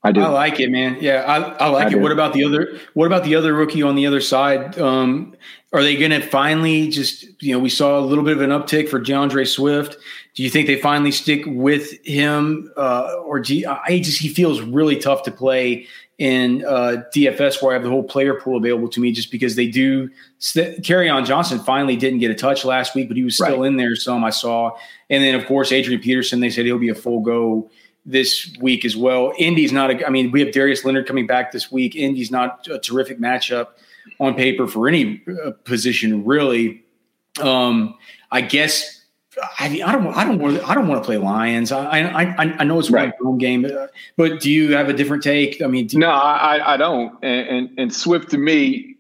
I 0.05 0.13
do. 0.13 0.21
I 0.21 0.29
like 0.29 0.61
it, 0.61 0.71
man. 0.71 0.97
Yeah, 1.01 1.25
I, 1.27 1.65
I 1.65 1.69
like 1.69 1.87
I 1.87 1.89
it. 1.89 1.91
Do. 1.95 2.01
What 2.01 2.13
about 2.13 2.33
the 2.33 2.45
other? 2.45 2.79
What 2.95 3.07
about 3.07 3.25
the 3.25 3.35
other 3.35 3.53
rookie 3.53 3.83
on 3.83 3.97
the 3.97 4.07
other 4.07 4.21
side? 4.21 4.79
Um, 4.79 5.35
are 5.73 5.83
they 5.83 5.97
going 5.97 6.13
to 6.13 6.21
finally 6.21 6.89
just? 6.89 7.27
You 7.43 7.55
know, 7.55 7.59
we 7.59 7.69
saw 7.69 7.99
a 7.99 8.01
little 8.01 8.23
bit 8.23 8.37
of 8.37 8.43
an 8.43 8.51
uptick 8.51 8.89
for 8.89 9.01
D'Andre 9.01 9.45
Swift. 9.45 9.97
Do 10.35 10.45
you 10.45 10.51
think 10.51 10.69
they 10.69 10.81
finally 10.81 11.11
stick 11.11 11.43
with 11.47 12.01
him, 12.07 12.73
uh, 12.77 13.17
or 13.25 13.41
do 13.41 13.57
you, 13.57 13.69
I 13.69 13.99
just 13.99 14.21
he 14.21 14.29
feels 14.29 14.61
really 14.61 14.97
tough 14.97 15.25
to 15.25 15.33
play 15.33 15.89
in 16.19 16.65
uh, 16.65 17.05
DFS 17.15 17.63
where 17.63 17.71
I 17.71 17.75
have 17.75 17.85
the 17.85 17.91
whole 17.91 18.03
player 18.03 18.35
pool 18.35 18.57
available 18.57 18.89
to 18.89 19.01
me 19.01 19.13
just 19.13 19.31
because 19.31 19.55
they 19.55 19.69
do. 19.69 20.11
St- 20.39 20.91
on 20.91 21.25
Johnson 21.25 21.61
finally 21.61 21.95
didn't 21.95 22.19
get 22.19 22.31
a 22.31 22.35
touch 22.35 22.65
last 22.65 22.95
week, 22.97 23.07
but 23.07 23.17
he 23.17 23.23
was 23.23 23.37
still 23.37 23.61
right. 23.61 23.67
in 23.69 23.77
there. 23.77 23.95
Some 23.95 24.25
I 24.25 24.31
saw. 24.31 24.77
And 25.11 25.23
then, 25.23 25.37
of 25.37 25.47
course, 25.47 25.71
Adrian 25.71 26.01
Peterson, 26.01 26.41
they 26.41 26.51
said 26.51 26.65
he'll 26.67 26.79
be 26.79 26.89
a 26.89 26.95
full 26.95 27.21
go 27.21 27.71
this 28.05 28.53
week 28.61 28.85
as 28.85 28.97
well. 28.97 29.33
Indy's 29.39 29.71
not 29.71 29.91
a, 29.91 30.07
I 30.07 30.11
mean, 30.11 30.33
we 30.33 30.41
have 30.41 30.53
Darius 30.53 30.85
Leonard 30.85 31.07
coming 31.07 31.27
back 31.27 31.53
this 31.53 31.71
week. 31.71 31.95
Indy's 31.95 32.33
not 32.33 32.67
a 32.67 32.81
terrific 32.81 33.21
matchup 33.21 33.69
on 34.19 34.35
paper 34.35 34.67
for 34.67 34.89
any 34.89 35.23
uh, 35.45 35.53
position, 35.65 36.25
really. 36.25 36.83
Um, 37.41 37.97
I 38.33 38.41
guess 38.41 38.98
I 39.59 39.69
mean, 39.69 39.83
I 39.83 39.93
don't, 39.93 40.07
I 40.09 40.25
don't 40.25 40.39
want, 40.39 40.69
I 40.69 40.75
don't 40.75 40.89
want 40.89 41.03
to 41.03 41.07
play 41.07 41.17
Lions. 41.17 41.73
I, 41.73 42.01
I, 42.01 42.55
I 42.59 42.65
know 42.65 42.79
it's 42.79 42.91
right. 42.91 43.13
one 43.21 43.33
home 43.33 43.39
game, 43.39 43.67
but 44.17 44.41
do 44.41 44.51
you 44.51 44.75
have 44.75 44.89
a 44.89 44.93
different 44.93 45.23
take? 45.23 45.63
I 45.63 45.67
mean, 45.67 45.89
no, 45.95 46.11
I, 46.11 46.75
I 46.75 46.77
don't. 46.77 47.19
And, 47.23 47.49
and, 47.49 47.79
and 47.79 47.95
Swift 47.95 48.31
to 48.31 48.39
me 48.39 48.97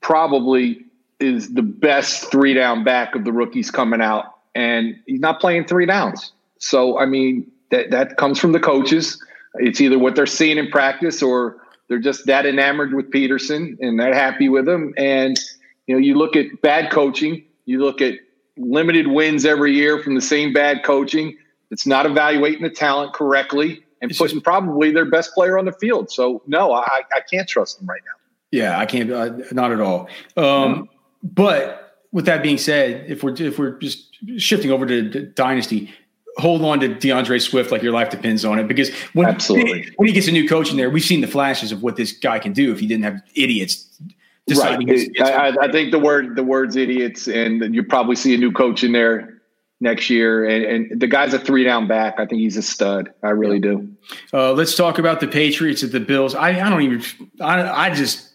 probably 0.00 0.84
is 1.20 1.54
the 1.54 1.62
best 1.62 2.30
three 2.30 2.54
down 2.54 2.84
back 2.84 3.14
of 3.14 3.24
the 3.24 3.32
rookies 3.32 3.70
coming 3.70 4.00
out, 4.00 4.26
and 4.54 4.96
he's 5.06 5.20
not 5.20 5.40
playing 5.40 5.66
three 5.66 5.86
downs. 5.86 6.32
So 6.58 6.98
I 6.98 7.06
mean, 7.06 7.50
that 7.70 7.90
that 7.90 8.16
comes 8.16 8.38
from 8.38 8.52
the 8.52 8.60
coaches. 8.60 9.22
It's 9.56 9.80
either 9.80 9.98
what 9.98 10.14
they're 10.14 10.26
seeing 10.26 10.58
in 10.58 10.70
practice 10.70 11.22
or 11.22 11.58
they're 11.88 11.98
just 11.98 12.26
that 12.26 12.46
enamored 12.46 12.94
with 12.94 13.10
Peterson 13.10 13.76
and 13.80 14.00
they're 14.00 14.14
happy 14.14 14.48
with 14.48 14.68
him. 14.68 14.94
And 14.96 15.38
you 15.86 15.94
know, 15.94 15.98
you 16.00 16.14
look 16.14 16.36
at 16.36 16.46
bad 16.62 16.90
coaching, 16.90 17.44
you 17.66 17.80
look 17.84 18.00
at 18.00 18.14
limited 18.56 19.08
wins 19.08 19.44
every 19.44 19.74
year 19.74 20.02
from 20.02 20.14
the 20.14 20.20
same 20.20 20.52
bad 20.52 20.84
coaching. 20.84 21.36
It's 21.70 21.86
not 21.86 22.06
evaluating 22.06 22.62
the 22.62 22.70
talent 22.70 23.14
correctly 23.14 23.82
and 24.02 24.10
it's 24.10 24.18
putting 24.18 24.36
just, 24.36 24.44
probably 24.44 24.90
their 24.90 25.04
best 25.06 25.32
player 25.32 25.58
on 25.58 25.64
the 25.64 25.72
field. 25.72 26.10
So 26.10 26.42
no, 26.46 26.72
I, 26.72 27.02
I 27.14 27.20
can't 27.30 27.48
trust 27.48 27.78
them 27.78 27.88
right 27.88 28.02
now. 28.04 28.12
Yeah, 28.50 28.78
I 28.78 28.84
can't. 28.84 29.10
Uh, 29.10 29.30
not 29.52 29.72
at 29.72 29.80
all. 29.80 30.08
Um. 30.36 30.88
But 31.22 32.00
with 32.10 32.26
that 32.26 32.42
being 32.42 32.58
said, 32.58 33.08
if 33.08 33.22
we're 33.22 33.34
if 33.34 33.58
we're 33.58 33.78
just 33.78 34.08
shifting 34.36 34.72
over 34.72 34.84
to, 34.86 35.08
to 35.10 35.22
dynasty, 35.26 35.94
hold 36.36 36.64
on 36.64 36.80
to 36.80 36.88
D'Andre 36.88 37.38
Swift 37.38 37.70
like 37.70 37.80
your 37.80 37.92
life 37.92 38.10
depends 38.10 38.44
on 38.44 38.58
it. 38.58 38.66
Because 38.66 38.92
when 39.12 39.28
Absolutely. 39.28 39.88
when 39.96 40.08
he 40.08 40.12
gets 40.12 40.26
a 40.26 40.32
new 40.32 40.48
coach 40.48 40.70
in 40.70 40.76
there, 40.76 40.90
we've 40.90 41.04
seen 41.04 41.20
the 41.20 41.28
flashes 41.28 41.70
of 41.70 41.82
what 41.82 41.94
this 41.94 42.12
guy 42.12 42.40
can 42.40 42.52
do 42.52 42.72
if 42.72 42.80
he 42.80 42.86
didn't 42.88 43.04
have 43.04 43.22
idiots 43.34 44.00
Right. 44.50 45.10
I, 45.20 45.54
I, 45.60 45.70
think 45.70 45.92
the 45.92 46.00
word 46.00 46.34
the 46.34 46.42
words 46.42 46.74
idiots, 46.74 47.28
and 47.28 47.74
you 47.74 47.84
probably 47.84 48.16
see 48.16 48.34
a 48.34 48.38
new 48.38 48.50
coach 48.50 48.82
in 48.82 48.90
there 48.92 49.40
next 49.80 50.10
year. 50.10 50.44
And, 50.44 50.90
and, 50.90 51.00
the 51.00 51.06
guy's 51.06 51.32
a 51.32 51.38
three 51.38 51.62
down 51.62 51.86
back. 51.86 52.18
I 52.18 52.26
think 52.26 52.40
he's 52.40 52.56
a 52.56 52.62
stud. 52.62 53.12
I 53.22 53.30
really 53.30 53.60
do. 53.60 53.88
Uh, 54.32 54.52
let's 54.52 54.74
talk 54.74 54.98
about 54.98 55.20
the 55.20 55.28
Patriots 55.28 55.84
at 55.84 55.92
the 55.92 56.00
Bills. 56.00 56.34
I, 56.34 56.60
I 56.60 56.70
don't 56.70 56.82
even. 56.82 57.02
I, 57.40 57.86
I 57.86 57.94
just 57.94 58.32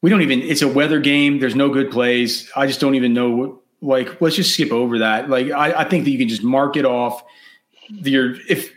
we 0.00 0.08
don't 0.08 0.22
even. 0.22 0.40
It's 0.40 0.62
a 0.62 0.68
weather 0.68 1.00
game. 1.00 1.38
There's 1.38 1.54
no 1.54 1.68
good 1.68 1.90
plays. 1.90 2.50
I 2.56 2.66
just 2.66 2.80
don't 2.80 2.94
even 2.94 3.12
know 3.12 3.30
what. 3.30 3.56
Like, 3.84 4.20
let's 4.20 4.36
just 4.36 4.54
skip 4.54 4.70
over 4.70 5.00
that. 5.00 5.28
Like, 5.28 5.50
I, 5.50 5.80
I 5.80 5.84
think 5.84 6.04
that 6.04 6.10
you 6.12 6.18
can 6.18 6.28
just 6.28 6.44
mark 6.44 6.76
it 6.76 6.84
off. 6.84 7.22
Your 7.88 8.36
if 8.48 8.72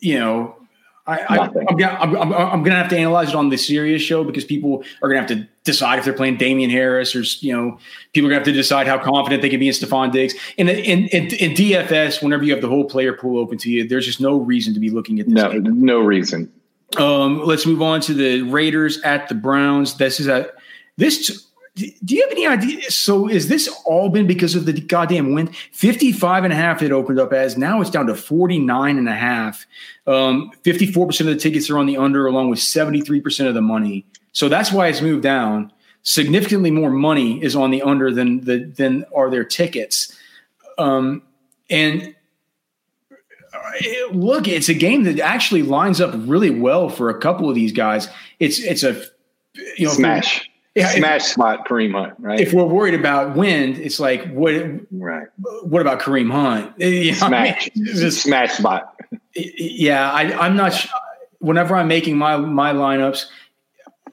you 0.00 0.18
know 0.18 0.57
I, 1.08 1.46
am 1.46 1.76
gonna, 1.76 1.98
I'm, 1.98 2.16
I'm, 2.16 2.32
I'm, 2.34 2.62
gonna 2.62 2.76
have 2.76 2.90
to 2.90 2.98
analyze 2.98 3.30
it 3.30 3.34
on 3.34 3.48
the 3.48 3.56
serious 3.56 4.02
show 4.02 4.24
because 4.24 4.44
people 4.44 4.84
are 5.00 5.08
gonna 5.08 5.20
have 5.20 5.28
to 5.30 5.48
decide 5.64 5.98
if 5.98 6.04
they're 6.04 6.12
playing 6.12 6.36
Damien 6.36 6.68
Harris 6.68 7.16
or 7.16 7.22
you 7.44 7.56
know 7.56 7.78
people 8.12 8.28
are 8.28 8.30
gonna 8.30 8.40
have 8.40 8.46
to 8.46 8.52
decide 8.52 8.86
how 8.86 8.98
confident 8.98 9.40
they 9.40 9.48
can 9.48 9.58
be 9.58 9.68
in 9.68 9.74
Stefon 9.74 10.12
Diggs. 10.12 10.34
And 10.58 10.68
in, 10.68 11.06
in, 11.08 11.34
in, 11.34 11.52
DFS, 11.52 12.22
whenever 12.22 12.44
you 12.44 12.52
have 12.52 12.60
the 12.60 12.68
whole 12.68 12.84
player 12.84 13.14
pool 13.14 13.40
open 13.40 13.56
to 13.58 13.70
you, 13.70 13.88
there's 13.88 14.04
just 14.04 14.20
no 14.20 14.36
reason 14.36 14.74
to 14.74 14.80
be 14.80 14.90
looking 14.90 15.18
at 15.18 15.26
this. 15.26 15.34
No, 15.34 15.50
game. 15.50 15.82
no 15.82 16.00
reason. 16.00 16.52
Um, 16.98 17.42
let's 17.42 17.64
move 17.64 17.80
on 17.80 18.02
to 18.02 18.12
the 18.12 18.42
Raiders 18.42 19.00
at 19.00 19.28
the 19.30 19.34
Browns. 19.34 19.96
This 19.96 20.20
is 20.20 20.26
a 20.26 20.50
this 20.98 21.47
do 21.78 22.14
you 22.14 22.22
have 22.22 22.30
any 22.32 22.46
idea? 22.46 22.90
So 22.90 23.28
is 23.28 23.48
this 23.48 23.68
all 23.84 24.08
been 24.08 24.26
because 24.26 24.54
of 24.54 24.66
the 24.66 24.72
goddamn 24.72 25.32
wind? 25.32 25.54
55 25.72 26.44
and 26.44 26.52
a 26.52 26.56
half 26.56 26.82
it 26.82 26.92
opened 26.92 27.20
up 27.20 27.32
as. 27.32 27.56
Now 27.56 27.80
it's 27.80 27.90
down 27.90 28.06
to 28.06 28.14
49 28.14 28.98
and 28.98 29.08
a 29.08 29.14
half. 29.14 29.66
Um, 30.06 30.50
54% 30.64 31.20
of 31.20 31.26
the 31.26 31.36
tickets 31.36 31.70
are 31.70 31.78
on 31.78 31.86
the 31.86 31.96
under 31.96 32.26
along 32.26 32.50
with 32.50 32.58
73% 32.58 33.46
of 33.46 33.54
the 33.54 33.62
money. 33.62 34.04
So 34.32 34.48
that's 34.48 34.72
why 34.72 34.88
it's 34.88 35.00
moved 35.00 35.22
down. 35.22 35.72
Significantly 36.02 36.70
more 36.70 36.90
money 36.90 37.42
is 37.42 37.54
on 37.54 37.70
the 37.70 37.82
under 37.82 38.12
than 38.12 38.40
the 38.44 38.64
than 38.64 39.04
are 39.14 39.30
their 39.30 39.44
tickets. 39.44 40.16
Um, 40.78 41.22
and 41.68 42.14
uh, 43.52 44.12
look, 44.12 44.48
it's 44.48 44.68
a 44.68 44.74
game 44.74 45.04
that 45.04 45.20
actually 45.20 45.62
lines 45.62 46.00
up 46.00 46.14
really 46.16 46.50
well 46.50 46.88
for 46.88 47.10
a 47.10 47.18
couple 47.18 47.48
of 47.48 47.54
these 47.54 47.72
guys. 47.72 48.08
It's 48.38 48.58
it's 48.60 48.84
a 48.84 49.04
you 49.76 49.86
know 49.86 49.92
smash 49.92 50.47
yeah, 50.78 50.88
smash 50.90 51.20
if, 51.22 51.26
spot 51.28 51.68
Kareem 51.68 51.92
Hunt, 51.92 52.14
right? 52.18 52.40
If 52.40 52.52
we're 52.52 52.64
worried 52.64 52.94
about 52.94 53.36
wind, 53.36 53.78
it's 53.78 54.00
like 54.00 54.30
what? 54.32 54.54
Right. 54.90 55.28
What 55.62 55.80
about 55.82 56.00
Kareem 56.00 56.30
Hunt? 56.30 56.74
You 56.78 57.12
know 57.12 57.18
smash, 57.18 57.70
I 57.74 57.78
mean? 57.78 57.86
just, 57.94 58.22
smash 58.22 58.52
spot. 58.52 58.94
Yeah, 59.34 60.10
I, 60.10 60.46
am 60.46 60.56
not. 60.56 60.74
Sure. 60.74 60.90
Whenever 61.38 61.76
I'm 61.76 61.86
making 61.86 62.18
my 62.18 62.36
my 62.36 62.72
lineups, 62.72 63.26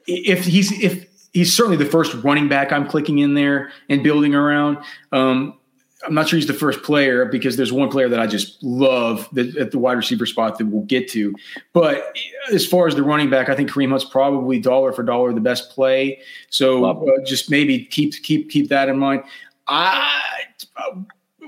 if 0.06 0.44
he's 0.44 0.70
if 0.80 1.06
he's 1.32 1.54
certainly 1.54 1.76
the 1.76 1.90
first 1.90 2.14
running 2.22 2.48
back 2.48 2.72
I'm 2.72 2.86
clicking 2.86 3.18
in 3.18 3.34
there 3.34 3.72
and 3.88 4.02
building 4.02 4.34
around. 4.34 4.78
Um, 5.12 5.58
I'm 6.04 6.14
not 6.14 6.28
sure 6.28 6.36
he's 6.36 6.46
the 6.46 6.52
first 6.52 6.82
player 6.82 7.24
because 7.24 7.56
there's 7.56 7.72
one 7.72 7.88
player 7.88 8.08
that 8.08 8.20
I 8.20 8.26
just 8.26 8.62
love 8.62 9.28
that, 9.32 9.56
at 9.56 9.70
the 9.70 9.78
wide 9.78 9.94
receiver 9.94 10.26
spot 10.26 10.58
that 10.58 10.66
we'll 10.66 10.82
get 10.82 11.08
to. 11.12 11.34
But 11.72 12.14
as 12.52 12.66
far 12.66 12.86
as 12.86 12.94
the 12.94 13.02
running 13.02 13.30
back, 13.30 13.48
I 13.48 13.56
think 13.56 13.70
Kareem 13.70 13.88
Hunt's 13.88 14.04
probably 14.04 14.60
dollar 14.60 14.92
for 14.92 15.02
dollar 15.02 15.32
the 15.32 15.40
best 15.40 15.70
play. 15.70 16.20
So 16.50 16.84
uh, 16.84 17.24
just 17.24 17.50
maybe 17.50 17.84
keep 17.86 18.12
keep 18.22 18.50
keep 18.50 18.68
that 18.68 18.88
in 18.88 18.98
mind. 18.98 19.22
I 19.68 20.20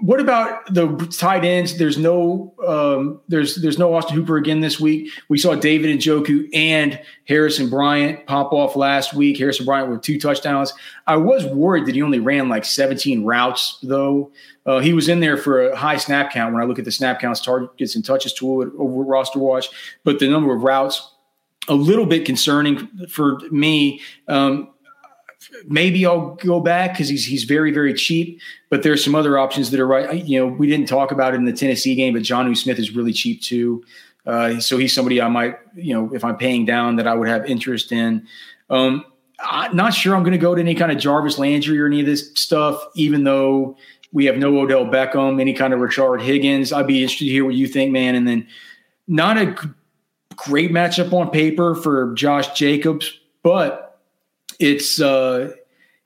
what 0.01 0.21
about 0.21 0.73
the 0.73 0.89
tight 1.17 1.45
ends? 1.45 1.77
There's 1.79 1.99
no 1.99 2.55
um, 2.67 3.21
there's 3.29 3.57
there's 3.57 3.79
no 3.79 3.95
Austin 3.95 4.17
Hooper 4.17 4.37
again 4.37 4.61
this 4.61 4.81
week. 4.81 5.11
We 5.29 5.39
saw 5.39 5.55
David 5.55 5.99
Njoku 5.99 6.49
and 6.55 7.01
Harrison 7.27 7.69
Bryant 7.69 8.27
pop 8.27 8.53
off 8.53 8.77
last 8.77 9.15
week. 9.15 9.39
Harrison 9.39 9.67
Bryant 9.67 9.91
with 9.91 10.03
two 10.03 10.19
touchdowns. 10.19 10.73
I 11.07 11.17
was 11.17 11.45
worried 11.47 11.87
that 11.87 11.95
he 11.95 12.03
only 12.03 12.21
ran 12.21 12.49
like 12.49 12.65
17 12.65 13.25
routes 13.25 13.79
though. 13.83 14.33
Uh, 14.67 14.81
he 14.81 14.93
was 14.93 15.09
in 15.09 15.21
there 15.21 15.37
for 15.37 15.71
a 15.71 15.77
high 15.77 15.97
snap 15.97 16.33
count 16.33 16.53
when 16.53 16.63
I 16.63 16.67
look 16.67 16.79
at 16.79 16.85
the 16.85 16.93
snap 16.93 17.21
counts, 17.21 17.41
targets 17.41 17.95
and 17.95 18.05
touches 18.05 18.33
tool 18.33 18.71
over 18.79 19.03
roster 19.03 19.39
watch, 19.39 19.69
but 20.05 20.19
the 20.19 20.29
number 20.29 20.55
of 20.55 20.63
routes 20.63 21.13
a 21.69 21.75
little 21.75 22.07
bit 22.07 22.25
concerning 22.25 22.89
for 23.09 23.39
me. 23.51 24.01
Um, 24.27 24.71
maybe 25.67 26.05
I'll 26.07 26.35
go 26.37 26.61
back 26.61 26.93
because 26.93 27.09
he's 27.09 27.25
he's 27.25 27.45
very 27.45 27.73
very 27.73 27.95
cheap. 27.95 28.41
But 28.71 28.83
there's 28.83 29.05
some 29.05 29.15
other 29.15 29.39
options 29.39 29.71
that 29.71 29.81
are 29.81 29.87
right. 29.87 30.25
You 30.25 30.41
know, 30.41 30.47
we 30.47 30.67
didn't 30.67 30.89
talk 30.89 31.11
about 31.11 31.35
it 31.35 31.37
in 31.37 31.45
the 31.45 31.53
Tennessee 31.53 31.95
game, 31.95 32.13
but 32.15 32.23
Jonnu 32.23 32.57
Smith 32.57 32.79
is 32.79 32.95
really 32.95 33.13
cheap 33.13 33.43
too. 33.43 33.85
Uh, 34.27 34.61
so 34.61 34.77
he's 34.77 34.93
somebody 34.93 35.23
I 35.23 35.29
might, 35.29 35.57
you 35.75 35.95
know, 35.95 36.15
if 36.15 36.23
I'm 36.23 36.37
paying 36.37 36.67
down, 36.67 36.97
that 36.97 37.07
I 37.07 37.15
would 37.15 37.29
have 37.29 37.47
interest 37.47 37.93
in. 37.93 38.27
Um, 38.69 39.05
I'm 39.41 39.75
not 39.75 39.95
sure 39.95 40.15
I'm 40.15 40.23
going 40.23 40.33
to 40.33 40.39
go 40.39 40.55
to 40.55 40.61
any 40.61 40.75
kind 40.75 40.93
of 40.93 40.99
Jarvis 40.99 41.39
Landry 41.39 41.81
or 41.81 41.87
any 41.87 42.01
of 42.01 42.07
this 42.07 42.31
stuff, 42.35 42.83
even 42.95 43.25
though 43.25 43.77
we 44.13 44.25
have 44.27 44.37
no 44.37 44.59
Odell 44.59 44.85
Beckham, 44.85 45.41
any 45.41 45.55
kind 45.55 45.73
of 45.73 45.81
Rashard 45.81 46.21
Higgins. 46.21 46.73
I'd 46.73 46.87
be 46.87 47.03
interested 47.03 47.27
to 47.27 47.31
hear 47.31 47.45
what 47.45 47.55
you 47.55 47.67
think, 47.69 47.93
man. 47.93 48.15
And 48.15 48.27
then 48.27 48.47
not 49.07 49.39
a 49.39 49.57
great 50.37 50.73
matchup 50.73 51.13
on 51.13 51.31
paper 51.31 51.75
for 51.75 52.13
Josh 52.15 52.49
Jacobs, 52.59 53.19
but 53.43 53.88
it's 54.59 55.01
uh, 55.01 55.53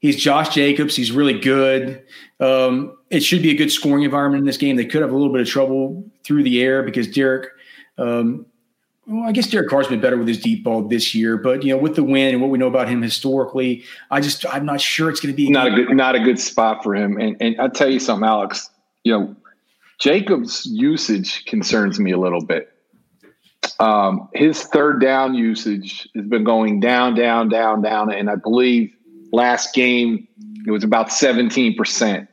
he's 0.01 0.17
Josh 0.17 0.55
Jacobs. 0.55 0.95
He's 0.95 1.13
really 1.13 1.39
good. 1.39 2.03
Um, 2.41 2.97
it 3.11 3.21
should 3.21 3.43
be 3.43 3.51
a 3.51 3.55
good 3.55 3.71
scoring 3.71 4.05
environment 4.05 4.41
in 4.41 4.47
this 4.47 4.57
game. 4.57 4.77
They 4.77 4.85
could 4.85 5.03
have 5.03 5.11
a 5.11 5.17
little 5.17 5.33
bit 5.33 5.41
of 5.41 5.49
trouble 5.49 6.05
through 6.25 6.43
the 6.43 6.63
air 6.63 6.83
because 6.83 7.09
Derek. 7.09 7.51
Um, 7.99 8.47
well, 9.07 9.29
I 9.29 9.33
guess 9.33 9.49
Derek 9.49 9.69
Carr's 9.69 9.89
been 9.89 10.01
better 10.01 10.17
with 10.17 10.29
his 10.29 10.41
deep 10.41 10.63
ball 10.63 10.87
this 10.87 11.13
year, 11.13 11.37
but 11.37 11.65
you 11.65 11.75
know, 11.75 11.81
with 11.81 11.97
the 11.97 12.05
win 12.05 12.35
and 12.35 12.41
what 12.41 12.51
we 12.51 12.59
know 12.59 12.69
about 12.69 12.89
him 12.89 13.03
historically, 13.03 13.85
I 14.13 14.21
just 14.21 14.47
I'm 14.47 14.65
not 14.65 14.81
sure 14.81 15.11
it's 15.11 15.21
going 15.21 15.33
to 15.33 15.37
be 15.37 15.51
not 15.51 15.67
a 15.67 15.71
good 15.71 15.91
not 15.91 16.15
a 16.15 16.21
good 16.21 16.39
spot 16.39 16.85
for 16.85 16.95
him. 16.95 17.19
And 17.19 17.37
and 17.41 17.61
I'll 17.61 17.71
tell 17.71 17.91
you 17.91 17.99
something, 17.99 18.27
Alex. 18.27 18.71
You 19.03 19.13
know, 19.13 19.37
Jacobs' 19.99 20.67
usage 20.67 21.45
concerns 21.47 21.99
me 21.99 22.13
a 22.13 22.19
little 22.19 22.45
bit. 22.45 22.72
Um, 23.79 24.29
his 24.33 24.63
third 24.63 25.01
down 25.01 25.35
usage 25.35 26.09
has 26.15 26.27
been 26.27 26.45
going 26.45 26.81
down, 26.81 27.15
down, 27.15 27.49
down, 27.49 27.83
down, 27.83 28.13
and 28.13 28.31
I 28.31 28.37
believe 28.37 28.95
last 29.33 29.75
game 29.75 30.29
it 30.67 30.71
was 30.71 30.85
about 30.85 31.13
seventeen 31.13 31.77
percent 31.77 32.29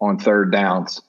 on 0.00 0.18
third 0.18 0.52
downs. 0.52 1.00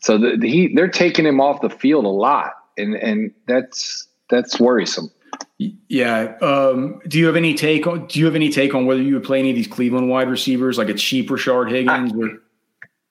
So 0.00 0.18
the, 0.18 0.36
the, 0.36 0.48
he 0.48 0.74
they're 0.74 0.88
taking 0.88 1.26
him 1.26 1.40
off 1.40 1.60
the 1.60 1.70
field 1.70 2.04
a 2.04 2.08
lot, 2.08 2.54
and 2.76 2.94
and 2.94 3.32
that's 3.46 4.08
that's 4.30 4.58
worrisome. 4.58 5.10
Yeah. 5.58 6.36
Um, 6.40 7.00
do 7.06 7.18
you 7.18 7.26
have 7.26 7.36
any 7.36 7.54
take 7.54 7.86
on 7.86 8.06
Do 8.06 8.18
you 8.18 8.26
have 8.26 8.34
any 8.34 8.50
take 8.50 8.74
on 8.74 8.86
whether 8.86 9.02
you 9.02 9.14
would 9.14 9.24
play 9.24 9.38
any 9.38 9.50
of 9.50 9.56
these 9.56 9.68
Cleveland 9.68 10.08
wide 10.08 10.28
receivers, 10.28 10.78
like 10.78 10.88
a 10.88 10.94
cheap 10.94 11.28
Rashard 11.28 11.70
Higgins? 11.70 12.12
I, 12.12 12.16
or? 12.16 12.41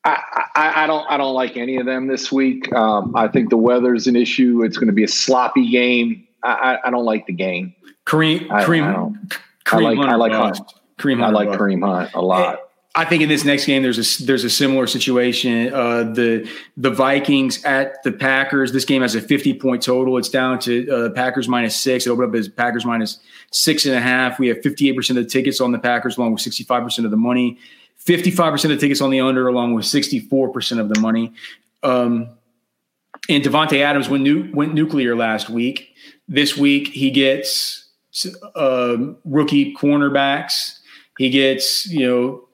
I, 0.04 0.49
I, 0.56 0.84
I, 0.84 0.88
don't 0.88 1.06
I 1.10 1.18
don't 1.18 1.34
like 1.34 1.58
any 1.58 1.78
of 1.78 1.86
them 1.86 2.08
this 2.08 2.32
week. 2.32 2.72
Um, 2.74 3.16
I 3.16 3.28
think 3.28 3.49
the 3.49 3.58
weather's 3.58 4.08
an 4.08 4.16
issue. 4.16 4.64
It's 4.64 4.78
going 4.78 4.88
to 4.88 4.93
be 4.93 5.04
a 5.04 5.08
sloppy 5.08 5.70
game. 5.70 6.28
I, 6.43 6.80
I, 6.84 6.89
don't 6.89 7.06
like 7.06 7.28
the 7.28 7.34
game. 7.34 7.76
Kareem 8.06 8.47
Kareem 8.47 9.16
I, 9.32 9.36
Kareem 9.64 9.76
I 9.76 9.80
like 9.84 9.97
Hunt 9.97 10.10
I 10.10 10.16
like 10.16 10.32
Hunt. 10.32 10.74
Kareem 10.97 11.24
I 11.24 11.30
like 11.30 11.49
Kareem 11.49 11.86
Hunt 11.86 12.14
a 12.16 12.22
lot. 12.22 12.62
I 12.93 13.06
think 13.06 13.24
in 13.24 13.30
this 13.30 13.45
next 13.45 13.66
game 13.66 13.84
there's 13.84 14.22
a 14.22 14.24
there's 14.26 14.43
a 14.43 14.49
similar 14.49 14.86
situation. 14.86 15.74
Uh, 15.74 16.04
the 16.04 16.49
the 16.76 16.89
Vikings 16.89 17.64
at 17.64 18.04
the 18.04 18.12
Packers. 18.12 18.74
This 18.74 18.84
game 18.84 19.02
has 19.02 19.16
a 19.16 19.22
50 19.22 19.54
point 19.54 19.82
total. 19.82 20.18
It's 20.18 20.28
down 20.28 20.60
to 20.60 20.89
uh, 20.89 21.10
Packers 21.12 21.47
minus 21.47 21.76
six. 21.76 22.06
It 22.06 22.10
opened 22.10 22.30
up 22.30 22.36
as 22.36 22.49
Packers 22.49 22.84
minus 22.84 23.20
six 23.52 23.86
and 23.86 23.95
a 23.95 24.02
half. 24.02 24.39
We 24.39 24.47
have 24.47 24.62
58 24.62 24.95
percent 24.95 25.20
of 25.20 25.26
the 25.26 25.30
tickets 25.30 25.62
on 25.62 25.72
the 25.72 25.80
Packers, 25.80 26.18
along 26.18 26.34
with 26.34 26.41
65 26.41 26.84
percent 26.84 27.06
of 27.06 27.12
the 27.12 27.18
money. 27.18 27.60
55 28.02 28.52
percent 28.52 28.74
of 28.74 28.80
the 28.80 28.86
tickets 28.86 29.02
on 29.02 29.10
the 29.10 29.20
under, 29.22 29.47
along 29.47 29.74
with 29.74 29.86
64 29.86 30.49
percent 30.49 30.82
of 30.82 30.89
the 30.89 30.99
money. 30.99 31.34
Um, 31.84 32.30
and 33.30 33.43
Davante 33.43 33.80
Adams 33.82 34.10
went, 34.10 34.24
nu- 34.24 34.52
went 34.54 34.74
nuclear 34.74 35.16
last 35.16 35.49
week. 35.49 35.95
This 36.28 36.58
week 36.58 36.88
he 36.89 37.12
gets 37.12 37.89
uh, 38.56 38.97
rookie 39.26 39.74
cornerbacks. 39.76 40.80
He 41.18 41.30
gets 41.30 41.88
you 41.88 42.08
know. 42.08 42.47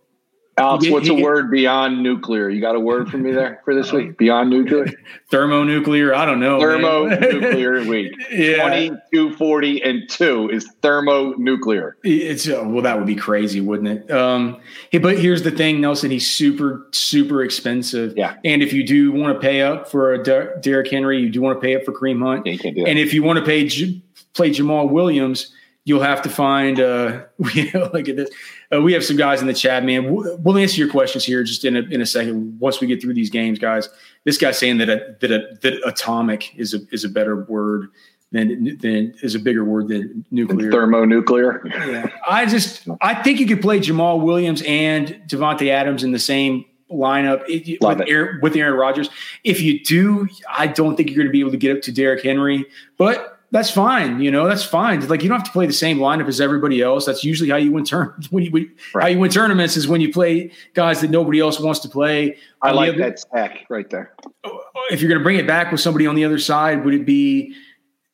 Alex, 0.57 0.89
what's 0.89 1.07
a 1.07 1.13
word 1.13 1.51
beyond 1.51 2.01
nuclear? 2.01 2.49
You 2.49 2.59
got 2.61 2.75
a 2.75 2.79
word 2.79 3.09
for 3.09 3.17
me 3.17 3.31
there 3.31 3.61
for 3.63 3.75
this 3.75 3.91
week? 3.91 4.17
Beyond 4.17 4.49
nuclear? 4.49 4.87
Thermonuclear? 5.29 6.15
I 6.15 6.25
don't 6.25 6.39
know. 6.39 6.59
Thermonuclear 6.59 7.85
week. 7.87 8.11
yeah. 8.31 8.87
20, 9.11 9.33
40, 9.35 9.83
and 9.83 10.09
2 10.09 10.49
is 10.49 10.67
thermonuclear. 10.81 11.97
It's, 12.03 12.47
uh, 12.49 12.63
well, 12.65 12.81
that 12.81 12.97
would 12.97 13.05
be 13.05 13.15
crazy, 13.15 13.61
wouldn't 13.61 13.87
it? 13.87 14.11
Um, 14.11 14.59
hey, 14.89 14.97
but 14.97 15.19
here's 15.19 15.43
the 15.43 15.51
thing, 15.51 15.79
Nelson. 15.79 16.09
He's 16.09 16.29
super, 16.29 16.87
super 16.91 17.43
expensive. 17.43 18.17
Yeah. 18.17 18.37
And 18.43 18.63
if 18.63 18.73
you 18.73 18.83
do 18.85 19.11
want 19.11 19.35
to 19.35 19.39
pay 19.39 19.61
up 19.61 19.89
for 19.91 20.13
a 20.13 20.23
Der- 20.23 20.59
Derrick 20.59 20.89
Henry, 20.89 21.19
you 21.21 21.29
do 21.29 21.39
want 21.41 21.61
to 21.61 21.61
pay 21.65 21.75
up 21.75 21.83
for 21.83 21.91
Kareem 21.91 22.21
Hunt. 22.23 22.45
Yeah, 22.47 22.53
you 22.53 22.59
can't 22.59 22.75
do 22.75 22.83
that. 22.83 22.89
And 22.89 22.97
if 22.97 23.13
you 23.13 23.21
want 23.21 23.37
to 23.37 23.45
pay 23.45 23.67
J- 23.67 24.01
play 24.33 24.49
Jamaal 24.49 24.89
Williams, 24.89 25.53
you'll 25.85 26.01
have 26.01 26.21
to 26.23 26.29
find 26.29 26.79
uh, 26.79 27.21
we 27.37 27.71
look 27.73 28.09
at 28.09 28.15
this. 28.15 28.29
Uh, 28.73 28.81
we 28.81 28.93
have 28.93 29.03
some 29.03 29.15
guys 29.15 29.41
in 29.41 29.47
the 29.47 29.53
chat, 29.53 29.83
man. 29.83 30.13
We'll 30.13 30.57
answer 30.57 30.79
your 30.79 30.89
questions 30.89 31.23
here 31.23 31.43
just 31.43 31.63
in 31.63 31.77
a, 31.77 31.81
in 31.81 32.01
a 32.01 32.05
second. 32.05 32.59
Once 32.59 32.81
we 32.81 32.87
get 32.87 33.01
through 33.01 33.13
these 33.13 33.29
games, 33.29 33.59
guys. 33.59 33.89
This 34.25 34.37
guy's 34.37 34.57
saying 34.57 34.79
that 34.79 34.89
a, 34.89 35.15
that 35.21 35.31
a, 35.31 35.57
that 35.61 35.81
atomic 35.85 36.53
is 36.57 36.73
a 36.73 36.79
is 36.91 37.05
a 37.05 37.09
better 37.09 37.43
word 37.45 37.89
than 38.31 38.77
than 38.79 39.13
is 39.21 39.35
a 39.35 39.39
bigger 39.39 39.63
word 39.63 39.87
than 39.87 40.25
nuclear. 40.31 40.69
Thermonuclear. 40.71 41.61
Yeah, 41.65 42.09
I 42.27 42.45
just 42.45 42.87
I 42.99 43.15
think 43.15 43.39
you 43.39 43.47
could 43.47 43.61
play 43.61 43.79
Jamaal 43.79 44.21
Williams 44.21 44.61
and 44.67 45.21
Davante 45.27 45.69
Adams 45.69 46.03
in 46.03 46.11
the 46.11 46.19
same 46.19 46.65
lineup 46.91 47.41
with 47.47 48.07
Aaron, 48.07 48.39
with 48.41 48.55
Aaron 48.55 48.73
Rodgers. 48.73 49.09
If 49.43 49.61
you 49.61 49.83
do, 49.83 50.27
I 50.49 50.67
don't 50.67 50.95
think 50.95 51.09
you're 51.09 51.17
going 51.17 51.27
to 51.27 51.31
be 51.31 51.39
able 51.39 51.51
to 51.51 51.57
get 51.57 51.75
up 51.75 51.81
to 51.83 51.91
Derrick 51.91 52.23
Henry, 52.23 52.65
but 52.97 53.36
that's 53.51 53.71
fine. 53.71 54.19
You 54.19 54.29
know, 54.29 54.47
that's 54.47 54.63
fine. 54.63 55.05
Like 55.07 55.23
you 55.23 55.29
don't 55.29 55.37
have 55.37 55.47
to 55.47 55.53
play 55.53 55.65
the 55.65 55.73
same 55.73 55.99
lineup 55.99 56.27
as 56.27 56.41
everybody 56.41 56.81
else. 56.81 57.05
That's 57.05 57.23
usually 57.23 57.49
how 57.49 57.55
you 57.55 57.71
win 57.71 57.85
turn 57.85 58.13
when 58.29 58.43
you 58.43 58.69
right. 58.93 59.03
how 59.03 59.07
you 59.07 59.19
win 59.19 59.31
tournaments 59.31 59.77
is 59.77 59.87
when 59.87 60.01
you 60.01 60.11
play 60.11 60.51
guys 60.73 61.01
that 61.01 61.09
nobody 61.09 61.39
else 61.39 61.59
wants 61.59 61.79
to 61.81 61.89
play. 61.89 62.37
I 62.61 62.71
like 62.71 62.89
other, 62.89 62.97
that 62.99 63.19
stack 63.19 63.65
right 63.69 63.89
there. 63.89 64.13
If 64.91 65.01
you're 65.01 65.09
going 65.09 65.19
to 65.19 65.23
bring 65.23 65.37
it 65.37 65.47
back 65.47 65.71
with 65.71 65.79
somebody 65.79 66.07
on 66.07 66.15
the 66.15 66.25
other 66.25 66.39
side, 66.39 66.83
would 66.83 66.93
it 66.93 67.05
be? 67.05 67.55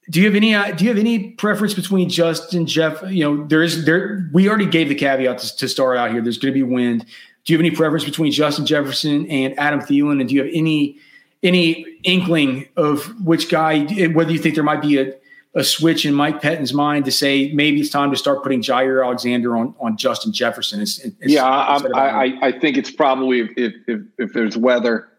Do 0.10 0.20
you 0.20 0.26
have 0.26 0.36
any? 0.36 0.54
Uh, 0.54 0.72
do 0.72 0.84
you 0.84 0.90
have 0.90 1.00
any 1.00 1.32
preference 1.32 1.74
between 1.74 2.10
Justin 2.10 2.68
Jeff? 2.68 3.02
You 3.08 3.24
know, 3.24 3.48
there 3.48 3.64
is 3.64 3.86
there. 3.86 4.30
We 4.34 4.50
already 4.50 4.68
gave 4.68 4.90
the 4.90 4.96
caveat 4.96 5.40
to, 5.40 5.58
to 5.58 5.68
start 5.68 5.98
out 5.98 6.12
here. 6.12 6.22
There's 6.22 6.38
going 6.38 6.54
to 6.54 6.60
be 6.60 6.64
wind. 6.64 7.06
Do 7.46 7.54
you 7.54 7.58
have 7.58 7.66
any 7.66 7.76
preference 7.76 8.06
between 8.06 8.32
Justin 8.32 8.66
Jefferson 8.66 9.30
and 9.30 9.58
Adam 9.58 9.80
Thielen? 9.80 10.20
And 10.20 10.30
do 10.30 10.36
you 10.36 10.44
have 10.44 10.52
any 10.54 10.98
any 11.42 11.86
inkling 12.04 12.68
of 12.76 13.06
which 13.26 13.50
guy? 13.50 13.86
Whether 14.08 14.32
you 14.32 14.40
think 14.40 14.56
there 14.56 14.64
might 14.64 14.82
be 14.82 15.00
a 15.00 15.14
a 15.56 15.64
switch 15.64 16.06
in 16.06 16.14
Mike 16.14 16.42
Pettine's 16.42 16.74
mind 16.74 17.06
to 17.06 17.12
say 17.12 17.52
maybe 17.54 17.80
it's 17.80 17.90
time 17.90 18.10
to 18.12 18.18
start 18.18 18.42
putting 18.42 18.62
Jaire 18.62 19.06
Alexander 19.06 19.56
on 19.56 19.76
on 19.80 19.98
Justin 19.98 20.34
Jefferson. 20.34 20.82
It's, 20.82 21.00
it's, 21.00 21.16
yeah, 21.22 21.46
I, 21.46 21.78
I, 21.96 22.48
I, 22.48 22.52
think 22.52 22.78
it's 22.78 22.90
probably 22.90 23.42
if 23.56 23.74
if 23.88 24.02
if 24.18 24.34
there's 24.34 24.58
weather, 24.58 25.10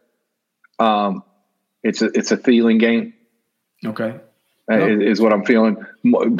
um, 0.78 1.22
it's 1.82 2.02
a 2.02 2.06
it's 2.14 2.32
a 2.32 2.36
feeling 2.36 2.78
game. 2.78 3.14
Okay, 3.84 4.18
is, 4.70 5.18
is, 5.18 5.20
what 5.20 5.32
I'm 5.32 5.44
feeling. 5.44 5.76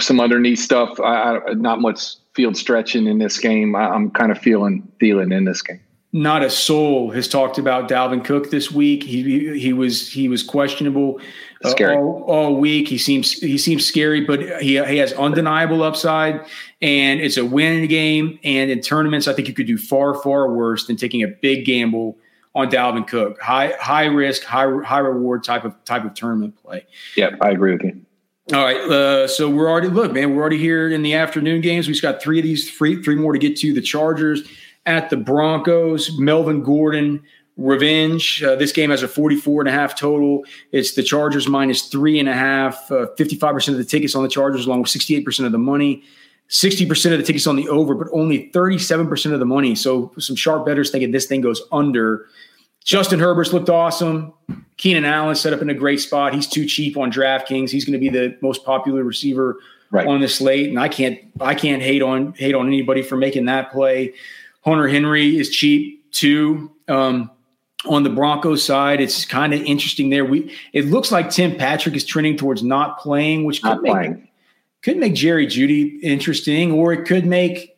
Some 0.00 0.20
underneath 0.20 0.58
stuff. 0.58 0.98
I, 0.98 1.36
I, 1.36 1.52
not 1.54 1.80
much 1.80 2.16
field 2.34 2.56
stretching 2.56 3.06
in 3.06 3.18
this 3.18 3.38
game. 3.38 3.76
I, 3.76 3.94
am 3.94 4.10
kind 4.10 4.32
of 4.32 4.38
feeling 4.38 4.90
feeling 4.98 5.30
in 5.30 5.44
this 5.44 5.62
game 5.62 5.83
not 6.14 6.44
a 6.44 6.48
soul 6.48 7.10
has 7.10 7.26
talked 7.26 7.58
about 7.58 7.88
Dalvin 7.88 8.24
Cook 8.24 8.50
this 8.50 8.70
week. 8.70 9.02
He 9.02 9.58
he 9.58 9.72
was 9.72 10.08
he 10.08 10.28
was 10.28 10.44
questionable 10.44 11.20
uh, 11.64 11.74
all, 11.80 12.22
all, 12.28 12.56
week. 12.56 12.86
He 12.86 12.98
seems 12.98 13.32
he 13.32 13.58
seems 13.58 13.84
scary, 13.84 14.20
but 14.20 14.40
he 14.62 14.82
he 14.84 14.96
has 14.98 15.12
undeniable 15.14 15.82
upside, 15.82 16.40
and 16.80 17.20
it's 17.20 17.36
a 17.36 17.44
win 17.44 17.88
game. 17.88 18.38
And 18.44 18.70
in 18.70 18.80
tournaments, 18.80 19.26
I 19.26 19.32
think 19.32 19.48
you 19.48 19.54
could 19.54 19.66
do 19.66 19.76
far 19.76 20.14
far 20.22 20.52
worse 20.52 20.86
than 20.86 20.96
taking 20.96 21.24
a 21.24 21.26
big 21.26 21.64
gamble 21.64 22.16
on 22.54 22.70
Dalvin 22.70 23.08
Cook. 23.08 23.40
High 23.40 23.74
high 23.80 24.06
risk, 24.06 24.44
high 24.44 24.70
high 24.84 25.00
reward 25.00 25.42
type 25.42 25.64
of 25.64 25.74
type 25.84 26.04
of 26.04 26.14
tournament 26.14 26.54
play. 26.62 26.86
Yeah, 27.16 27.30
I 27.40 27.50
agree 27.50 27.72
with 27.72 27.82
you. 27.82 28.00
All 28.52 28.62
right, 28.62 28.76
uh, 28.76 29.26
so 29.26 29.50
we're 29.50 29.68
already 29.68 29.88
look, 29.88 30.12
man. 30.12 30.36
We're 30.36 30.42
already 30.42 30.58
here 30.58 30.90
in 30.90 31.02
the 31.02 31.14
afternoon 31.14 31.60
games. 31.60 31.88
We've 31.88 32.00
got 32.00 32.22
three 32.22 32.38
of 32.38 32.44
these, 32.44 32.70
three 32.70 33.02
three 33.02 33.16
more 33.16 33.32
to 33.32 33.38
get 33.38 33.56
to. 33.56 33.72
The 33.72 33.80
Chargers 33.80 34.46
at 34.86 35.10
the 35.10 35.16
Broncos. 35.16 36.18
Melvin 36.18 36.62
Gordon 36.62 37.22
revenge. 37.56 38.42
Uh, 38.42 38.56
this 38.56 38.72
game 38.72 38.90
has 38.90 39.02
a 39.02 39.08
44 39.08 39.62
and 39.62 39.68
a 39.68 39.72
half 39.72 39.96
total. 39.98 40.44
It's 40.72 40.94
the 40.94 41.02
Chargers 41.02 41.48
minus 41.48 41.82
three 41.82 42.18
and 42.18 42.28
a 42.28 42.34
half, 42.34 42.90
uh, 42.90 43.06
55% 43.16 43.68
of 43.68 43.78
the 43.78 43.84
tickets 43.84 44.14
on 44.14 44.22
the 44.22 44.28
Chargers, 44.28 44.66
along 44.66 44.82
with 44.82 44.90
68% 44.90 45.46
of 45.46 45.52
the 45.52 45.58
money. 45.58 46.02
60% 46.50 47.12
of 47.12 47.18
the 47.18 47.24
tickets 47.24 47.46
on 47.46 47.56
the 47.56 47.68
over, 47.68 47.94
but 47.94 48.08
only 48.12 48.50
37% 48.50 49.32
of 49.32 49.38
the 49.38 49.46
money. 49.46 49.74
So 49.74 50.12
some 50.18 50.36
sharp 50.36 50.66
bettors 50.66 50.90
thinking 50.90 51.10
this 51.10 51.26
thing 51.26 51.40
goes 51.40 51.62
under. 51.72 52.26
Justin 52.84 53.18
Herbert's 53.18 53.52
looked 53.52 53.70
awesome. 53.70 54.34
Keenan 54.76 55.06
Allen 55.06 55.36
set 55.36 55.54
up 55.54 55.62
in 55.62 55.70
a 55.70 55.74
great 55.74 56.00
spot. 56.00 56.34
He's 56.34 56.46
too 56.46 56.66
cheap 56.66 56.98
on 56.98 57.10
DraftKings. 57.10 57.70
He's 57.70 57.86
going 57.86 57.94
to 57.94 57.98
be 57.98 58.10
the 58.10 58.36
most 58.42 58.62
popular 58.62 59.04
receiver 59.04 59.58
right. 59.90 60.06
on 60.06 60.20
the 60.20 60.28
slate, 60.28 60.68
and 60.68 60.78
I 60.78 60.88
can't 60.88 61.18
I 61.40 61.54
can't 61.54 61.80
hate 61.80 62.02
on 62.02 62.34
hate 62.34 62.54
on 62.54 62.66
anybody 62.66 63.02
for 63.02 63.16
making 63.16 63.46
that 63.46 63.72
play. 63.72 64.12
Hunter 64.64 64.88
Henry 64.88 65.38
is 65.38 65.50
cheap 65.50 66.10
too. 66.12 66.70
Um, 66.88 67.30
on 67.86 68.02
the 68.02 68.10
Broncos 68.10 68.62
side, 68.62 69.00
it's 69.00 69.26
kind 69.26 69.52
of 69.52 69.60
interesting 69.62 70.08
there. 70.08 70.24
We 70.24 70.54
it 70.72 70.86
looks 70.86 71.12
like 71.12 71.30
Tim 71.30 71.56
Patrick 71.56 71.94
is 71.94 72.04
trending 72.04 72.36
towards 72.36 72.62
not 72.62 72.98
playing, 72.98 73.44
which 73.44 73.62
could 73.62 73.82
make 73.82 74.16
could 74.82 74.96
make 74.96 75.14
Jerry 75.14 75.46
Jeudy 75.46 76.00
interesting, 76.02 76.72
or 76.72 76.92
it 76.92 77.04
could 77.04 77.26
make 77.26 77.76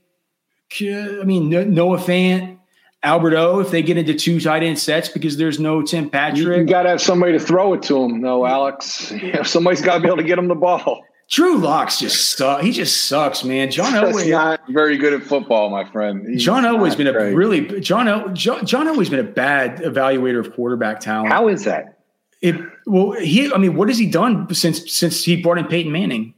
I 0.80 1.22
mean 1.24 1.48
Noah 1.50 1.98
Fant, 1.98 2.56
Albert 3.02 3.34
O 3.34 3.60
if 3.60 3.70
they 3.70 3.82
get 3.82 3.96
into 3.96 4.14
two 4.14 4.40
tight 4.40 4.62
end 4.62 4.78
sets 4.78 5.08
because 5.08 5.36
there's 5.36 5.60
no 5.60 5.82
Tim 5.82 6.10
Patrick. 6.10 6.38
You, 6.38 6.54
you 6.54 6.64
got 6.64 6.82
to 6.82 6.90
have 6.90 7.00
somebody 7.00 7.32
to 7.32 7.40
throw 7.40 7.72
it 7.74 7.82
to 7.84 8.02
him, 8.02 8.20
though, 8.20 8.46
Alex. 8.46 9.12
somebody's 9.44 9.80
got 9.80 9.94
to 9.94 10.00
be 10.00 10.06
able 10.06 10.16
to 10.18 10.24
get 10.24 10.38
him 10.38 10.48
the 10.48 10.54
ball. 10.54 11.04
Drew 11.28 11.58
Lock's 11.58 11.98
just 11.98 12.36
sucks. 12.36 12.62
He 12.62 12.70
just 12.70 13.06
sucks, 13.06 13.42
man. 13.42 13.70
John 13.70 13.92
Elway 13.92 14.30
not 14.30 14.60
very 14.68 14.96
good 14.96 15.12
at 15.12 15.22
football, 15.22 15.70
my 15.70 15.84
friend. 15.84 16.24
He's 16.26 16.44
John 16.44 16.62
Elway's 16.62 16.94
been 16.94 17.12
great. 17.12 17.32
a 17.32 17.36
really 17.36 17.80
John 17.80 18.06
El, 18.06 18.28
John, 18.28 18.64
John 18.64 18.86
Elway's 18.86 19.10
been 19.10 19.18
a 19.18 19.24
bad 19.24 19.78
evaluator 19.78 20.38
of 20.38 20.52
quarterback 20.54 21.00
talent. 21.00 21.32
How 21.32 21.48
is 21.48 21.64
that? 21.64 21.98
It 22.42 22.56
well, 22.86 23.12
he. 23.12 23.52
I 23.52 23.58
mean, 23.58 23.74
what 23.74 23.88
has 23.88 23.98
he 23.98 24.08
done 24.08 24.52
since 24.54 24.92
since 24.92 25.24
he 25.24 25.42
brought 25.42 25.58
in 25.58 25.66
Peyton 25.66 25.90
Manning? 25.90 26.34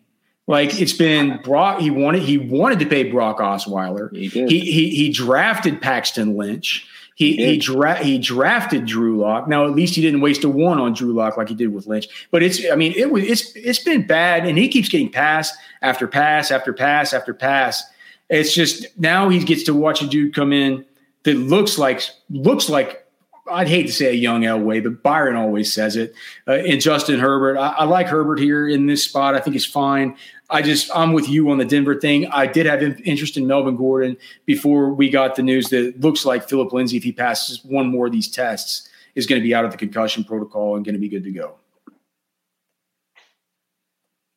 Like 0.47 0.81
it's 0.81 0.95
been 0.95 1.43
Brock. 1.43 1.81
He 1.81 1.91
wanted 1.91 2.23
he 2.23 2.39
wanted 2.39 2.79
to 2.79 2.87
pay 2.87 3.11
Brock 3.11 3.39
Osweiler. 3.39 4.11
He 4.17 4.29
did. 4.29 4.51
He 4.51 4.61
he, 4.61 4.89
he 4.91 5.13
drafted 5.13 5.83
Paxton 5.83 6.39
Lynch. 6.39 6.89
He 7.19 7.35
he, 7.35 7.57
dra- 7.59 7.97
he 7.97 8.17
drafted 8.17 8.87
Drew 8.87 9.19
Lock. 9.19 9.49
Now 9.49 9.65
at 9.65 9.73
least 9.73 9.97
he 9.97 10.01
didn't 10.01 10.21
waste 10.21 10.45
a 10.45 10.49
one 10.49 10.79
on 10.79 10.93
Drew 10.93 11.13
Lock 11.13 11.37
like 11.37 11.49
he 11.49 11.55
did 11.57 11.75
with 11.75 11.89
Lynch. 11.89 12.07
But 12.31 12.45
it's 12.45 12.65
I 12.71 12.77
mean 12.77 12.93
it 12.97 13.11
was 13.11 13.25
it's 13.25 13.57
it's 13.57 13.81
been 13.81 14.07
bad, 14.07 14.47
and 14.47 14.57
he 14.57 14.69
keeps 14.69 14.89
getting 14.89 15.11
pass 15.11 15.53
after 15.83 16.07
pass 16.07 16.53
after 16.53 16.73
pass 16.73 17.13
after 17.13 17.35
pass. 17.35 17.83
It's 18.31 18.55
just 18.55 18.87
now 18.97 19.29
he 19.31 19.43
gets 19.43 19.65
to 19.65 19.75
watch 19.75 20.01
a 20.01 20.07
dude 20.07 20.33
come 20.33 20.53
in 20.53 20.85
that 21.25 21.35
looks 21.35 21.77
like 21.77 22.03
looks 22.31 22.69
like 22.69 23.05
I'd 23.51 23.67
hate 23.67 23.89
to 23.89 23.93
say 23.93 24.11
a 24.11 24.13
young 24.13 24.43
Elway, 24.43 24.81
but 24.81 25.03
Byron 25.03 25.35
always 25.35 25.73
says 25.73 25.97
it. 25.97 26.15
Uh, 26.47 26.53
and 26.53 26.81
Justin 26.81 27.19
Herbert, 27.19 27.59
I, 27.59 27.71
I, 27.79 27.85
like 27.85 28.07
Herbert 28.07 28.39
here 28.39 28.69
in 28.69 28.87
this 28.87 29.03
spot. 29.03 29.35
I 29.35 29.41
think 29.41 29.55
he's 29.55 29.67
fine. 29.67 30.17
I 30.51 30.63
just 30.63 30.91
I'm 30.95 31.13
with 31.13 31.29
you 31.29 31.51
on 31.51 31.59
the 31.59 31.65
Denver 31.65 31.99
thing. 31.99 32.27
I 32.27 32.47
did 32.47 32.67
have 32.67 32.83
interest 32.83 33.37
in 33.37 33.47
Melvin 33.47 33.77
Gordon 33.77 34.17
before 34.47 34.93
we 34.93 35.11
got 35.11 35.37
the 35.37 35.43
news 35.43 35.69
that 35.69 35.85
it 35.85 36.01
looks 36.01 36.25
like 36.25 36.49
Philip 36.49 36.73
Lindsay, 36.73 36.97
if 36.97 37.05
he 37.05 37.13
passes 37.13 37.63
one 37.65 37.89
more 37.89 38.07
of 38.07 38.13
these 38.13 38.29
tests, 38.29 38.89
is 39.15 39.27
going 39.27 39.41
to 39.41 39.47
be 39.47 39.55
out 39.55 39.65
of 39.65 39.73
the 39.73 39.77
concussion 39.77 40.25
protocol 40.25 40.77
and 40.77 40.85
going 40.85 40.95
to 40.95 41.01
be 41.01 41.09
good 41.09 41.25
to 41.25 41.31
go. 41.31 41.57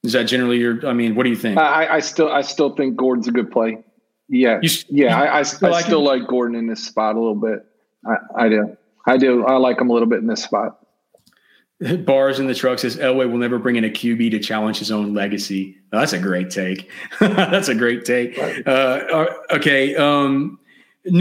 Is 0.04 0.14
that 0.14 0.24
generally 0.24 0.58
your? 0.58 0.86
I 0.86 0.94
mean, 0.94 1.16
what 1.16 1.24
do 1.24 1.30
you 1.30 1.36
think? 1.36 1.58
I, 1.58 1.96
I 1.96 2.00
still 2.00 2.30
I 2.30 2.42
still 2.42 2.76
think 2.76 2.96
Gordon's 2.96 3.28
a 3.28 3.32
good 3.32 3.52
play. 3.52 3.78
Yeah, 4.28 4.60
you, 4.62 4.70
yeah. 4.90 5.20
You 5.20 5.30
I, 5.30 5.40
I, 5.40 5.44
still, 5.44 5.70
like, 5.70 5.86
I 5.86 5.88
still 5.88 6.04
like 6.04 6.28
Gordon 6.28 6.58
in 6.58 6.68
this 6.68 6.84
spot 6.84 7.16
a 7.16 7.20
little 7.20 7.36
bit. 7.36 7.66
I, 8.06 8.46
I 8.46 8.50
do. 8.50 8.78
I 9.06 9.18
do. 9.18 9.46
I 9.46 9.58
like 9.58 9.80
him 9.80 9.90
a 9.90 9.94
little 9.94 10.08
bit 10.08 10.20
in 10.20 10.28
this 10.28 10.44
spot. 10.44 10.81
Bars 12.06 12.40
in 12.40 12.48
the 12.48 12.54
truck 12.54 12.80
says 12.80 12.98
Elway 12.98 13.30
will 13.30 13.38
never 13.38 13.58
bring 13.58 13.76
in 13.76 13.84
a 13.84 13.90
QB 13.90 14.32
to 14.32 14.40
challenge 14.40 14.80
his 14.80 14.92
own 14.92 15.14
legacy. 15.14 15.78
Oh, 15.92 16.00
that's 16.00 16.14
a 16.14 16.20
great 16.20 16.50
take. 16.50 16.90
that's 17.20 17.70
a 17.70 17.76
great 17.76 18.06
take. 18.06 18.38
Uh, 18.38 18.70
uh, 18.70 19.34
okay. 19.52 19.96
Um, 19.96 20.60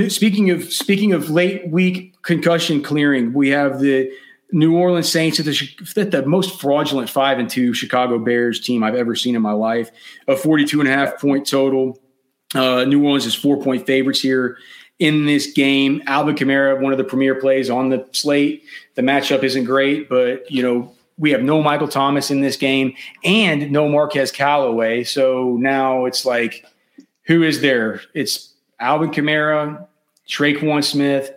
speaking 0.08 0.50
of 0.50 0.70
speaking 0.72 1.12
of 1.12 1.30
late 1.30 1.68
week 1.68 2.20
concussion 2.22 2.82
clearing, 2.82 3.32
we 3.32 3.48
have 3.48 3.80
the 3.80 4.11
New 4.52 4.76
Orleans 4.76 5.11
Saints 5.11 5.38
at 5.38 5.46
the, 5.46 6.04
the 6.04 6.26
most 6.26 6.61
fraudulent 6.61 7.08
five 7.08 7.38
and 7.38 7.48
two 7.48 7.72
Chicago 7.72 8.18
Bears 8.18 8.61
team 8.61 8.82
I've 8.82 8.96
ever 8.96 9.14
seen 9.14 9.36
in 9.36 9.42
my 9.42 9.52
life. 9.52 9.90
A 10.28 10.36
42 10.36 10.80
and 10.80 10.88
a 10.88 10.92
half 10.92 11.20
point 11.20 11.46
total. 11.46 11.98
Uh, 12.54 12.84
New 12.84 13.02
Orleans 13.04 13.26
is 13.26 13.34
four 13.34 13.62
point 13.62 13.86
favorites 13.86 14.20
here 14.20 14.58
in 15.01 15.26
this 15.26 15.53
game. 15.53 16.03
Alvin 16.07 16.36
Kamara, 16.36 16.80
one 16.80 16.92
of 16.92 16.98
the 16.98 17.05
premier 17.05 17.34
plays 17.34 17.68
on 17.68 17.88
the 17.88 18.07
slate. 18.12 18.62
The 18.94 19.03
matchup 19.03 19.42
isn't 19.42 19.64
great, 19.64 20.09
but 20.09 20.48
you 20.51 20.62
know 20.62 20.94
we 21.18 21.30
have 21.32 21.42
no 21.42 21.62
Michael 21.62 21.88
Thomas 21.88 22.30
in 22.30 22.40
this 22.40 22.57
game 22.57 22.94
and 23.24 23.70
no 23.70 23.88
Marquez 23.88 24.32
Callaway. 24.32 25.05
So 25.05 25.57
now 25.61 26.07
it's 26.07 26.24
like, 26.24 26.64
who 27.24 27.42
is 27.42 27.61
there? 27.61 28.01
It's 28.14 28.55
Alvin 28.78 29.11
Kamara, 29.11 29.86
Tre'Quan 30.26 30.82
Smith, 30.82 31.30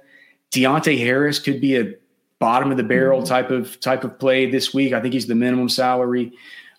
Deonte 0.51 0.97
Harris 0.97 1.39
could 1.39 1.59
be 1.59 1.78
a 1.78 1.93
bottom 2.39 2.72
of 2.72 2.78
the 2.78 2.84
barrel 2.84 3.20
mm-hmm. 3.20 3.28
type 3.28 3.49
of 3.49 3.80
type 3.80 4.03
of 4.03 4.20
play 4.20 4.49
this 4.49 4.74
week. 4.74 4.93
I 4.93 5.01
think 5.01 5.14
he's 5.14 5.28
the 5.28 5.36
minimum 5.36 5.68
salary 5.68 6.32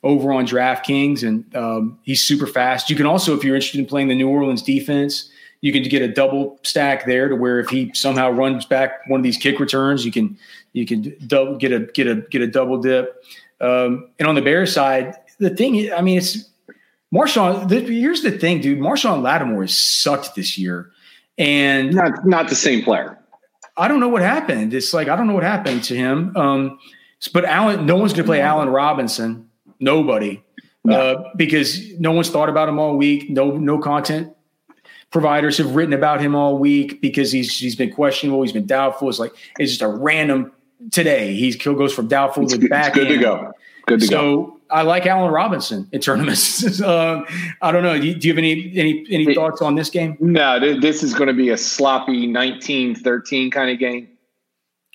over 0.03 0.33
on 0.33 0.47
DraftKings, 0.47 1.27
and 1.27 1.55
um, 1.57 1.99
he's 2.03 2.23
super 2.23 2.47
fast. 2.47 2.89
You 2.89 2.97
can 2.97 3.07
also, 3.07 3.35
if 3.35 3.43
you're 3.43 3.55
interested 3.55 3.81
in 3.81 3.87
playing 3.87 4.09
the 4.09 4.15
New 4.15 4.29
Orleans 4.29 4.63
defense, 4.63 5.31
you 5.65 5.73
can 5.73 5.83
get 5.85 6.03
a 6.03 6.09
double 6.09 6.59
stack 6.63 7.07
there 7.07 7.27
to 7.27 7.35
where 7.35 7.59
if 7.59 7.71
he 7.71 7.91
somehow 7.95 8.29
runs 8.31 8.67
back 8.67 9.01
one 9.09 9.21
of 9.21 9.25
these 9.25 9.39
kick 9.39 9.59
returns, 9.59 10.05
you 10.05 10.13
can 10.13 10.37
you 10.75 10.85
can 10.85 11.17
double 11.27 11.57
get 11.57 11.73
a 11.73 11.87
get 11.95 12.07
a 12.07 12.17
get 12.17 12.43
a 12.43 12.47
double 12.47 12.77
dip. 12.83 13.25
Um, 13.63 14.11
and 14.19 14.29
on 14.29 14.35
the 14.35 14.43
Bears 14.43 14.75
side, 14.75 15.17
the 15.39 15.49
thing 15.49 15.91
I 15.91 16.03
mean, 16.03 16.19
it's 16.19 16.51
Marshon. 17.15 17.67
The, 17.67 17.81
here's 17.81 18.21
the 18.21 18.33
thing, 18.33 18.61
dude. 18.61 18.79
Marshon 18.79 19.23
Lattimore 19.23 19.63
has 19.63 19.75
sucked 19.75 20.35
this 20.35 20.59
year, 20.59 20.91
and 21.39 21.95
not 21.95 22.27
not 22.27 22.51
the 22.51 22.57
same 22.57 22.85
player. 22.85 23.19
I 23.79 23.89
don't 23.89 24.01
know 24.01 24.09
what 24.09 24.21
happened. 24.21 24.75
It's 24.75 24.93
like 24.93 25.09
I 25.09 25.17
don't 25.17 25.27
know 25.27 25.35
what 25.35 25.45
happened 25.45 25.83
to 25.85 25.97
him. 25.97 26.37
Um, 26.37 26.79
but 27.33 27.47
Allen, 27.47 27.87
no 27.87 27.97
one's 27.97 28.13
going 28.13 28.25
to 28.25 28.29
play 28.29 28.43
Allen 28.43 28.69
Robinson. 28.69 29.49
Nobody, 29.81 30.45
no. 30.85 31.01
uh, 31.01 31.31
because 31.37 31.99
no 31.99 32.13
one's 32.13 32.29
thought 32.29 32.51
about 32.51 32.69
him 32.69 32.79
all 32.79 32.99
week. 32.99 33.31
No, 33.31 33.57
no 33.57 33.79
content 33.79 34.35
providers 35.15 35.57
have 35.59 35.77
written 35.77 35.95
about 35.95 36.21
him 36.21 36.35
all 36.35 36.59
week 36.59 37.01
because 37.01 37.31
he's 37.31 37.57
he's 37.57 37.77
been 37.77 37.93
questionable, 37.93 38.43
he's 38.43 38.53
been 38.53 38.67
doubtful. 38.67 39.09
It's 39.09 39.21
like 39.21 39.33
it's 39.61 39.71
just 39.71 39.81
a 39.81 39.89
random 39.89 40.53
today. 40.91 41.35
He's 41.35 41.55
kill 41.55 41.75
goes 41.75 41.95
from 41.95 42.09
doubtful 42.09 42.43
it's 42.43 42.59
to 42.59 42.69
back. 42.69 42.95
good 42.95 43.07
to 43.07 43.17
go. 43.17 43.53
Good 43.87 44.01
to 44.01 44.07
so, 44.07 44.11
go. 44.11 44.19
So 44.19 44.61
I 44.71 44.83
like 44.83 45.07
Allen 45.07 45.33
Robinson 45.33 45.89
in 45.93 46.01
tournaments. 46.01 46.81
uh, 46.81 47.23
I 47.63 47.71
don't 47.71 47.85
know. 47.85 47.97
Do 47.97 48.09
you, 48.09 48.15
do 48.17 48.27
you, 48.27 48.35
have 48.35 48.39
any 48.39 48.73
any 48.77 49.07
any 49.09 49.35
thoughts 49.37 49.63
on 49.63 49.77
this 49.77 49.89
game? 49.89 50.17
No, 50.19 50.59
this 50.59 51.05
is 51.05 51.15
going 51.15 51.29
to 51.29 51.35
be 51.35 51.51
a 51.51 51.57
sloppy 51.57 52.27
19-13 52.27 53.53
kind 53.53 53.71
of 53.71 53.79
game. 53.79 54.09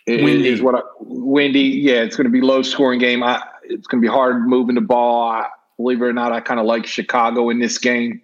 It, 0.05 0.21
windy 0.21 0.49
is 0.49 0.61
what 0.61 0.75
I, 0.75 0.81
windy. 0.99 1.61
Yeah, 1.61 2.01
it's 2.01 2.17
going 2.17 2.25
to 2.25 2.31
be 2.31 2.41
low 2.41 2.61
scoring 2.61 2.99
game. 2.99 3.23
I, 3.23 3.41
it's 3.63 3.87
going 3.87 4.01
to 4.01 4.05
be 4.05 4.11
hard 4.11 4.45
moving 4.45 4.75
the 4.75 4.81
ball. 4.81 5.29
I, 5.29 5.47
believe 5.77 6.01
it 6.01 6.05
or 6.05 6.11
not, 6.11 6.33
I 6.33 6.41
kind 6.41 6.59
of 6.59 6.65
like 6.65 6.85
Chicago 6.85 7.49
in 7.49 7.59
this 7.59 7.77
game. 7.77 8.21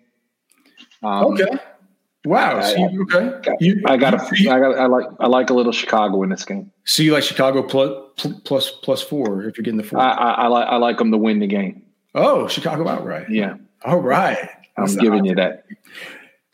Um, 1.01 1.25
okay. 1.27 1.57
Wow. 2.25 2.61
So 2.61 2.89
you, 2.89 3.03
okay. 3.13 3.55
You, 3.59 3.81
I 3.85 3.97
got 3.97 4.13
a, 4.15 4.51
I 4.51 4.59
got 4.59 4.77
I 4.77 4.85
like 4.87 5.05
I 5.19 5.27
like 5.27 5.49
a 5.49 5.53
little 5.53 5.71
Chicago 5.71 6.23
in 6.23 6.29
this 6.29 6.43
game. 6.43 6.71
So 6.83 7.03
you 7.03 7.13
like 7.13 7.23
Chicago 7.23 7.61
plus 7.63 8.27
plus 8.43 8.71
plus 8.71 9.01
four 9.01 9.43
if 9.43 9.57
you're 9.57 9.63
getting 9.63 9.77
the 9.77 9.83
four. 9.83 9.99
I, 9.99 10.11
I, 10.11 10.31
I 10.31 10.47
like 10.47 10.67
I 10.67 10.75
like 10.77 10.97
them 10.97 11.11
to 11.11 11.17
win 11.17 11.39
the 11.39 11.47
game. 11.47 11.83
Oh, 12.15 12.47
Chicago 12.47 12.87
outright. 12.87 13.29
Yeah. 13.29 13.57
All 13.83 13.99
right. 13.99 14.37
I'm 14.77 14.85
That's 14.85 14.95
giving 14.95 15.25
you 15.25 15.35
that. 15.35 15.65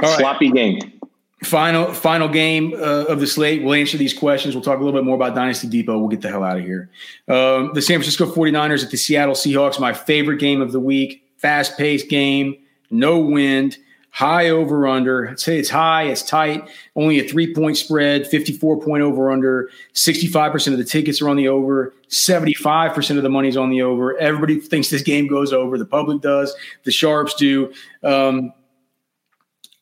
All 0.01 0.17
Sloppy 0.17 0.47
right. 0.47 0.55
game. 0.55 0.99
Final 1.43 1.91
final 1.93 2.27
game 2.27 2.73
uh, 2.73 3.05
of 3.05 3.19
the 3.19 3.27
slate. 3.27 3.63
We'll 3.63 3.73
answer 3.73 3.97
these 3.97 4.13
questions. 4.13 4.53
We'll 4.53 4.63
talk 4.63 4.79
a 4.79 4.83
little 4.83 4.99
bit 4.99 5.05
more 5.05 5.15
about 5.15 5.33
Dynasty 5.33 5.67
Depot. 5.67 5.97
We'll 5.97 6.09
get 6.09 6.21
the 6.21 6.29
hell 6.29 6.43
out 6.43 6.57
of 6.57 6.63
here. 6.63 6.89
Um, 7.27 7.71
the 7.73 7.81
San 7.81 7.97
Francisco 7.97 8.25
49ers 8.31 8.83
at 8.83 8.91
the 8.91 8.97
Seattle 8.97 9.33
Seahawks, 9.33 9.79
my 9.79 9.93
favorite 9.93 10.39
game 10.39 10.61
of 10.61 10.71
the 10.71 10.79
week. 10.79 11.23
Fast 11.37 11.77
paced 11.77 12.09
game, 12.09 12.55
no 12.91 13.17
wind 13.17 13.77
high 14.11 14.49
over 14.49 14.87
under. 14.87 15.29
I'd 15.29 15.39
say 15.39 15.57
it's 15.57 15.69
high, 15.69 16.03
it's 16.03 16.21
tight, 16.21 16.69
only 16.95 17.19
a 17.19 17.27
three 17.27 17.53
point 17.53 17.77
spread, 17.77 18.27
54 18.27 18.81
point 18.81 19.01
over 19.01 19.31
under. 19.31 19.69
65% 19.93 20.73
of 20.73 20.77
the 20.77 20.83
tickets 20.83 21.21
are 21.21 21.29
on 21.29 21.37
the 21.37 21.47
over, 21.47 21.93
75% 22.09 23.17
of 23.17 23.23
the 23.23 23.29
money's 23.29 23.57
on 23.57 23.69
the 23.69 23.81
over. 23.81 24.17
Everybody 24.17 24.59
thinks 24.59 24.89
this 24.89 25.01
game 25.01 25.27
goes 25.27 25.53
over. 25.53 25.77
The 25.77 25.85
public 25.85 26.21
does, 26.21 26.53
the 26.83 26.91
Sharps 26.91 27.33
do. 27.35 27.73
Um, 28.03 28.53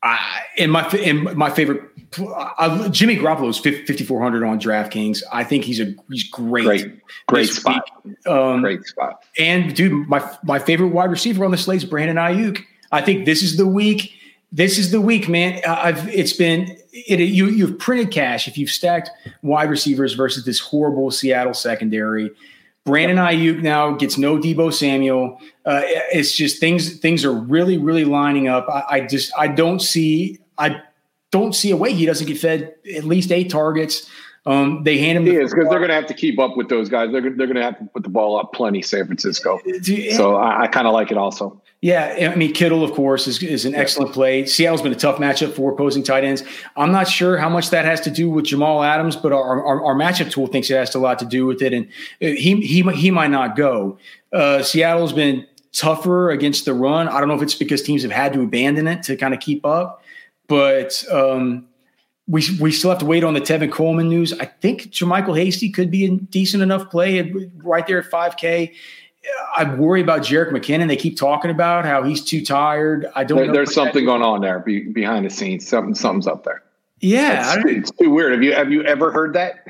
I, 0.02 0.44
and 0.58 0.72
my 0.72 0.88
and 0.88 1.24
my 1.36 1.50
favorite, 1.50 1.82
I, 2.58 2.88
Jimmy 2.90 3.18
Garoppolo 3.18 3.50
is 3.50 3.58
5400 3.58 4.46
on 4.46 4.58
DraftKings. 4.58 5.24
I 5.34 5.44
think 5.44 5.66
he's 5.66 5.82
a 5.82 5.94
he's 6.10 6.24
great, 6.30 6.64
great, 6.64 7.02
great 7.28 7.50
spot, 7.50 7.84
um, 8.26 8.62
great 8.62 8.86
spot. 8.86 9.26
And 9.38 9.76
dude, 9.76 10.08
my 10.08 10.26
my 10.44 10.58
favorite 10.58 10.90
wide 10.90 11.12
receiver 11.12 11.44
on 11.44 11.52
the 11.52 11.58
slate 11.58 11.84
is 11.84 11.90
Brandon 11.90 12.16
Aiyuk. 12.16 12.64
I 12.94 13.02
think 13.02 13.26
this 13.26 13.44
is 13.44 13.58
the 13.58 13.68
week 13.68 14.14
this 14.52 14.78
is 14.78 14.92
the 14.92 15.02
week, 15.02 15.30
man. 15.30 15.62
I've 15.68 16.08
it's 16.10 16.34
been 16.34 16.76
it, 16.92 17.20
you 17.20 17.48
you've 17.48 17.78
printed 17.78 18.12
cash 18.12 18.48
if 18.48 18.58
you've 18.58 18.72
stacked 18.72 19.12
wide 19.42 19.70
receivers 19.70 20.14
versus 20.14 20.46
this 20.46 20.60
horrible 20.60 21.12
Seattle 21.12 21.54
secondary. 21.54 22.32
Brandon 22.86 23.18
Aiyuk 23.18 23.62
now 23.62 23.92
gets 23.92 24.18
no 24.18 24.38
Deebo 24.38 24.74
Samuel. 24.74 25.40
Uh, 25.66 25.82
it's 25.86 26.36
just 26.36 26.60
things 26.60 26.98
things 26.98 27.24
are 27.24 27.34
really 27.34 27.78
really 27.78 28.06
lining 28.06 28.48
up. 28.48 28.68
I, 28.70 28.84
I 28.90 29.02
just 29.02 29.32
I 29.38 29.48
don't 29.48 29.82
see 29.82 30.40
I 30.58 30.82
don't 31.32 31.54
see 31.54 31.70
a 31.70 31.78
way 31.78 31.94
he 31.94 32.06
doesn't 32.06 32.26
get 32.26 32.40
fed 32.40 32.74
at 32.96 33.04
least 33.04 33.32
eight 33.32 33.52
targets. 33.52 34.10
Um, 34.46 34.84
they 34.84 34.98
hand 34.98 35.18
him. 35.18 35.26
He 35.26 35.36
is 35.36 35.54
because 35.54 35.70
they're 35.70 35.80
going 35.80 35.90
to 35.90 35.96
have 35.96 36.08
to 36.08 36.14
keep 36.16 36.40
up 36.40 36.58
with 36.58 36.70
those 36.70 36.90
guys. 36.90 37.12
They're 37.12 37.22
they're 37.22 37.46
going 37.46 37.56
to 37.56 37.62
have 37.62 37.78
to 37.78 37.86
put 37.86 38.02
the 38.02 38.10
ball 38.10 38.40
up 38.40 38.54
plenty. 38.54 38.82
San 38.82 39.06
Francisco. 39.06 39.60
So 40.16 40.38
I, 40.38 40.64
I 40.64 40.68
kind 40.68 40.88
of 40.88 40.94
like 40.94 41.12
it 41.12 41.18
also. 41.18 41.62
Yeah, 41.82 42.32
I 42.34 42.36
mean 42.36 42.54
Kittle, 42.54 42.84
of 42.84 42.92
course, 42.92 43.26
is, 43.26 43.42
is 43.42 43.64
an 43.64 43.74
excellent 43.74 44.12
play. 44.12 44.46
Seattle's 44.46 44.82
been 44.82 44.92
a 44.92 44.96
tough 44.96 45.18
matchup 45.18 45.54
for 45.54 45.72
opposing 45.72 46.04
tight 46.04 46.26
ends. 46.26 46.44
I'm 46.76 46.92
not 46.92 47.08
sure 47.08 47.38
how 47.38 47.48
much 47.48 47.70
that 47.70 47.86
has 47.86 48.02
to 48.02 48.12
do 48.12 48.30
with 48.30 48.46
Jamal 48.46 48.84
Adams, 48.84 49.16
but 49.16 49.32
our, 49.32 49.66
our, 49.66 49.86
our 49.86 49.96
matchup 49.96 50.30
tool 50.30 50.48
thinks 50.48 50.70
it 50.70 50.76
has 50.76 50.94
a 50.94 51.00
lot 51.00 51.20
to 51.20 51.26
do 51.26 51.46
with 51.46 51.62
it, 51.62 51.72
and 51.72 51.88
he 52.20 52.60
he 52.60 52.82
he 52.92 53.12
might 53.12 53.32
not 53.32 53.56
go. 53.56 53.98
Uh, 54.34 54.62
Seattle's 54.62 55.14
been 55.14 55.48
tougher 55.72 56.32
against 56.32 56.66
the 56.66 56.74
run. 56.74 57.08
I 57.08 57.20
don't 57.20 57.30
know 57.30 57.36
if 57.36 57.42
it's 57.42 57.56
because 57.56 57.82
teams 57.82 58.04
have 58.04 58.12
had 58.12 58.34
to 58.34 58.42
abandon 58.42 58.86
it 58.86 59.04
to 59.04 59.16
kind 59.16 59.34
of 59.34 59.40
keep 59.40 59.66
up, 59.66 60.04
but 60.48 61.06
um, 61.10 61.66
we 62.28 62.44
we 62.60 62.74
still 62.74 62.90
have 62.90 63.00
to 63.00 63.06
wait 63.06 63.24
on 63.24 63.34
the 63.34 63.42
Tevin 63.42 63.72
Coleman 63.72 64.10
news. 64.10 64.34
I 64.34 64.46
think 64.46 64.92
JaMycal 64.92 65.38
Hasty 65.38 65.70
could 65.70 65.90
be 65.90 66.06
a 66.06 66.12
decent 66.12 66.62
enough 66.62 66.90
play 66.90 67.22
right 67.64 67.88
there 67.88 68.00
at 68.00 68.12
5K. 68.12 68.74
I 69.56 69.76
worry 69.76 70.02
about 70.02 70.22
Jerick 70.22 70.52
McKinnon. 70.52 70.88
They 70.88 70.96
keep 70.96 71.18
talking 71.18 71.52
about 71.52 71.86
how 71.86 72.04
he's 72.04 72.24
too 72.24 72.44
tired. 72.44 73.08
I 73.16 73.24
don't. 73.24 73.38
There, 73.38 73.54
there's 73.54 73.74
something 73.74 74.06
going 74.06 74.22
on 74.22 74.42
there 74.42 74.60
be, 74.60 74.84
behind 74.84 75.26
the 75.26 75.30
scenes. 75.30 75.68
Something, 75.68 75.96
something's 75.96 76.28
up 76.28 76.44
there. 76.44 76.64
Yeah, 77.02 77.56
it's, 77.58 77.90
it's, 77.90 77.92
too 77.92 78.10
weird. 78.10 78.34
Have 78.34 78.44
you 78.44 78.54
have 78.54 78.72
you 78.72 78.84
ever 78.84 79.12
heard 79.12 79.34
that? 79.34 79.66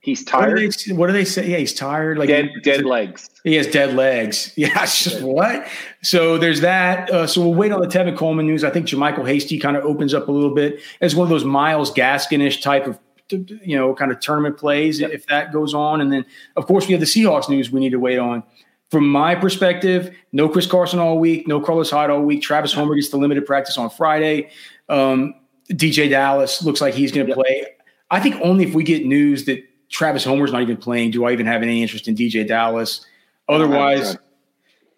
He's 0.00 0.22
tired. 0.22 0.62
What 0.62 0.76
do 0.76 0.92
they, 0.92 0.94
what 0.94 1.06
do 1.06 1.12
they 1.14 1.24
say? 1.24 1.48
Yeah, 1.48 1.56
he's 1.56 1.72
tired. 1.72 2.18
Like 2.18 2.28
dead, 2.28 2.50
dead 2.62 2.84
legs. 2.84 3.30
He 3.42 3.54
has 3.54 3.66
dead 3.66 3.94
legs. 3.94 4.52
Yeah, 4.56 4.82
it's 4.82 5.02
just 5.02 5.22
what? 5.22 5.66
So 6.02 6.36
there's 6.36 6.60
that. 6.60 7.10
Uh, 7.10 7.26
so 7.26 7.40
we'll 7.40 7.54
wait 7.54 7.72
on 7.72 7.80
the 7.80 7.86
Tevin 7.86 8.14
Coleman 8.14 8.46
news. 8.46 8.64
I 8.64 8.70
think 8.70 8.86
JaMycal 8.86 9.26
Hasty 9.26 9.58
kind 9.58 9.78
of 9.78 9.84
opens 9.84 10.12
up 10.12 10.28
a 10.28 10.32
little 10.32 10.54
bit 10.54 10.80
as 11.00 11.16
one 11.16 11.24
of 11.24 11.30
those 11.30 11.44
Myles 11.44 11.90
Gaskinish 11.90 12.60
type 12.60 12.86
of 12.86 12.98
you 13.30 13.76
know 13.76 13.94
kind 13.94 14.12
of 14.12 14.20
tournament 14.20 14.58
plays 14.58 15.00
yep. 15.00 15.10
if 15.10 15.26
that 15.28 15.52
goes 15.52 15.72
on. 15.72 16.02
And 16.02 16.12
then 16.12 16.26
of 16.56 16.66
course 16.66 16.86
we 16.86 16.92
have 16.92 17.00
the 17.00 17.06
Seahawks 17.06 17.48
news 17.48 17.70
we 17.70 17.80
need 17.80 17.92
to 17.92 17.98
wait 18.00 18.18
on 18.18 18.42
from 18.90 19.08
my 19.08 19.34
perspective, 19.34 20.16
no 20.32 20.48
Chris 20.48 20.66
Carson 20.66 20.98
all 20.98 21.18
week, 21.18 21.48
no 21.48 21.60
Carlos 21.60 21.90
Hyde 21.90 22.10
all 22.10 22.22
week. 22.22 22.42
Travis 22.42 22.72
Homer 22.72 22.94
gets 22.94 23.08
the 23.08 23.16
limited 23.16 23.46
practice 23.46 23.76
on 23.76 23.90
Friday. 23.90 24.50
Um, 24.88 25.34
DeeJay 25.70 26.10
Dallas 26.10 26.62
looks 26.62 26.80
like 26.80 26.94
he's 26.94 27.10
going 27.10 27.26
to 27.26 27.34
play. 27.34 27.66
I 28.10 28.20
think 28.20 28.36
only 28.42 28.64
if 28.64 28.74
we 28.74 28.84
get 28.84 29.04
news 29.04 29.46
that 29.46 29.64
Travis 29.88 30.24
Homer's 30.24 30.52
not 30.52 30.62
even 30.62 30.76
playing 30.76 31.10
do 31.10 31.24
I 31.24 31.32
even 31.32 31.46
have 31.46 31.62
any 31.62 31.82
interest 31.82 32.08
in 32.08 32.14
DeeJay 32.14 32.46
Dallas. 32.46 33.04
Otherwise, 33.48 34.16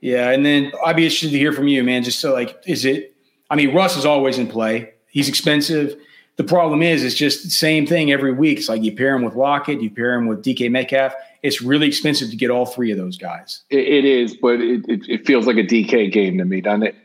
yeah. 0.01 0.31
And 0.31 0.45
then 0.45 0.73
I'd 0.85 0.97
be 0.97 1.05
interested 1.05 1.31
to 1.31 1.39
hear 1.39 1.53
from 1.53 1.69
you, 1.69 1.83
man. 1.83 2.03
Just 2.03 2.21
so 2.21 2.33
like, 2.33 2.57
is 2.67 2.85
it? 2.85 3.15
I 3.51 3.57
mean, 3.57 3.75
Russ 3.75 3.97
is 3.97 4.05
always 4.05 4.39
in 4.39 4.47
play. 4.47 4.93
He's 5.09 5.29
expensive. 5.29 5.97
The 6.37 6.45
problem 6.45 6.83
is, 6.83 7.03
it's 7.03 7.15
just 7.15 7.45
the 7.45 7.51
same 7.51 7.87
thing 7.87 8.13
every 8.13 8.33
week. 8.33 8.59
It's 8.59 8.69
like 8.69 8.83
you 8.83 8.95
pair 8.95 9.15
him 9.15 9.23
with 9.23 9.35
Lockett, 9.35 9.81
you 9.81 9.91
pair 9.91 10.15
him 10.15 10.27
with 10.27 10.45
DK 10.45 10.71
Metcalf 10.71 11.15
it's 11.47 11.63
really 11.63 11.87
expensive 11.87 12.31
to 12.31 12.37
get 12.37 12.51
all 12.51 12.67
three 12.67 12.91
of 12.91 12.99
those 12.99 13.17
guys. 13.17 13.63
it, 13.71 13.79
it 13.79 14.05
is, 14.05 14.37
but 14.37 14.61
it, 14.61 14.85
it, 14.89 15.09
it, 15.09 15.27
feels 15.27 15.47
like 15.47 15.57
a 15.57 15.63
DK 15.63 16.13
game 16.13 16.39
to 16.39 16.45
me, 16.45 16.61
doesn't 16.61 16.83
it? 16.83 16.97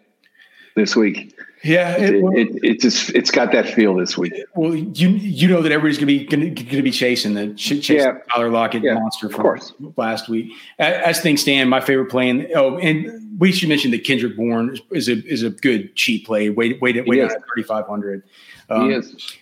This 0.76 0.96
week. 0.96 1.36
Yeah, 1.64 1.96
it, 1.98 2.24
well, 2.24 2.34
it, 2.36 2.80
just 2.80 3.12
it's 3.12 3.30
got 3.30 3.52
that 3.52 3.68
feel 3.68 3.96
this 3.96 4.18
week. 4.18 4.34
Well, 4.56 4.74
you 4.74 5.10
you 5.10 5.48
know 5.48 5.62
that 5.62 5.72
everybody's 5.72 5.98
gonna 5.98 6.08
be 6.08 6.26
gonna, 6.26 6.50
gonna 6.50 6.82
be 6.82 6.92
chasing 6.92 7.36
the 7.36 7.54
chasing 7.54 7.98
yeah. 7.98 8.14
Tyler 8.34 8.50
Lockett 8.50 8.82
yeah, 8.82 8.96
monster 8.96 9.30
from 9.30 9.94
last 9.96 10.28
week. 10.28 10.52
As, 10.80 11.18
as, 11.18 11.22
things 11.22 11.42
stand, 11.42 11.70
my 11.70 11.80
favorite 11.80 12.10
play. 12.10 12.30
And 12.30 12.48
oh, 12.56 12.80
and 12.80 13.39
we 13.39 13.52
should 13.52 13.70
mention 13.70 13.92
that 13.92 14.04
Kendrick 14.04 14.36
Bourne 14.36 14.80
is 14.89 15.08
a 15.08 15.24
is 15.28 15.44
a 15.44 15.52
good 15.52 15.96
cheap 15.96 16.26
play. 16.26 16.50
Wait 16.50 16.82
wait 16.82 17.06
wait 17.06 17.20
at 17.20 17.32
thirty 17.32 17.64
five 17.64 17.86
hundred. 17.86 18.24
Um, 18.70 18.89
he 18.89 18.96
is 18.96 19.36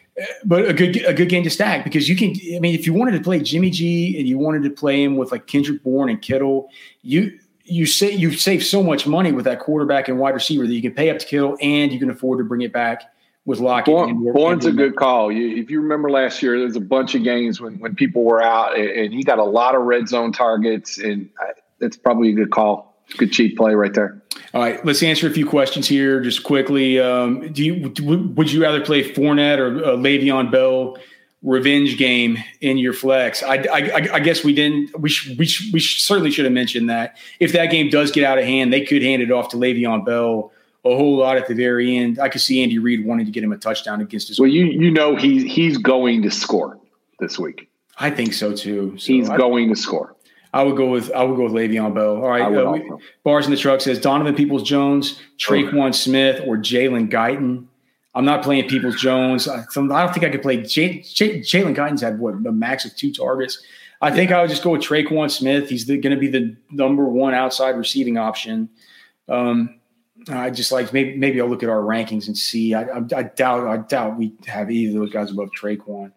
but 0.46 0.68
a 0.68 0.74
good 0.74 0.98
a 1.06 1.14
good 1.14 1.30
game 1.30 1.44
to 1.44 1.50
stack 1.50 1.84
because 1.84 2.10
you 2.10 2.16
can. 2.16 2.32
I 2.56 2.60
mean, 2.60 2.76
if 2.76 2.86
you 2.86 2.94
wanted 2.94 3.12
to 3.12 3.22
play 3.22 3.40
Jimmy 3.40 3.70
G 3.70 4.18
and 4.18 4.28
you 4.28 4.38
wanted 4.38 4.64
to 4.64 4.70
play 4.70 5.04
him 5.04 5.18
with 5.18 5.32
like 5.32 5.48
Kendrick 5.48 5.84
Bourne 5.84 6.10
and 6.10 6.22
Kittle, 6.22 6.70
you 7.02 7.38
you 7.64 7.86
say 7.86 8.12
you 8.12 8.32
save 8.34 8.64
so 8.64 8.82
much 8.82 9.06
money 9.06 9.32
with 9.32 9.46
that 9.46 9.60
quarterback 9.60 10.08
and 10.08 10.20
wide 10.20 10.34
receiver 10.34 10.66
that 10.66 10.74
you 10.74 10.82
can 10.82 10.94
pay 10.94 11.10
up 11.10 11.20
to 11.20 11.26
Kittle 11.26 11.58
and 11.62 11.92
you 11.92 12.00
can 12.00 12.10
afford 12.10 12.40
to 12.40 12.44
bring 12.44 12.62
it 12.62 12.74
back 12.74 13.04
with 13.46 13.60
Lockett. 13.60 13.94
Bourne, 13.94 14.34
Bourne's 14.34 14.66
a 14.66 14.72
good 14.72 14.96
call. 14.96 15.32
You, 15.32 15.56
if 15.58 15.70
you 15.70 15.82
remember 15.82 16.10
last 16.10 16.42
year, 16.44 16.58
there 16.58 16.66
was 16.66 16.76
a 16.76 16.82
bunch 16.82 17.16
of 17.16 17.24
games 17.24 17.62
when 17.62 17.80
when 17.80 17.96
people 17.96 18.24
were 18.24 18.42
out 18.42 18.78
and, 18.78 18.90
and 18.90 19.14
he 19.14 19.24
got 19.24 19.40
a 19.40 19.44
lot 19.44 19.76
of 19.76 19.84
red 19.84 20.08
zone 20.08 20.32
targets, 20.32 20.98
and 20.98 21.30
I, 21.40 21.54
that's 21.80 21.98
probably 21.98 22.30
a 22.30 22.34
good 22.34 22.52
call. 22.52 22.89
Good 23.18 23.32
cheap 23.32 23.58
play 23.58 23.74
right 23.74 23.94
there. 23.94 24.22
All 24.54 24.62
right, 24.62 24.84
let's 24.86 25.04
answer 25.04 25.28
a 25.28 25.32
few 25.32 25.46
questions 25.46 25.88
here 25.88 26.22
just 26.22 26.44
quickly. 26.44 27.00
Um, 27.00 27.52
do 27.54 27.64
you 27.64 27.94
would 28.04 28.52
you 28.52 28.62
rather 28.62 28.82
play 28.84 29.04
Fournette 29.04 29.60
or 29.60 29.84
uh, 29.84 29.90
Le'Veon 29.96 30.52
Bell 30.52 30.98
revenge 31.44 31.98
game 31.98 32.38
in 32.62 32.78
your 32.78 32.94
flex? 32.94 33.44
I, 33.44 33.56
I, 33.72 34.10
I 34.14 34.20
guess 34.20 34.44
we 34.44 34.54
didn't. 34.54 35.00
We 35.00 35.10
sh, 35.10 35.38
we, 35.38 35.46
sh, 35.46 35.72
we 35.72 35.80
certainly 35.80 36.32
should 36.32 36.46
have 36.46 36.54
mentioned 36.54 36.90
that 36.90 37.18
if 37.40 37.52
that 37.54 37.68
game 37.68 37.90
does 37.90 38.12
get 38.12 38.24
out 38.24 38.40
of 38.40 38.46
hand, 38.46 38.74
they 38.74 38.82
could 38.82 39.04
hand 39.04 39.22
it 39.22 39.32
off 39.32 39.50
to 39.50 39.58
Le'Veon 39.58 40.06
Bell 40.06 40.52
a 40.86 40.96
whole 40.96 41.18
lot 41.18 41.38
at 41.38 41.48
the 41.48 41.54
very 41.54 41.98
end. 41.98 42.20
I 42.20 42.30
could 42.30 42.42
see 42.42 42.64
Andy 42.64 42.80
Reid 42.80 43.06
wanting 43.06 43.26
to 43.26 43.32
get 43.32 43.44
him 43.44 43.52
a 43.52 43.58
touchdown 43.58 44.02
against 44.02 44.30
his. 44.30 44.40
Well, 44.40 44.50
you 44.50 44.66
you 44.66 44.92
know 44.92 45.16
he's 45.16 45.44
he's 45.44 45.78
going 45.78 46.22
to 46.24 46.32
score 46.32 46.80
this 47.20 47.38
week. 47.38 47.70
I 47.98 48.10
think 48.10 48.34
so 48.34 48.56
too. 48.56 48.98
So 48.98 49.14
he's 49.14 49.30
I, 49.30 49.38
going 49.38 49.70
to 49.70 49.76
score. 49.76 50.16
I 50.54 50.64
would 50.64 50.78
go 50.78 50.90
with 50.90 51.12
I 51.12 51.24
would 51.24 51.36
go 51.36 51.44
with 51.44 51.54
Le'Veon 51.54 51.94
Bell. 51.94 52.18
All 52.18 52.30
right, 52.30 52.42
uh, 52.42 52.72
we, 52.72 52.92
bars 53.24 53.46
in 53.46 53.52
the 53.52 53.58
truck 53.58 53.82
says 53.82 54.00
Donovan 54.00 54.36
Peoples 54.36 54.64
Jones, 54.64 55.20
Tre'Quan 55.38 55.94
Smith, 55.94 56.42
or 56.46 56.58
Jalen 56.58 57.12
Guyton. 57.12 57.66
I'm 58.16 58.26
not 58.26 58.44
playing 58.44 58.68
Peoples 58.68 59.00
Jones. 59.00 59.48
I, 59.48 59.64
don't 59.74 60.14
think 60.14 60.26
I 60.26 60.30
could 60.30 60.42
play 60.42 60.58
Jalen 60.58 61.76
Guyton's 61.76 62.02
had 62.02 62.20
what 62.20 62.34
a 62.34 62.52
max 62.52 62.86
of 62.86 62.96
two 62.96 63.14
targets. 63.14 63.62
I 64.02 64.12
think 64.12 64.32
I 64.32 64.42
would 64.42 64.50
just 64.50 64.64
go 64.64 64.72
with 64.72 64.82
Tre'Quan 64.82 65.30
Smith. 65.30 65.70
He's 65.70 65.86
going 65.86 66.02
to 66.02 66.18
be 66.18 66.28
the 66.28 66.56
number 66.72 67.06
one 67.06 67.34
outside 67.34 67.72
receiving 67.72 68.18
option. 68.18 68.70
Um, 69.28 69.80
I 70.28 70.50
just 70.50 70.72
like 70.72 70.92
maybe 70.92 71.16
maybe 71.16 71.40
I'll 71.40 71.48
look 71.48 71.64
at 71.64 71.70
our 71.70 71.82
rankings 71.82 72.28
and 72.28 72.38
see. 72.38 72.74
I, 72.74 72.84
I, 72.84 72.98
I 73.16 73.24
doubt 73.24 73.68
I 73.68 73.78
doubt 73.78 74.18
we 74.18 74.34
have 74.48 74.72
either 74.72 74.98
of 74.98 75.04
those 75.06 75.14
guys 75.14 75.32
above 75.32 75.50
Tre'Quan. 75.52 76.12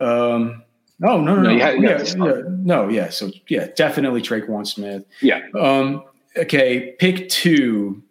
Um, 0.00 0.62
Oh 1.02 1.20
no, 1.20 1.36
no, 1.36 1.42
no, 1.42 1.50
yeah, 1.50 1.70
yeah, 1.72 2.02
yeah, 2.02 2.42
no, 2.48 2.88
yeah. 2.88 3.08
So 3.10 3.30
yeah, 3.48 3.68
definitely 3.76 4.20
Tre'Quan 4.20 4.66
Smith. 4.66 5.04
Yeah. 5.22 5.42
Um, 5.58 6.02
okay, 6.36 6.96
pick 6.98 7.28
two. 7.28 8.02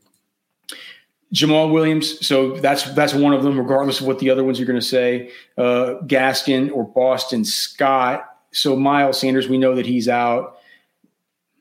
Jamaal 1.34 1.74
Williams. 1.74 2.26
So 2.26 2.56
that's 2.58 2.84
that's 2.94 3.14
one 3.14 3.34
of 3.34 3.44
them, 3.44 3.60
regardless 3.60 4.00
of 4.00 4.08
what 4.08 4.20
the 4.20 4.30
other 4.30 4.44
ones 4.44 4.60
you're 4.60 4.68
going 4.68 4.80
to 4.80 4.86
say. 4.86 5.32
Uh, 5.58 5.96
Gaskin 6.06 6.72
or 6.72 6.86
Boston 6.86 7.44
Scott. 7.44 8.26
So 8.52 8.76
Miles 8.78 9.20
Sanders, 9.20 9.50
we 9.50 9.58
know 9.58 9.76
that 9.76 9.86
he's 9.86 10.08
out. 10.08 10.58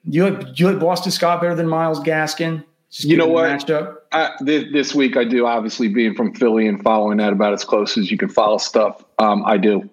You 0.04 0.28
like 0.28 0.60
you 0.60 0.70
like 0.70 0.78
Boston 0.78 1.10
Scott 1.10 1.40
better 1.40 1.56
than 1.56 1.68
Myles 1.68 1.98
Gaskin? 2.00 2.64
Just 2.90 3.08
you 3.08 3.16
know 3.16 3.26
what? 3.26 3.68
I, 4.12 4.30
this, 4.40 4.64
this, 4.72 4.94
week 4.94 5.16
I 5.16 5.24
do. 5.24 5.44
Obviously, 5.44 5.88
being 5.88 6.14
from 6.14 6.32
Philly 6.32 6.68
and 6.68 6.80
following 6.80 7.18
that 7.18 7.32
about 7.32 7.52
as 7.52 7.64
close 7.64 7.98
as 7.98 8.10
you 8.10 8.16
can 8.16 8.28
follow 8.28 8.58
stuff, 8.58 9.04
um, 9.18 9.44
I 9.44 9.56
do. 9.56 9.90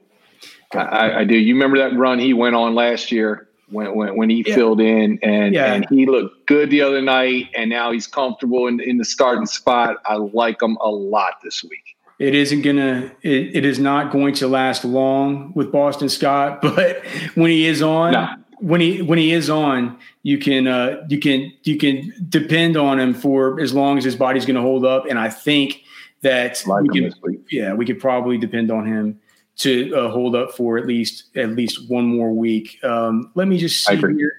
I, 0.75 1.19
I, 1.19 1.23
do. 1.23 1.37
You 1.37 1.53
remember 1.53 1.77
that 1.77 1.97
run 1.97 2.19
he 2.19 2.33
went 2.33 2.55
on 2.55 2.75
last 2.75 3.11
year 3.11 3.47
when 3.69 3.95
when, 3.95 4.17
when 4.17 4.29
he 4.29 4.43
yeah. 4.45 4.55
filled 4.55 4.79
in 4.79 5.19
and 5.21 5.53
yeah. 5.53 5.73
and 5.73 5.85
he 5.89 6.05
looked 6.05 6.47
good 6.47 6.69
the 6.69 6.81
other 6.81 7.01
night, 7.01 7.49
and 7.55 7.69
now 7.69 7.91
he's 7.91 8.07
comfortable 8.07 8.67
in, 8.67 8.79
in 8.79 8.97
the 8.97 9.05
starting 9.05 9.45
spot. 9.45 9.97
I 10.05 10.15
like 10.15 10.61
him 10.61 10.77
a 10.81 10.89
lot 10.89 11.35
this 11.43 11.63
week. 11.63 11.95
It 12.19 12.35
isn't 12.35 12.61
gonna. 12.61 13.11
It, 13.21 13.57
it 13.57 13.65
is 13.65 13.79
not 13.79 14.11
going 14.11 14.35
to 14.35 14.47
last 14.47 14.85
long 14.85 15.51
with 15.55 15.71
Boston 15.71 16.09
Scott, 16.09 16.61
but 16.61 17.03
when 17.35 17.49
he 17.51 17.65
is 17.65 17.81
on. 17.81 18.13
No. 18.13 18.27
When 18.59 18.79
he 18.79 19.01
when 19.01 19.19
he 19.19 19.33
is 19.33 19.49
on, 19.49 19.99
you 20.21 20.37
can 20.37 20.67
uh, 20.67 21.05
you 21.09 21.19
can 21.19 21.51
you 21.63 21.77
can 21.77 22.13
depend 22.29 22.77
on 22.77 22.97
him 22.97 23.13
for 23.13 23.59
as 23.59 23.73
long 23.73 23.97
as 23.97 24.05
his 24.05 24.15
body's 24.15 24.45
going 24.45 24.55
to 24.55 24.61
hold 24.61 24.85
up, 24.85 25.05
and 25.09 25.19
I 25.19 25.29
think 25.29 25.83
that 26.21 26.63
like 26.65 26.83
we 26.83 27.01
can, 27.11 27.43
yeah, 27.51 27.73
we 27.73 27.85
could 27.85 27.99
probably 27.99 28.37
depend 28.37 28.71
on 28.71 28.87
him 28.87 29.19
to 29.55 29.95
uh, 29.95 30.09
hold 30.09 30.35
up 30.35 30.51
for 30.51 30.77
at 30.77 30.87
least 30.87 31.35
at 31.35 31.49
least 31.51 31.89
one 31.89 32.05
more 32.05 32.31
week. 32.31 32.83
Um, 32.83 33.31
let 33.35 33.47
me 33.47 33.57
just 33.57 33.85
see 33.85 33.93
I 33.93 33.97
here. 33.97 34.35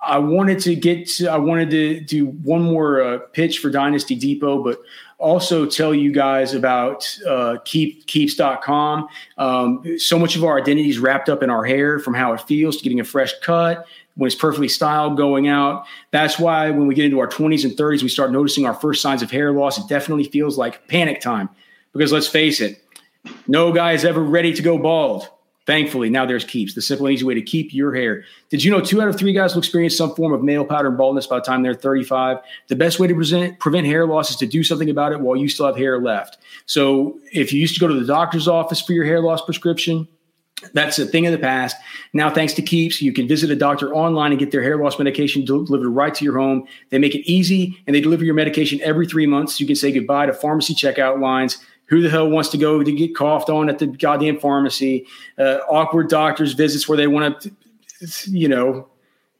I 0.00 0.18
wanted 0.18 0.60
to 0.60 0.76
get 0.76 1.08
to, 1.08 1.26
I 1.26 1.38
wanted 1.38 1.70
to 1.70 2.00
do 2.00 2.26
one 2.26 2.62
more 2.62 3.02
uh, 3.02 3.18
pitch 3.32 3.58
for 3.58 3.68
Dynasty 3.68 4.14
Depot, 4.14 4.62
but 4.62 4.78
Also, 5.18 5.66
tell 5.66 5.92
you 5.92 6.12
guys 6.12 6.54
about 6.54 7.18
uh, 7.26 7.56
Keep, 7.64 8.06
Keeps.com. 8.06 9.08
Um, 9.36 9.98
so 9.98 10.16
much 10.16 10.36
of 10.36 10.44
our 10.44 10.58
identity 10.60 10.88
is 10.88 11.00
wrapped 11.00 11.28
up 11.28 11.42
in 11.42 11.50
our 11.50 11.64
hair 11.64 11.98
from 11.98 12.14
how 12.14 12.32
it 12.32 12.40
feels 12.42 12.76
to 12.76 12.84
getting 12.84 13.00
a 13.00 13.04
fresh 13.04 13.32
cut 13.42 13.84
when 14.14 14.28
it's 14.28 14.36
perfectly 14.36 14.68
styled 14.68 15.16
going 15.16 15.48
out. 15.48 15.86
That's 16.12 16.38
why 16.38 16.70
when 16.70 16.86
we 16.86 16.94
get 16.94 17.04
into 17.04 17.18
our 17.18 17.26
20s 17.26 17.64
and 17.64 17.72
30s, 17.72 18.04
we 18.04 18.08
start 18.08 18.30
noticing 18.30 18.64
our 18.64 18.74
first 18.74 19.02
signs 19.02 19.20
of 19.20 19.30
hair 19.32 19.52
loss. 19.52 19.76
It 19.76 19.88
definitely 19.88 20.24
feels 20.24 20.56
like 20.56 20.86
panic 20.86 21.20
time 21.20 21.48
because 21.92 22.12
let's 22.12 22.28
face 22.28 22.60
it, 22.60 22.80
no 23.46 23.72
guy 23.72 23.92
is 23.92 24.04
ever 24.04 24.22
ready 24.22 24.52
to 24.52 24.62
go 24.62 24.78
bald. 24.78 25.28
Thankfully, 25.68 26.08
now 26.08 26.24
there's 26.24 26.44
Keeps, 26.44 26.72
the 26.72 26.80
simple 26.80 27.06
and 27.06 27.14
easy 27.14 27.26
way 27.26 27.34
to 27.34 27.42
keep 27.42 27.74
your 27.74 27.94
hair. 27.94 28.24
Did 28.48 28.64
you 28.64 28.70
know 28.70 28.80
two 28.80 29.02
out 29.02 29.08
of 29.08 29.18
three 29.18 29.34
guys 29.34 29.54
will 29.54 29.60
experience 29.60 29.94
some 29.94 30.14
form 30.14 30.32
of 30.32 30.42
male 30.42 30.64
pattern 30.64 30.96
baldness 30.96 31.26
by 31.26 31.36
the 31.36 31.44
time 31.44 31.62
they're 31.62 31.74
35? 31.74 32.38
The 32.68 32.76
best 32.76 32.98
way 32.98 33.06
to 33.06 33.14
present, 33.14 33.58
prevent 33.58 33.86
hair 33.86 34.06
loss 34.06 34.30
is 34.30 34.36
to 34.36 34.46
do 34.46 34.64
something 34.64 34.88
about 34.88 35.12
it 35.12 35.20
while 35.20 35.36
you 35.36 35.46
still 35.46 35.66
have 35.66 35.76
hair 35.76 36.00
left. 36.00 36.38
So 36.64 37.20
if 37.32 37.52
you 37.52 37.60
used 37.60 37.74
to 37.74 37.80
go 37.80 37.86
to 37.86 37.92
the 37.92 38.06
doctor's 38.06 38.48
office 38.48 38.80
for 38.80 38.94
your 38.94 39.04
hair 39.04 39.20
loss 39.20 39.42
prescription, 39.42 40.08
that's 40.72 40.98
a 40.98 41.04
thing 41.04 41.26
of 41.26 41.32
the 41.32 41.38
past. 41.38 41.76
Now, 42.14 42.30
thanks 42.30 42.54
to 42.54 42.62
Keeps, 42.62 43.02
you 43.02 43.12
can 43.12 43.28
visit 43.28 43.50
a 43.50 43.56
doctor 43.56 43.94
online 43.94 44.32
and 44.32 44.40
get 44.40 44.50
their 44.50 44.62
hair 44.62 44.78
loss 44.78 44.98
medication 44.98 45.44
delivered 45.44 45.90
right 45.90 46.14
to 46.14 46.24
your 46.24 46.38
home. 46.38 46.66
They 46.88 46.98
make 46.98 47.14
it 47.14 47.30
easy 47.30 47.76
and 47.86 47.94
they 47.94 48.00
deliver 48.00 48.24
your 48.24 48.34
medication 48.34 48.80
every 48.82 49.06
three 49.06 49.26
months. 49.26 49.60
You 49.60 49.66
can 49.66 49.76
say 49.76 49.92
goodbye 49.92 50.26
to 50.26 50.32
pharmacy 50.32 50.74
checkout 50.74 51.20
lines 51.20 51.58
who 51.88 52.02
the 52.02 52.10
hell 52.10 52.28
wants 52.28 52.48
to 52.50 52.58
go 52.58 52.82
to 52.82 52.92
get 52.92 53.14
coughed 53.14 53.50
on 53.50 53.68
at 53.68 53.78
the 53.78 53.86
goddamn 53.86 54.38
pharmacy? 54.38 55.06
Uh, 55.38 55.58
awkward 55.68 56.08
doctors' 56.08 56.52
visits 56.52 56.88
where 56.88 56.96
they 56.96 57.06
want 57.06 57.40
to, 57.40 57.50
you 58.30 58.48
know, 58.48 58.88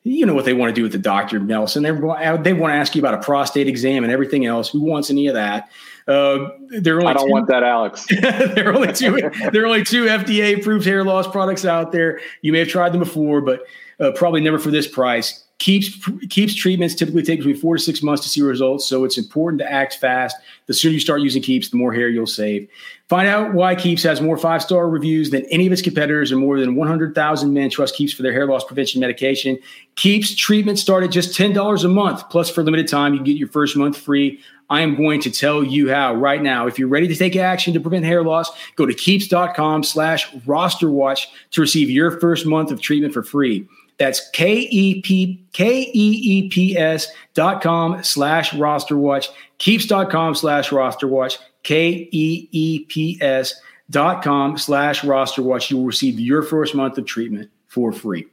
you 0.04 0.24
know 0.24 0.34
what 0.34 0.44
they 0.44 0.54
want 0.54 0.70
to 0.70 0.74
do 0.74 0.82
with 0.82 0.92
the 0.92 0.98
doctor, 0.98 1.38
Nelson. 1.38 1.82
They, 1.82 1.90
they 1.90 2.52
want 2.54 2.72
to 2.72 2.76
ask 2.76 2.94
you 2.94 3.02
about 3.02 3.14
a 3.14 3.22
prostate 3.22 3.68
exam 3.68 4.04
and 4.04 4.12
everything 4.12 4.46
else. 4.46 4.70
Who 4.70 4.80
wants 4.80 5.10
any 5.10 5.26
of 5.26 5.34
that? 5.34 5.68
Uh, 6.06 6.48
there 6.70 6.96
are 6.96 7.00
only 7.00 7.10
I 7.10 7.12
don't 7.12 7.26
two, 7.26 7.32
want 7.32 7.48
that, 7.48 7.62
Alex. 7.62 8.06
there 8.20 8.70
are 8.70 8.74
only 8.74 8.92
two. 8.92 9.30
there 9.52 9.62
are 9.62 9.66
only 9.66 9.84
two 9.84 10.04
FDA-approved 10.04 10.86
hair 10.86 11.04
loss 11.04 11.28
products 11.28 11.66
out 11.66 11.92
there. 11.92 12.20
You 12.40 12.52
may 12.52 12.60
have 12.60 12.68
tried 12.68 12.92
them 12.92 13.00
before, 13.00 13.42
but 13.42 13.64
uh, 14.00 14.12
probably 14.12 14.40
never 14.40 14.58
for 14.58 14.70
this 14.70 14.86
price 14.86 15.44
keeps 15.58 16.08
keeps 16.28 16.54
treatments 16.54 16.94
typically 16.94 17.22
take 17.22 17.40
between 17.40 17.56
four 17.56 17.76
to 17.76 17.82
six 17.82 18.02
months 18.02 18.22
to 18.22 18.28
see 18.28 18.40
results. 18.42 18.86
So 18.86 19.04
it's 19.04 19.18
important 19.18 19.60
to 19.60 19.70
act 19.70 19.96
fast. 19.96 20.36
The 20.66 20.74
sooner 20.74 20.94
you 20.94 21.00
start 21.00 21.20
using 21.20 21.42
keeps 21.42 21.70
the 21.70 21.76
more 21.76 21.92
hair 21.92 22.08
you'll 22.08 22.26
save. 22.26 22.68
Find 23.08 23.26
out 23.26 23.54
why 23.54 23.74
keeps 23.74 24.02
has 24.04 24.20
more 24.20 24.36
five 24.36 24.62
star 24.62 24.88
reviews 24.88 25.30
than 25.30 25.44
any 25.46 25.66
of 25.66 25.72
its 25.72 25.82
competitors 25.82 26.30
and 26.30 26.40
more 26.40 26.60
than 26.60 26.76
100000 26.76 27.52
men 27.52 27.70
trust 27.70 27.96
keeps 27.96 28.12
for 28.12 28.22
their 28.22 28.32
hair 28.32 28.46
loss 28.46 28.64
prevention 28.64 29.00
medication. 29.00 29.58
Keeps 29.96 30.34
treatment 30.34 30.78
start 30.78 31.02
at 31.02 31.10
just 31.10 31.36
$10 31.36 31.84
a 31.84 31.88
month 31.88 32.28
plus 32.30 32.48
for 32.48 32.62
limited 32.62 32.86
time 32.86 33.14
you 33.14 33.22
get 33.22 33.36
your 33.36 33.48
first 33.48 33.76
month 33.76 33.96
free. 33.96 34.40
I 34.70 34.82
am 34.82 34.94
going 34.94 35.20
to 35.22 35.30
tell 35.30 35.64
you 35.64 35.90
how 35.90 36.14
right 36.14 36.42
now. 36.42 36.66
If 36.66 36.78
you're 36.78 36.88
ready 36.88 37.08
to 37.08 37.16
take 37.16 37.34
action 37.34 37.72
to 37.72 37.80
prevent 37.80 38.04
hair 38.04 38.22
loss, 38.22 38.50
go 38.76 38.84
to 38.86 38.94
keeps.com 38.94 39.82
slash 39.82 40.32
roster 40.46 40.90
watch 40.90 41.28
to 41.52 41.62
receive 41.62 41.90
your 41.90 42.20
first 42.20 42.46
month 42.46 42.70
of 42.70 42.80
treatment 42.80 43.14
for 43.14 43.22
free. 43.22 43.66
That's 43.98 44.30
K-E-P, 44.30 45.44
K-E-E-P-S 45.52 47.08
dot 47.34 47.60
com 47.62 48.02
slash 48.02 48.54
roster 48.54 48.96
watch, 48.96 49.28
keeps.com 49.58 50.36
slash 50.36 50.70
roster 50.70 51.08
watch, 51.08 51.38
K-E-E-P-S 51.64 53.54
dot 53.90 54.22
com 54.22 54.56
slash 54.56 55.02
roster 55.04 55.42
watch. 55.42 55.70
You 55.70 55.78
will 55.78 55.86
receive 55.86 56.20
your 56.20 56.42
first 56.42 56.74
month 56.76 56.96
of 56.96 57.06
treatment 57.06 57.50
for 57.66 57.92
free. 57.92 58.28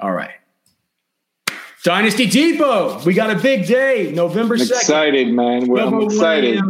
All 0.00 0.12
right. 0.12 0.30
Dynasty 1.84 2.26
Depot. 2.26 3.02
We 3.04 3.12
got 3.12 3.36
a 3.36 3.40
big 3.40 3.66
day, 3.66 4.12
November 4.14 4.56
2nd. 4.56 4.70
Excited, 4.70 5.28
man. 5.32 5.66
We're, 5.66 5.82
I'm 5.82 6.00
excited. 6.02 6.62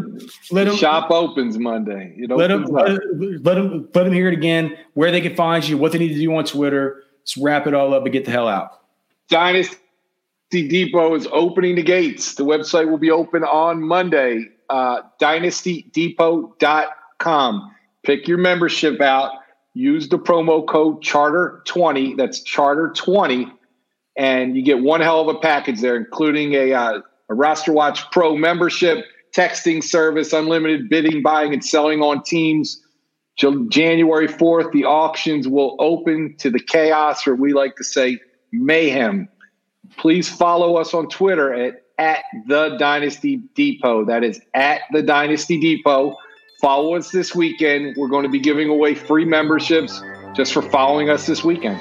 Let 0.50 0.64
them, 0.64 0.74
Shop 0.76 1.10
opens 1.10 1.58
Monday. 1.58 2.14
You 2.16 2.26
know, 2.26 2.36
let 2.36 2.48
them, 2.48 2.64
let, 2.64 2.98
let, 3.42 3.54
them, 3.56 3.88
let 3.94 4.04
them 4.04 4.12
hear 4.12 4.28
it 4.28 4.34
again, 4.34 4.74
where 4.94 5.10
they 5.10 5.20
can 5.20 5.36
find 5.36 5.68
you, 5.68 5.76
what 5.76 5.92
they 5.92 5.98
need 5.98 6.14
to 6.14 6.18
do 6.18 6.34
on 6.34 6.44
Twitter 6.44 7.01
Let's 7.22 7.36
wrap 7.36 7.66
it 7.68 7.74
all 7.74 7.94
up 7.94 8.02
and 8.02 8.12
get 8.12 8.24
the 8.24 8.32
hell 8.32 8.48
out. 8.48 8.80
Dynasty 9.28 9.76
Depot 10.50 11.14
is 11.14 11.28
opening 11.30 11.76
the 11.76 11.84
gates. 11.84 12.34
The 12.34 12.44
website 12.44 12.90
will 12.90 12.98
be 12.98 13.12
open 13.12 13.44
on 13.44 13.80
Monday. 13.80 14.46
Uh, 14.68 15.02
dynastydepot.com. 15.20 17.74
Pick 18.02 18.26
your 18.26 18.38
membership 18.38 19.00
out. 19.00 19.34
Use 19.74 20.08
the 20.08 20.18
promo 20.18 20.66
code 20.66 21.00
Charter20. 21.00 22.16
That's 22.16 22.42
Charter20. 22.42 23.52
And 24.16 24.56
you 24.56 24.64
get 24.64 24.80
one 24.80 25.00
hell 25.00 25.20
of 25.20 25.28
a 25.28 25.38
package 25.38 25.80
there, 25.80 25.94
including 25.96 26.54
a, 26.54 26.72
uh, 26.72 27.02
a 27.28 27.34
Roster 27.34 27.72
Watch 27.72 28.10
Pro 28.10 28.36
membership, 28.36 29.04
texting 29.34 29.82
service, 29.82 30.32
unlimited 30.32 30.88
bidding, 30.88 31.22
buying, 31.22 31.52
and 31.52 31.64
selling 31.64 32.02
on 32.02 32.24
teams 32.24 32.82
January 33.36 34.28
4th, 34.28 34.72
the 34.72 34.84
auctions 34.84 35.48
will 35.48 35.76
open 35.78 36.36
to 36.38 36.50
the 36.50 36.60
chaos, 36.60 37.26
or 37.26 37.34
we 37.34 37.52
like 37.52 37.76
to 37.76 37.84
say 37.84 38.18
mayhem. 38.52 39.28
Please 39.96 40.28
follow 40.28 40.76
us 40.76 40.94
on 40.94 41.08
Twitter 41.08 41.52
at, 41.52 41.82
at 41.98 42.24
the 42.46 42.76
Dynasty 42.78 43.36
Depot. 43.54 44.04
That 44.04 44.22
is 44.24 44.40
at 44.54 44.82
the 44.92 45.02
Dynasty 45.02 45.58
Depot. 45.58 46.16
Follow 46.60 46.94
us 46.94 47.10
this 47.10 47.34
weekend. 47.34 47.96
We're 47.96 48.08
going 48.08 48.22
to 48.22 48.28
be 48.28 48.38
giving 48.38 48.68
away 48.68 48.94
free 48.94 49.24
memberships 49.24 50.00
just 50.34 50.52
for 50.52 50.62
following 50.62 51.10
us 51.10 51.26
this 51.26 51.42
weekend. 51.42 51.80